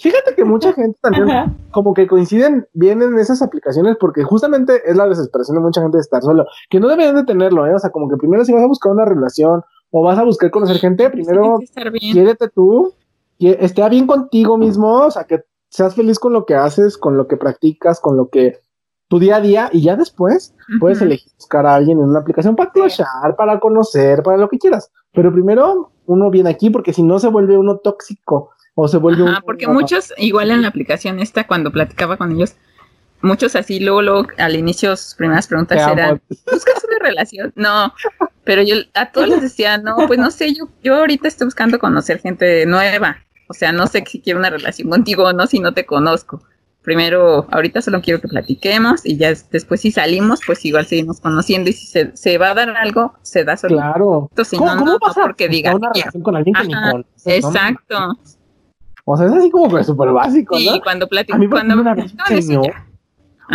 Fíjate 0.00 0.34
que 0.34 0.44
mucha 0.44 0.72
gente 0.72 0.98
también 1.02 1.56
como 1.72 1.92
que 1.92 2.06
coinciden 2.06 2.66
bien 2.72 3.02
en 3.02 3.18
esas 3.18 3.42
aplicaciones 3.42 3.96
porque 4.00 4.24
justamente 4.24 4.80
es 4.86 4.96
la 4.96 5.06
desesperación 5.06 5.56
de 5.56 5.62
mucha 5.62 5.82
gente 5.82 5.98
de 5.98 6.02
estar 6.02 6.22
solo, 6.22 6.46
que 6.70 6.80
no 6.80 6.88
deberían 6.88 7.16
de 7.16 7.24
tenerlo, 7.24 7.66
¿eh? 7.66 7.74
O 7.74 7.78
sea, 7.78 7.90
como 7.90 8.08
que 8.08 8.16
primero 8.16 8.44
si 8.44 8.52
vas 8.52 8.62
a 8.62 8.66
buscar 8.66 8.92
una 8.92 9.04
relación 9.04 9.62
o 9.90 10.02
vas 10.02 10.18
a 10.18 10.24
buscar 10.24 10.50
conocer 10.50 10.78
gente, 10.78 11.10
primero 11.10 11.58
quiérete 11.98 12.48
tú, 12.48 12.94
y 13.36 13.48
esté 13.48 13.86
bien 13.90 14.06
contigo 14.06 14.56
mismo, 14.56 15.06
o 15.06 15.10
sea, 15.10 15.24
que 15.24 15.44
seas 15.68 15.94
feliz 15.94 16.18
con 16.18 16.32
lo 16.32 16.46
que 16.46 16.54
haces, 16.54 16.96
con 16.96 17.18
lo 17.18 17.28
que 17.28 17.36
practicas, 17.36 18.00
con 18.00 18.16
lo 18.16 18.28
que 18.28 18.58
tu 19.08 19.18
día 19.18 19.36
a 19.36 19.40
día 19.40 19.68
y 19.72 19.82
ya 19.82 19.96
después 19.96 20.54
puedes 20.78 21.02
elegir 21.02 21.30
buscar 21.36 21.66
a 21.66 21.74
alguien 21.74 21.98
en 21.98 22.08
una 22.08 22.20
aplicación 22.20 22.56
para 22.56 22.70
clochar, 22.70 23.36
para 23.36 23.58
conocer, 23.60 24.22
para 24.22 24.38
lo 24.38 24.48
que 24.48 24.58
quieras. 24.58 24.90
Pero 25.12 25.32
primero 25.32 25.90
uno 26.06 26.30
viene 26.30 26.48
aquí 26.48 26.70
porque 26.70 26.92
si 26.92 27.02
no 27.02 27.18
se 27.18 27.28
vuelve 27.28 27.58
uno 27.58 27.78
tóxico 27.78 28.50
o 28.80 28.88
se 28.88 28.96
vuelve 28.96 29.24
porque 29.44 29.66
muchos, 29.66 30.12
igual 30.16 30.50
en 30.50 30.62
la 30.62 30.68
aplicación 30.68 31.20
esta, 31.20 31.46
cuando 31.46 31.70
platicaba 31.70 32.16
con 32.16 32.32
ellos, 32.32 32.54
muchos 33.22 33.54
así, 33.56 33.80
luego, 33.80 34.02
luego 34.02 34.28
al 34.38 34.56
inicio 34.56 34.96
sus 34.96 35.14
primeras 35.14 35.46
preguntas 35.46 35.86
eran, 35.90 36.20
¿buscas 36.50 36.84
una 36.88 36.98
relación? 37.00 37.52
No, 37.56 37.92
pero 38.44 38.62
yo 38.62 38.76
a 38.94 39.12
todos 39.12 39.28
les 39.28 39.42
decía, 39.42 39.78
no, 39.78 39.96
pues 40.06 40.18
no 40.18 40.30
sé, 40.30 40.54
yo, 40.54 40.68
yo 40.82 40.96
ahorita 40.96 41.28
estoy 41.28 41.46
buscando 41.46 41.78
conocer 41.78 42.20
gente 42.20 42.64
nueva, 42.66 43.18
o 43.48 43.54
sea, 43.54 43.72
no 43.72 43.86
sé 43.86 44.04
si 44.06 44.20
quiero 44.20 44.38
una 44.38 44.50
relación 44.50 44.88
contigo 44.88 45.24
o 45.24 45.32
no 45.32 45.46
si 45.46 45.60
no 45.60 45.74
te 45.74 45.84
conozco. 45.84 46.42
Primero, 46.82 47.46
ahorita 47.50 47.82
solo 47.82 48.00
quiero 48.00 48.22
que 48.22 48.28
platiquemos 48.28 49.04
y 49.04 49.18
ya 49.18 49.34
después 49.50 49.82
si 49.82 49.90
salimos, 49.92 50.40
pues 50.46 50.64
igual 50.64 50.86
seguimos 50.86 51.20
conociendo 51.20 51.68
y 51.68 51.74
si 51.74 51.86
se, 51.86 52.38
va 52.38 52.50
a 52.52 52.54
dar 52.54 52.70
algo, 52.70 53.12
se 53.20 53.44
da 53.44 53.58
solo. 53.58 53.76
Claro. 53.76 54.30
Si 54.44 54.56
¿Cómo, 54.56 54.74
no, 54.76 54.84
no, 54.84 54.98
porque 54.98 55.48
diga. 55.48 55.74
Una 55.74 55.90
relación 55.92 56.22
con 56.22 56.36
alguien 56.36 56.54
que 56.54 56.68
ni 56.68 57.34
Exacto. 57.34 58.18
O 59.12 59.16
sea, 59.16 59.26
es 59.26 59.32
así 59.32 59.50
como 59.50 59.74
que 59.74 59.82
súper 59.82 60.10
básico, 60.10 60.54
¿no? 60.54 60.60
Sí, 60.60 60.80
cuando 60.82 61.08
platico, 61.08 61.38
cuando... 61.50 61.80
Una 61.80 61.94
vez 61.94 62.14
un 62.30 62.42
señor, 62.42 62.74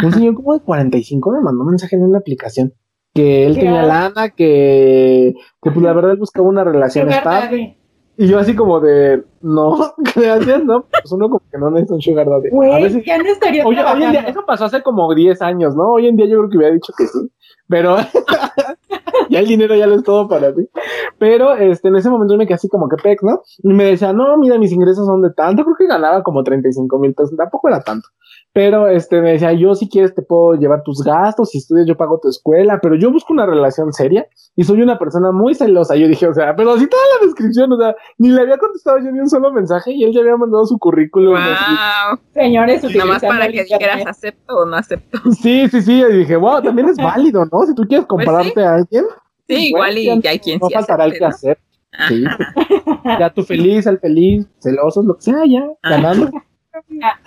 un 0.03 0.11
señor 0.11 0.35
como 0.35 0.53
de 0.53 0.59
45 0.59 1.31
me 1.31 1.41
mandó 1.41 1.63
un 1.63 1.69
mensaje 1.69 1.95
en 1.95 2.03
una 2.03 2.17
aplicación 2.17 2.73
que 3.13 3.45
él 3.45 3.55
tenía 3.55 3.83
lana, 3.83 4.29
que, 4.31 5.33
que 5.61 5.71
pues 5.71 5.77
la 5.77 5.93
verdad 5.93 6.11
él 6.11 6.17
buscaba 6.17 6.47
una 6.47 6.65
relación 6.65 7.09
estable. 7.09 7.77
Y 8.17 8.27
yo 8.27 8.39
así 8.39 8.55
como 8.55 8.81
de, 8.81 9.23
no, 9.41 9.93
gracias, 10.15 10.63
¿no? 10.65 10.85
Pues 10.89 11.11
uno 11.11 11.29
como 11.29 11.43
que 11.49 11.57
no 11.57 11.69
necesita 11.69 11.95
un 11.95 12.01
sugar 12.01 12.27
daddy. 12.27 12.49
Güey, 12.49 13.03
ya 13.05 13.17
no 13.17 13.25
estaría 13.25 13.65
Oye, 13.65 13.83
hoy 13.83 14.03
en 14.03 14.11
día, 14.11 14.21
eso 14.21 14.45
pasó 14.45 14.65
hace 14.65 14.81
como 14.83 15.13
10 15.13 15.41
años, 15.41 15.75
¿no? 15.75 15.93
Hoy 15.93 16.07
en 16.07 16.17
día 16.17 16.25
yo 16.25 16.39
creo 16.39 16.49
que 16.49 16.57
hubiera 16.57 16.73
dicho 16.73 16.93
que 16.97 17.07
sí. 17.07 17.19
Pero 17.67 17.95
ya 19.35 19.41
el 19.41 19.47
dinero 19.47 19.75
ya 19.75 19.85
lo 19.85 19.95
es 19.95 20.03
todo 20.03 20.29
para 20.29 20.55
ti. 20.55 20.61
Pero 21.19 21.55
este, 21.55 21.89
en 21.89 21.97
ese 21.97 22.09
momento 22.09 22.37
me 22.37 22.45
quedé 22.45 22.55
así 22.55 22.69
como 22.69 22.87
que 22.87 22.95
pex, 22.95 23.21
¿no? 23.21 23.41
Y 23.63 23.73
me 23.73 23.83
decía, 23.83 24.13
no, 24.13 24.37
mira, 24.37 24.57
mis 24.57 24.71
ingresos 24.71 25.05
son 25.05 25.21
de 25.21 25.33
tanto. 25.33 25.65
Creo 25.65 25.75
que 25.77 25.87
ganaba 25.87 26.23
como 26.23 26.41
35 26.41 26.99
mil 26.99 27.13
pesos. 27.13 27.35
Tampoco 27.35 27.67
era 27.67 27.81
tanto. 27.81 28.07
Pero 28.53 28.87
este 28.87 29.19
me 29.19 29.33
decía, 29.33 29.51
yo 29.51 29.75
si 29.75 29.89
quieres 29.89 30.15
te 30.15 30.21
puedo 30.21 30.53
llevar 30.53 30.81
tus 30.83 31.03
gastos, 31.03 31.49
si 31.49 31.57
estudias 31.57 31.85
yo 31.85 31.97
pago 31.97 32.21
tu 32.21 32.29
escuela, 32.29 32.79
pero 32.81 32.95
yo 32.95 33.11
busco 33.11 33.33
una 33.33 33.45
relación 33.45 33.91
seria 33.91 34.27
y 34.55 34.63
soy 34.63 34.81
una 34.81 34.97
persona 34.97 35.33
muy 35.33 35.55
celosa. 35.55 35.97
Yo 35.97 36.07
dije, 36.07 36.25
o 36.25 36.33
sea, 36.33 36.55
pero 36.55 36.71
así 36.71 36.87
toda 36.87 37.03
la 37.19 37.25
descripción, 37.25 37.73
o 37.73 37.77
sea, 37.77 37.93
ni 38.17 38.29
le 38.29 38.39
había 38.39 38.57
contestado 38.57 38.99
yo 38.99 39.11
ni 39.11 39.19
un 39.19 39.29
solo 39.29 39.51
mensaje 39.51 39.91
y 39.91 40.05
él 40.05 40.13
ya 40.13 40.21
había 40.21 40.37
mandado 40.37 40.65
su 40.65 40.77
currículum. 40.77 41.33
Wow. 41.33 42.17
Señores, 42.33 42.81
nada 42.81 43.05
más 43.05 43.21
para 43.21 43.47
que 43.49 43.63
dijeras 43.63 44.05
acepto 44.07 44.55
o 44.55 44.65
no 44.65 44.77
acepto. 44.77 45.19
Sí, 45.31 45.67
sí, 45.67 45.81
sí, 45.81 46.01
y 46.01 46.13
dije, 46.19 46.37
wow, 46.37 46.61
también 46.61 46.87
es 46.87 46.95
válido, 46.95 47.45
¿no? 47.51 47.65
Si 47.65 47.75
tú 47.75 47.83
quieres 47.83 48.05
pues 48.07 48.25
compararte 48.25 48.63
a 48.63 48.75
alguien. 48.75 49.03
Sí, 49.47 49.67
igual 49.69 49.97
y 49.97 50.21
ya 50.21 50.29
hay 50.31 50.39
quien 50.39 50.59
No 50.59 50.69
faltará 50.69 51.05
el 51.05 51.13
que 51.13 51.25
hacer. 51.25 51.57
Sí. 52.07 52.23
ya 53.19 53.29
tú 53.29 53.43
feliz, 53.43 53.85
el 53.85 53.99
feliz, 53.99 54.47
celosos, 54.59 55.05
lo 55.05 55.15
que 55.15 55.21
sea, 55.21 55.45
ya, 55.47 55.65
ganando. 55.83 56.29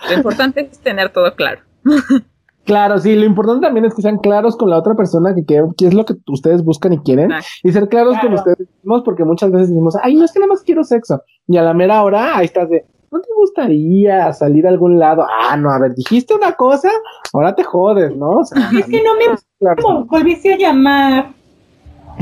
Lo 0.09 0.15
importante 0.15 0.61
es 0.61 0.79
tener 0.79 1.09
todo 1.09 1.35
claro. 1.35 1.61
Claro, 2.65 2.99
sí, 2.99 3.15
lo 3.15 3.25
importante 3.25 3.65
también 3.65 3.85
es 3.85 3.95
que 3.95 4.03
sean 4.03 4.19
claros 4.19 4.55
con 4.55 4.69
la 4.69 4.77
otra 4.77 4.93
persona, 4.93 5.33
que 5.33 5.43
qué 5.43 5.87
es 5.87 5.93
lo 5.95 6.05
que 6.05 6.13
ustedes 6.27 6.63
buscan 6.63 6.93
y 6.93 6.99
quieren, 6.99 7.31
y 7.63 7.71
ser 7.71 7.89
claros 7.89 8.15
con 8.19 8.31
ustedes 8.31 8.59
mismos, 8.59 9.01
porque 9.03 9.23
muchas 9.23 9.51
veces 9.51 9.69
decimos, 9.69 9.95
ay, 10.03 10.13
no 10.13 10.23
es 10.23 10.31
que 10.31 10.37
nada 10.37 10.51
más 10.51 10.61
quiero 10.61 10.83
sexo, 10.83 11.23
y 11.47 11.57
a 11.57 11.63
la 11.63 11.73
mera 11.73 12.03
hora, 12.03 12.37
ahí 12.37 12.45
estás 12.45 12.69
de, 12.69 12.85
¿no 13.11 13.19
te 13.21 13.29
gustaría 13.35 14.31
salir 14.33 14.67
a 14.67 14.69
algún 14.69 14.99
lado? 14.99 15.25
Ah, 15.27 15.57
no, 15.57 15.71
a 15.71 15.79
ver, 15.79 15.95
dijiste 15.95 16.35
una 16.35 16.51
cosa, 16.51 16.91
ahora 17.33 17.55
te 17.55 17.63
jodes, 17.63 18.15
¿no? 18.15 18.41
es 18.41 18.85
que 18.85 19.01
no 19.01 19.15
me 19.15 20.03
volviste 20.05 20.53
a 20.53 20.57
llamar. 20.57 21.38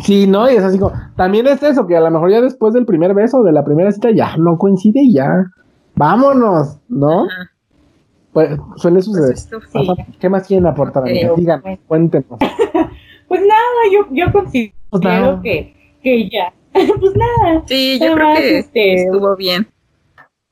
Sí, 0.03 0.27
¿no? 0.27 0.49
Y 0.49 0.55
es 0.55 0.63
así 0.63 0.77
como, 0.77 0.93
también 1.15 1.47
es 1.47 1.61
eso, 1.63 1.87
que 1.87 1.97
a 1.97 2.01
lo 2.01 2.11
mejor 2.11 2.31
ya 2.31 2.41
después 2.41 2.73
del 2.73 2.85
primer 2.85 3.13
beso, 3.13 3.43
de 3.43 3.51
la 3.51 3.63
primera 3.63 3.91
cita, 3.91 4.11
ya 4.11 4.37
no 4.37 4.57
coincide 4.57 5.01
y 5.01 5.13
ya 5.13 5.51
vámonos, 5.95 6.77
¿no? 6.87 7.27
Pues 8.31 8.57
suele 8.75 9.01
suceder. 9.01 9.35
Pues 9.71 9.87
¿Qué 10.19 10.29
más 10.29 10.47
quieren 10.47 10.67
aportar? 10.67 11.03
Digan, 11.35 11.61
cuéntenos. 11.87 12.39
pues 13.27 13.41
nada, 13.41 13.81
yo, 13.91 14.07
yo 14.11 14.31
considero 14.31 14.73
pues 14.91 15.03
que, 15.43 15.97
que 16.03 16.29
ya. 16.29 16.53
pues 16.73 17.13
nada. 17.15 17.63
Sí, 17.65 17.99
yo 17.99 18.13
creo 18.13 18.35
que 18.35 18.59
este, 18.59 18.93
estuvo 19.05 19.35
bien. 19.35 19.67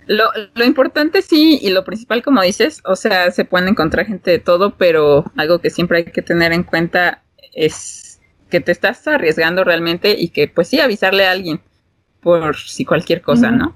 Lo, 0.07 0.25
lo 0.53 0.65
importante 0.65 1.21
sí, 1.21 1.59
y 1.61 1.69
lo 1.69 1.83
principal, 1.83 2.23
como 2.23 2.41
dices, 2.41 2.81
o 2.85 2.95
sea, 2.95 3.31
se 3.31 3.45
pueden 3.45 3.69
encontrar 3.69 4.05
gente 4.05 4.31
de 4.31 4.39
todo, 4.39 4.75
pero 4.77 5.25
algo 5.35 5.59
que 5.59 5.69
siempre 5.69 5.99
hay 5.99 6.05
que 6.05 6.21
tener 6.21 6.53
en 6.53 6.63
cuenta 6.63 7.23
es 7.53 8.04
que 8.55 8.61
te 8.61 8.71
estás 8.71 9.05
arriesgando 9.05 9.65
realmente 9.65 10.15
y 10.17 10.29
que, 10.29 10.47
pues 10.47 10.69
sí, 10.69 10.79
avisarle 10.79 11.27
a 11.27 11.31
alguien 11.31 11.59
por 12.21 12.55
si 12.55 12.85
cualquier 12.85 13.21
cosa, 13.21 13.51
¿no? 13.51 13.75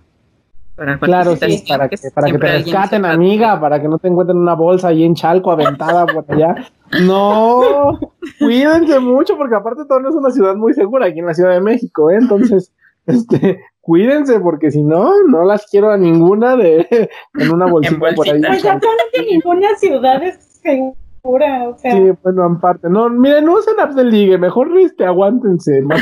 claro, 1.02 1.36
sí, 1.36 1.66
para 1.68 1.90
que, 1.90 1.98
para 2.16 2.32
que 2.32 2.38
te 2.38 2.48
rescaten, 2.48 3.04
amiga, 3.04 3.60
para 3.60 3.82
que 3.82 3.90
no 3.90 3.98
te 3.98 4.08
encuentren 4.08 4.38
una 4.38 4.54
bolsa 4.54 4.88
ahí 4.88 5.04
en 5.04 5.16
Chalco 5.16 5.52
aventada 5.52 6.06
por 6.06 6.24
allá. 6.30 6.56
No, 7.04 8.00
cuídense 8.40 9.00
mucho, 9.00 9.36
porque 9.36 9.56
aparte 9.56 9.84
todo 9.84 10.00
no 10.00 10.08
es 10.08 10.16
una 10.16 10.32
ciudad 10.32 10.56
muy 10.56 10.74
segura 10.74 11.08
aquí 11.08 11.20
en 11.20 11.26
la 11.26 11.34
Ciudad 11.34 11.52
de 11.52 11.60
México, 11.60 12.10
¿eh? 12.10 12.16
Entonces, 12.22 12.72
este, 13.06 13.60
cuídense, 13.82 14.40
porque 14.40 14.72
si 14.72 14.82
no, 14.82 15.12
no 15.28 15.44
las 15.44 15.66
quiero 15.66 15.92
a 15.92 15.98
ninguna 15.98 16.56
de 16.56 17.10
en 17.38 17.52
una 17.52 17.66
bolsita 17.66 18.00
por 18.16 18.30
ahí. 18.30 18.40
Pues 18.40 18.64
actualmente 18.64 19.26
ninguna 19.30 19.76
ciudad 19.76 20.24
es 20.24 20.38
segura 20.64 20.96
o 21.24 21.78
sea. 21.78 21.92
Sí, 21.92 22.12
bueno, 22.24 22.46
en 22.46 22.60
parte. 22.60 22.90
No, 22.90 23.10
miren, 23.10 23.46
no 23.46 23.56
usen 23.56 23.80
apps 23.80 23.96
de 23.96 24.04
ligue, 24.04 24.38
mejor 24.38 24.70
este, 24.80 25.06
aguántense, 25.06 25.82
más 25.82 26.00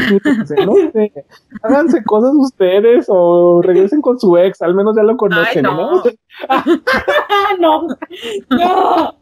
no 0.65 0.76
sé. 0.91 1.11
Háganse 1.63 2.03
cosas 2.03 2.34
ustedes 2.36 3.05
o 3.09 3.61
regresen 3.61 4.01
con 4.01 4.20
su 4.20 4.38
ex, 4.38 4.61
al 4.61 4.76
menos 4.76 4.95
ya 4.95 5.03
lo 5.03 5.18
conocen, 5.18 5.63
no. 5.63 6.03
¿no? 7.59 7.88
no, 8.49 9.13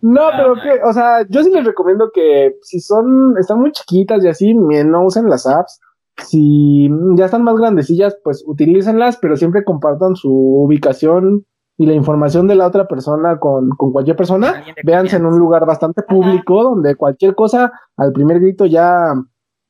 no. 0.00 0.28
pero 0.36 0.54
que, 0.54 0.82
o 0.84 0.92
sea, 0.92 1.26
yo 1.28 1.42
sí 1.42 1.50
les 1.50 1.64
recomiendo 1.64 2.10
que 2.12 2.56
si 2.62 2.80
son, 2.80 3.36
están 3.38 3.60
muy 3.60 3.72
chiquitas 3.72 4.24
y 4.24 4.28
así, 4.28 4.54
no 4.54 5.04
usen 5.04 5.28
las 5.28 5.46
apps. 5.46 5.80
Si 6.18 6.90
ya 7.16 7.24
están 7.24 7.42
más 7.42 7.56
grandecillas, 7.56 8.16
pues 8.22 8.44
utilícenlas, 8.46 9.16
pero 9.16 9.36
siempre 9.36 9.64
compartan 9.64 10.14
su 10.14 10.30
ubicación 10.30 11.46
y 11.78 11.86
la 11.86 11.94
información 11.94 12.46
de 12.46 12.54
la 12.54 12.66
otra 12.66 12.86
persona 12.86 13.38
con, 13.38 13.70
cualquier 13.70 14.16
persona, 14.16 14.64
véanse 14.84 15.16
en 15.16 15.26
un 15.26 15.38
lugar 15.38 15.66
bastante 15.66 16.02
público 16.02 16.62
donde 16.62 16.96
cualquier 16.96 17.34
cosa 17.34 17.72
al 17.96 18.12
primer 18.12 18.40
grito 18.40 18.66
ya, 18.66 19.14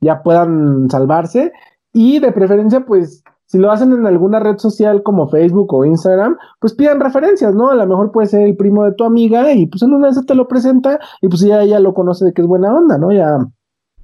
ya 0.01 0.21
puedan 0.21 0.89
salvarse 0.89 1.51
y 1.93 2.19
de 2.19 2.31
preferencia 2.31 2.81
pues 2.81 3.23
si 3.45 3.59
lo 3.59 3.71
hacen 3.71 3.93
en 3.93 4.07
alguna 4.07 4.39
red 4.39 4.57
social 4.57 5.03
como 5.03 5.29
Facebook 5.29 5.71
o 5.73 5.85
Instagram, 5.85 6.37
pues 6.59 6.73
pidan 6.73 6.99
referencias, 6.99 7.53
¿no? 7.53 7.69
A 7.69 7.75
lo 7.75 7.85
mejor 7.85 8.11
puede 8.11 8.27
ser 8.27 8.47
el 8.47 8.55
primo 8.55 8.83
de 8.83 8.93
tu 8.93 9.03
amiga 9.03 9.51
y 9.53 9.67
pues 9.67 9.83
en 9.83 9.93
una 9.93 10.07
vez 10.07 10.25
te 10.25 10.33
lo 10.33 10.47
presenta 10.47 10.99
y 11.21 11.27
pues 11.27 11.41
ya 11.41 11.61
ella 11.61 11.79
lo 11.79 11.93
conoce 11.93 12.25
de 12.25 12.33
que 12.33 12.41
es 12.41 12.47
buena 12.47 12.73
onda, 12.73 12.97
¿no? 12.97 13.11
Ya 13.11 13.37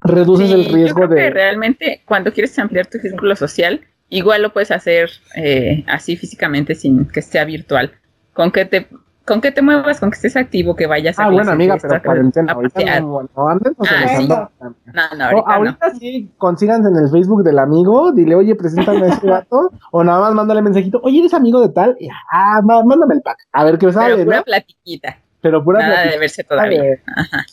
reduces 0.02 0.52
el 0.52 0.66
riesgo 0.66 1.02
yo 1.02 1.08
creo 1.08 1.24
de... 1.24 1.30
realmente 1.32 2.04
cuando 2.06 2.32
quieres 2.32 2.58
ampliar 2.60 2.88
tu 2.88 3.00
círculo 3.00 3.36
social, 3.36 3.82
igual 4.10 4.42
lo 4.42 4.52
puedes 4.52 4.72
hacer 4.72 5.10
eh, 5.36 5.84
así 5.88 6.16
físicamente 6.16 6.76
sin 6.76 7.06
que 7.06 7.22
sea 7.22 7.46
virtual. 7.46 7.92
Con 8.34 8.52
que 8.52 8.66
te 8.66 8.88
con 9.30 9.42
que 9.42 9.52
te 9.52 9.62
muevas, 9.62 10.00
con 10.00 10.10
que 10.10 10.16
estés 10.16 10.36
activo, 10.36 10.76
que 10.76 10.88
vayas 10.88 11.20
a 11.20 11.26
Ah, 11.26 11.30
bueno, 11.30 11.52
amiga, 11.52 11.78
pero 11.80 12.02
cuarentena, 12.02 12.52
ahorita 12.52 13.00
no, 13.00 13.30
no 13.36 13.48
andes 13.48 13.74
ah, 13.80 14.50
No, 14.58 15.18
no, 15.18 15.24
ahorita, 15.26 15.54
ahorita 15.54 15.90
sí, 16.00 16.32
consíganse 16.40 16.90
en 16.90 16.96
el 16.96 17.10
Facebook 17.12 17.44
del 17.44 17.60
amigo, 17.60 18.12
dile, 18.12 18.34
oye, 18.34 18.56
preséntame 18.56 19.06
a 19.06 19.08
ese 19.14 19.28
gato, 19.28 19.72
o 19.92 20.04
nada 20.04 20.20
más 20.20 20.34
mándale 20.34 20.64
mensajito, 20.64 21.00
oye, 21.04 21.20
¿eres 21.20 21.36
amigo 21.36 21.62
de 21.62 21.70
tal? 21.70 21.96
Y, 22.00 22.10
ah, 22.32 22.62
mándame 22.64 23.14
el 23.14 23.22
pack, 23.22 23.38
a 23.52 23.64
ver 23.66 23.78
qué 23.78 23.94
sale, 23.94 24.16
pero 24.16 24.26
pura 24.26 24.42
platiquita. 24.42 25.18
Pero 25.42 25.64
pura 25.64 25.80
Nada 25.80 26.04
de 26.04 26.18
verse 26.18 26.44
todavía. 26.44 26.82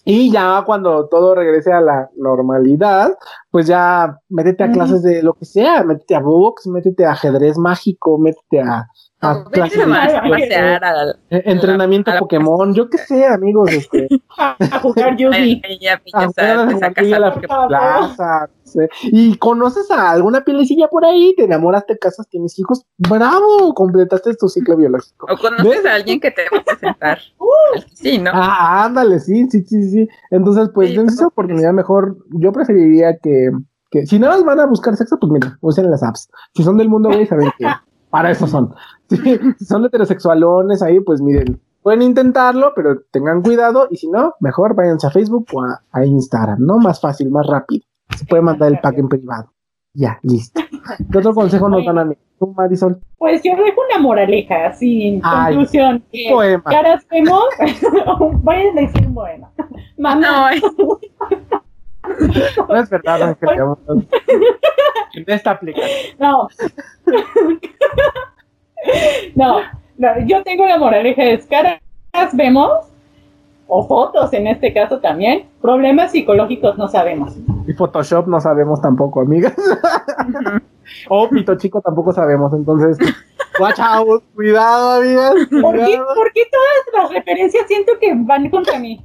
Y 0.05 0.33
ya 0.33 0.63
cuando 0.67 1.09
todo 1.09 1.35
regrese 1.35 1.73
a 1.73 1.81
la 1.81 2.11
normalidad, 2.17 3.17
pues 3.51 3.67
ya 3.67 4.19
métete 4.29 4.65
a 4.65 4.73
clases 4.73 5.03
de 5.03 5.23
lo 5.23 5.35
que 5.35 5.45
sea, 5.45 5.85
métete 5.85 6.17
a 6.17 6.21
box, 6.21 6.67
métete 6.67 7.05
a 7.05 7.13
ajedrez 7.13 7.57
mágico, 7.59 8.19
métete 8.19 8.61
a 8.61 8.89
a 9.31 9.45
entrenamiento 11.31 12.13
Pokémon, 12.19 12.75
yo 12.75 12.89
qué 12.89 12.99
sé, 12.99 13.27
amigos, 13.27 13.73
este, 13.73 14.09
a 14.39 14.79
jugar 14.81 15.17
Yugi, 15.17 15.63
a 15.83 17.69
plaza, 17.69 18.49
y 19.05 19.37
conoces 19.39 19.91
a 19.91 20.11
alguna 20.11 20.43
pielecilla 20.43 20.89
por 20.89 21.05
ahí, 21.05 21.35
te 21.37 21.45
enamoras, 21.45 21.87
te 21.87 21.99
casas, 21.99 22.29
tienes 22.29 22.59
hijos, 22.59 22.85
bravo, 22.99 23.75
completaste 23.75 24.35
tu 24.35 24.49
ciclo 24.49 24.77
biológico. 24.77 25.27
O 25.31 25.37
conoces 25.37 25.85
a 25.87 25.95
alguien 25.95 26.21
que 26.21 26.31
te 26.31 26.43
va 26.53 26.59
a 26.59 26.65
presentar. 26.65 27.19
Uh. 27.39 27.81
sí, 27.95 28.19
¿no? 28.19 28.31
Ah, 28.35 28.85
ándale, 28.87 29.21
sí, 29.21 29.47
sí, 29.49 29.63
sí, 29.63 29.91
sí. 29.91 30.09
Entonces, 30.31 30.71
pues, 30.75 30.91
en 30.91 31.07
esa 31.07 31.29
oportunidad 31.29 31.73
mejor, 31.73 32.17
yo 32.31 32.51
preferiría 32.51 33.17
que, 33.19 33.51
que 33.91 34.07
si 34.07 34.19
nada 34.19 34.35
más 34.35 34.45
van 34.45 34.61
a 34.61 34.67
buscar 34.67 34.97
sexo, 34.97 35.19
pues 35.21 35.31
mira, 35.33 35.57
usen 35.61 35.91
las 35.91 36.03
apps. 36.03 36.29
Si 36.55 36.65
son 36.65 36.77
del 36.77 36.89
mundo 36.89 37.11
gay, 37.11 37.27
saben 37.27 37.53
que 37.59 37.67
para 38.11 38.31
eso 38.31 38.47
son. 38.47 38.75
Si 39.09 39.17
son 39.65 39.85
heterosexualones 39.85 40.83
ahí, 40.83 41.01
pues 41.01 41.21
miren, 41.21 41.61
pueden 41.83 42.03
intentarlo, 42.03 42.73
pero 42.75 43.03
tengan 43.11 43.43
cuidado 43.43 43.89
y 43.91 43.97
si 43.97 44.09
no, 44.09 44.35
mejor 44.41 44.75
váyanse 44.75 45.07
a 45.07 45.11
Facebook 45.11 45.47
o 45.53 45.63
a, 45.63 46.05
Instagram, 46.05 46.59
¿no? 46.61 46.79
Más 46.79 47.01
fácil, 47.01 47.31
más 47.31 47.47
rápido. 47.47 47.85
Se 48.17 48.25
puede 48.25 48.43
mandar 48.43 48.73
el 48.73 48.81
pack 48.81 48.99
en 48.99 49.09
privado. 49.09 49.53
Ya, 49.95 50.19
listo. 50.23 50.61
¿Qué 51.13 51.19
otro 51.19 51.35
consejo 51.35 51.69
nos 51.69 51.85
dan 51.85 51.99
a 51.99 52.05
mí? 52.05 52.17
¿Tú, 52.39 52.53
Marisol? 52.57 53.01
Pues 53.17 53.41
yo 53.43 53.53
dejo 53.53 53.81
una 53.89 54.03
moraleja, 54.03 54.73
sin 54.75 55.21
conclusión. 55.21 56.05
Que 56.13 56.29
poema. 56.31 56.65
Caras 56.65 57.07
vemos, 57.11 57.45
voy 58.43 58.57
a 58.57 58.73
decir 58.81 59.07
un 59.07 59.15
poema. 59.15 59.51
Mamá. 59.97 60.51
No, 60.51 60.99
no 62.69 62.77
es 62.77 62.91
verdad, 62.91 63.23
Ángel. 63.23 63.49
En 65.15 65.25
esta 65.27 65.53
aplicación. 65.53 66.17
No. 66.19 66.49
no. 69.35 69.61
No, 69.99 70.09
yo 70.27 70.43
tengo 70.43 70.67
la 70.67 70.79
moraleja 70.79 71.23
de 71.23 71.39
caras 71.49 71.81
vemos, 72.35 72.87
o 73.67 73.87
fotos 73.87 74.33
en 74.35 74.47
este 74.47 74.73
caso 74.75 75.01
también, 75.01 75.49
problemas 75.61 76.13
psicológicos 76.13 76.77
no 76.77 76.87
sabemos. 76.89 77.35
Y 77.67 77.73
Photoshop 77.73 78.27
no 78.27 78.41
sabemos 78.41 78.81
tampoco, 78.81 79.21
amigas. 79.21 79.55
o 81.09 81.29
Pito 81.31 81.57
Chico 81.57 81.81
tampoco 81.81 82.13
sabemos, 82.13 82.53
entonces, 82.53 82.99
watch 83.59 83.79
out, 83.81 84.23
cuidado, 84.35 85.01
amigas. 85.01 85.35
¿Por 85.63 85.77
qué, 85.77 85.99
¿Por 86.15 86.33
qué, 86.33 86.43
todas 86.53 87.05
las 87.05 87.11
referencias 87.13 87.67
siento 87.67 87.93
que 87.99 88.13
van 88.15 88.51
contra 88.51 88.79
mí? 88.79 89.03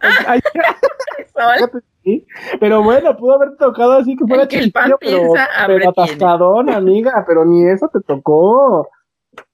pero 2.58 2.82
bueno, 2.82 3.16
pudo 3.16 3.34
haber 3.34 3.56
tocado 3.56 3.92
así 3.92 4.16
que 4.16 4.26
fuera 4.26 4.48
chiquillo, 4.48 4.98
pero, 5.00 5.32
pero 5.66 5.90
atascadón, 5.90 6.70
amiga, 6.70 7.24
pero 7.26 7.44
ni 7.44 7.66
eso 7.68 7.88
te 7.88 8.00
tocó. 8.00 8.88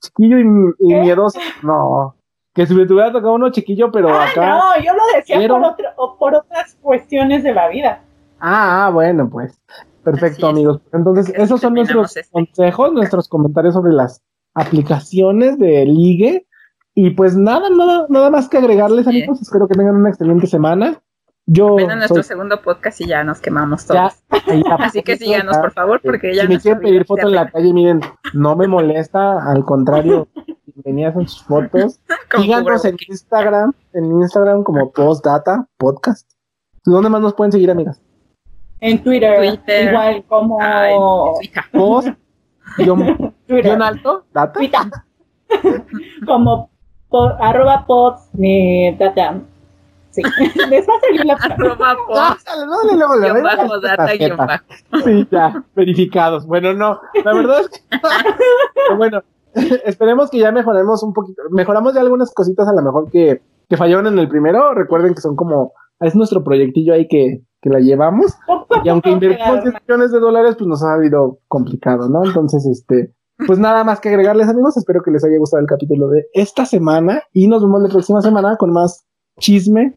Chiquillo 0.01 0.39
y, 0.39 0.45
miedoso, 0.79 1.39
no. 1.63 2.15
Que 2.55 2.67
si 2.67 2.75
me 2.75 2.87
tuviera 2.87 3.13
tocado 3.13 3.35
uno 3.35 3.51
chiquillo, 3.51 3.91
pero 3.91 4.09
acá. 4.09 4.49
No, 4.49 4.83
yo 4.83 4.93
lo 4.95 5.03
decía 5.15 5.49
por, 5.49 6.19
por 6.19 6.35
otras 6.35 6.77
cuestiones 6.81 7.43
de 7.43 7.53
la 7.53 7.69
vida. 7.69 8.01
Ah, 8.41 8.87
ah 8.87 8.91
bueno, 8.91 9.29
pues. 9.29 9.61
Perfecto, 10.07 10.47
amigos. 10.47 10.81
Entonces, 10.93 11.35
esos 11.37 11.61
son 11.61 11.75
nuestros 11.75 12.17
este. 12.17 12.31
consejos, 12.31 12.93
nuestros 12.93 13.29
comentarios 13.29 13.75
sobre 13.75 13.93
las 13.93 14.23
aplicaciones 14.55 15.59
de 15.59 15.85
ligue. 15.85 16.47
Y 16.95 17.11
pues 17.11 17.37
nada, 17.37 17.69
nada, 17.71 18.07
nada 18.09 18.31
más 18.31 18.49
que 18.49 18.59
agregarles, 18.59 19.07
amigos. 19.09 19.43
Espero 19.43 19.67
que 19.67 19.75
tengan 19.75 19.97
una 19.97 20.09
excelente 20.09 20.47
semana. 20.47 21.03
Yo 21.49 21.77
Ven 21.77 21.93
a 21.93 21.95
nuestro 21.95 22.25
segundo 22.25 22.61
podcast 22.61 23.01
y 23.01 23.07
ya 23.07 23.23
nos 23.23 23.41
quemamos 23.41 23.87
todos. 23.87 24.15
Así 24.81 25.03
que 25.05 25.17
síganos, 25.17 25.57
por 25.57 25.73
favor, 25.73 26.01
porque 26.03 26.35
ya 26.35 26.43
Si 26.43 26.49
me 26.49 26.59
quieren 26.59 26.81
pedir 26.83 27.05
fotos 27.05 27.27
en 27.27 27.37
la 27.37 27.49
calle, 27.49 27.73
miren, 27.73 28.01
no 28.35 28.57
me 28.57 28.67
molesta, 28.69 29.49
al 29.49 29.65
contrario, 29.65 30.27
bienvenidas 30.67 31.15
en 31.15 31.29
sus 31.29 31.45
fotos. 31.45 32.01
Síganos 32.37 32.85
en 32.85 32.97
Instagram, 33.09 33.73
en 33.93 34.05
Instagram 34.23 34.65
como 34.65 34.91
Postdata 34.91 35.69
Podcast. 35.77 36.29
¿Dónde 36.85 37.11
más 37.11 37.21
nos 37.21 37.35
pueden 37.35 37.53
seguir, 37.53 37.71
amigas? 37.71 38.03
En 38.81 39.03
Twitter, 39.03 39.59
igual 39.89 40.25
como 40.29 40.59
Post, 41.73 42.09
guion, 42.77 43.83
alto, 43.83 44.25
data. 44.33 45.05
como 46.27 46.71
arroba 47.39 47.87
post, 47.87 48.35
mi 48.35 48.95
data 48.97 49.41
Sí. 50.17 50.23
Les 50.71 50.87
va 50.89 50.95
a 50.95 51.01
salir 51.01 51.27
la 51.27 51.35
Arroba 51.35 51.97
post. 52.07 52.49
bajo 53.43 53.81
data 53.81 54.07
bajo. 54.37 54.65
Sí, 55.05 55.29
ya, 55.31 55.65
verificados. 55.75 56.47
Bueno, 56.47 56.73
no, 56.73 57.01
la 57.25 57.35
verdad 57.35 57.61
es 57.61 57.69
que. 57.69 57.81
bueno, 58.97 59.23
esperemos 59.85 60.31
que 60.31 60.39
ya 60.39 60.53
mejoremos 60.53 61.03
un 61.03 61.13
poquito. 61.13 61.43
Mejoramos 61.51 61.95
ya 61.95 62.01
algunas 62.01 62.33
cositas 62.33 62.67
a 62.69 62.73
lo 62.73 62.83
mejor 62.83 63.11
que, 63.11 63.43
que 63.69 63.77
fallaron 63.77 64.07
en 64.07 64.19
el 64.19 64.29
primero. 64.29 64.75
Recuerden 64.75 65.15
que 65.15 65.21
son 65.21 65.37
como. 65.37 65.73
Es 66.01 66.15
nuestro 66.15 66.45
proyectillo 66.45 66.93
ahí 66.93 67.09
que, 67.09 67.43
que 67.63 67.71
la 67.71 67.81
llevamos. 67.81 68.35
Y 68.85 68.89
aunque 68.91 69.11
invertimos 69.11 69.63
10 69.63 69.75
millones 69.87 70.13
de 70.13 70.21
dólares, 70.21 70.57
pues 70.59 70.69
nos 70.69 70.83
ha 70.83 70.93
habido 70.93 71.39
complicado, 71.49 72.09
¿no? 72.09 72.25
Entonces, 72.25 72.67
este. 72.67 73.15
Pues 73.47 73.59
nada 73.59 73.85
más 73.85 74.01
que 74.01 74.09
agregarles, 74.09 74.49
amigos. 74.49 74.77
Espero 74.77 75.03
que 75.03 75.11
les 75.11 75.23
haya 75.25 75.39
gustado 75.39 75.61
el 75.61 75.67
capítulo 75.67 76.09
de 76.09 76.27
esta 76.33 76.65
semana. 76.65 77.23
Y 77.33 77.49
nos 77.49 77.63
vemos 77.63 77.83
la 77.83 77.89
próxima 77.89 78.23
semana 78.23 78.57
con 78.57 78.73
más 78.73 79.07
chisme, 79.39 79.95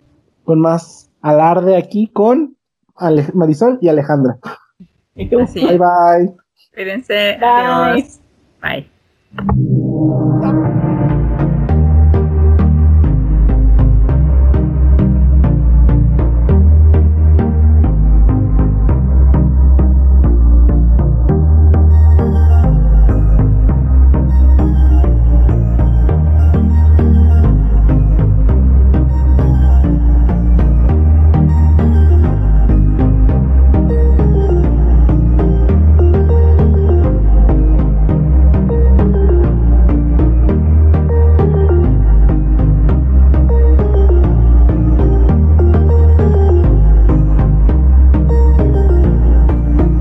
con 0.49 0.61
más 0.61 1.11
alarde 1.21 1.77
aquí 1.77 2.07
con 2.07 2.57
Marisol 3.35 3.77
y 3.81 3.87
Alejandra. 3.87 4.39
¿Y 5.13 5.29
tú? 5.29 5.45
Bye 5.53 5.77
bye. 5.77 6.33
Cuídense. 6.73 7.37
Bye. 7.39 7.49
Adiós. 7.49 8.19
Bye. 8.59 8.89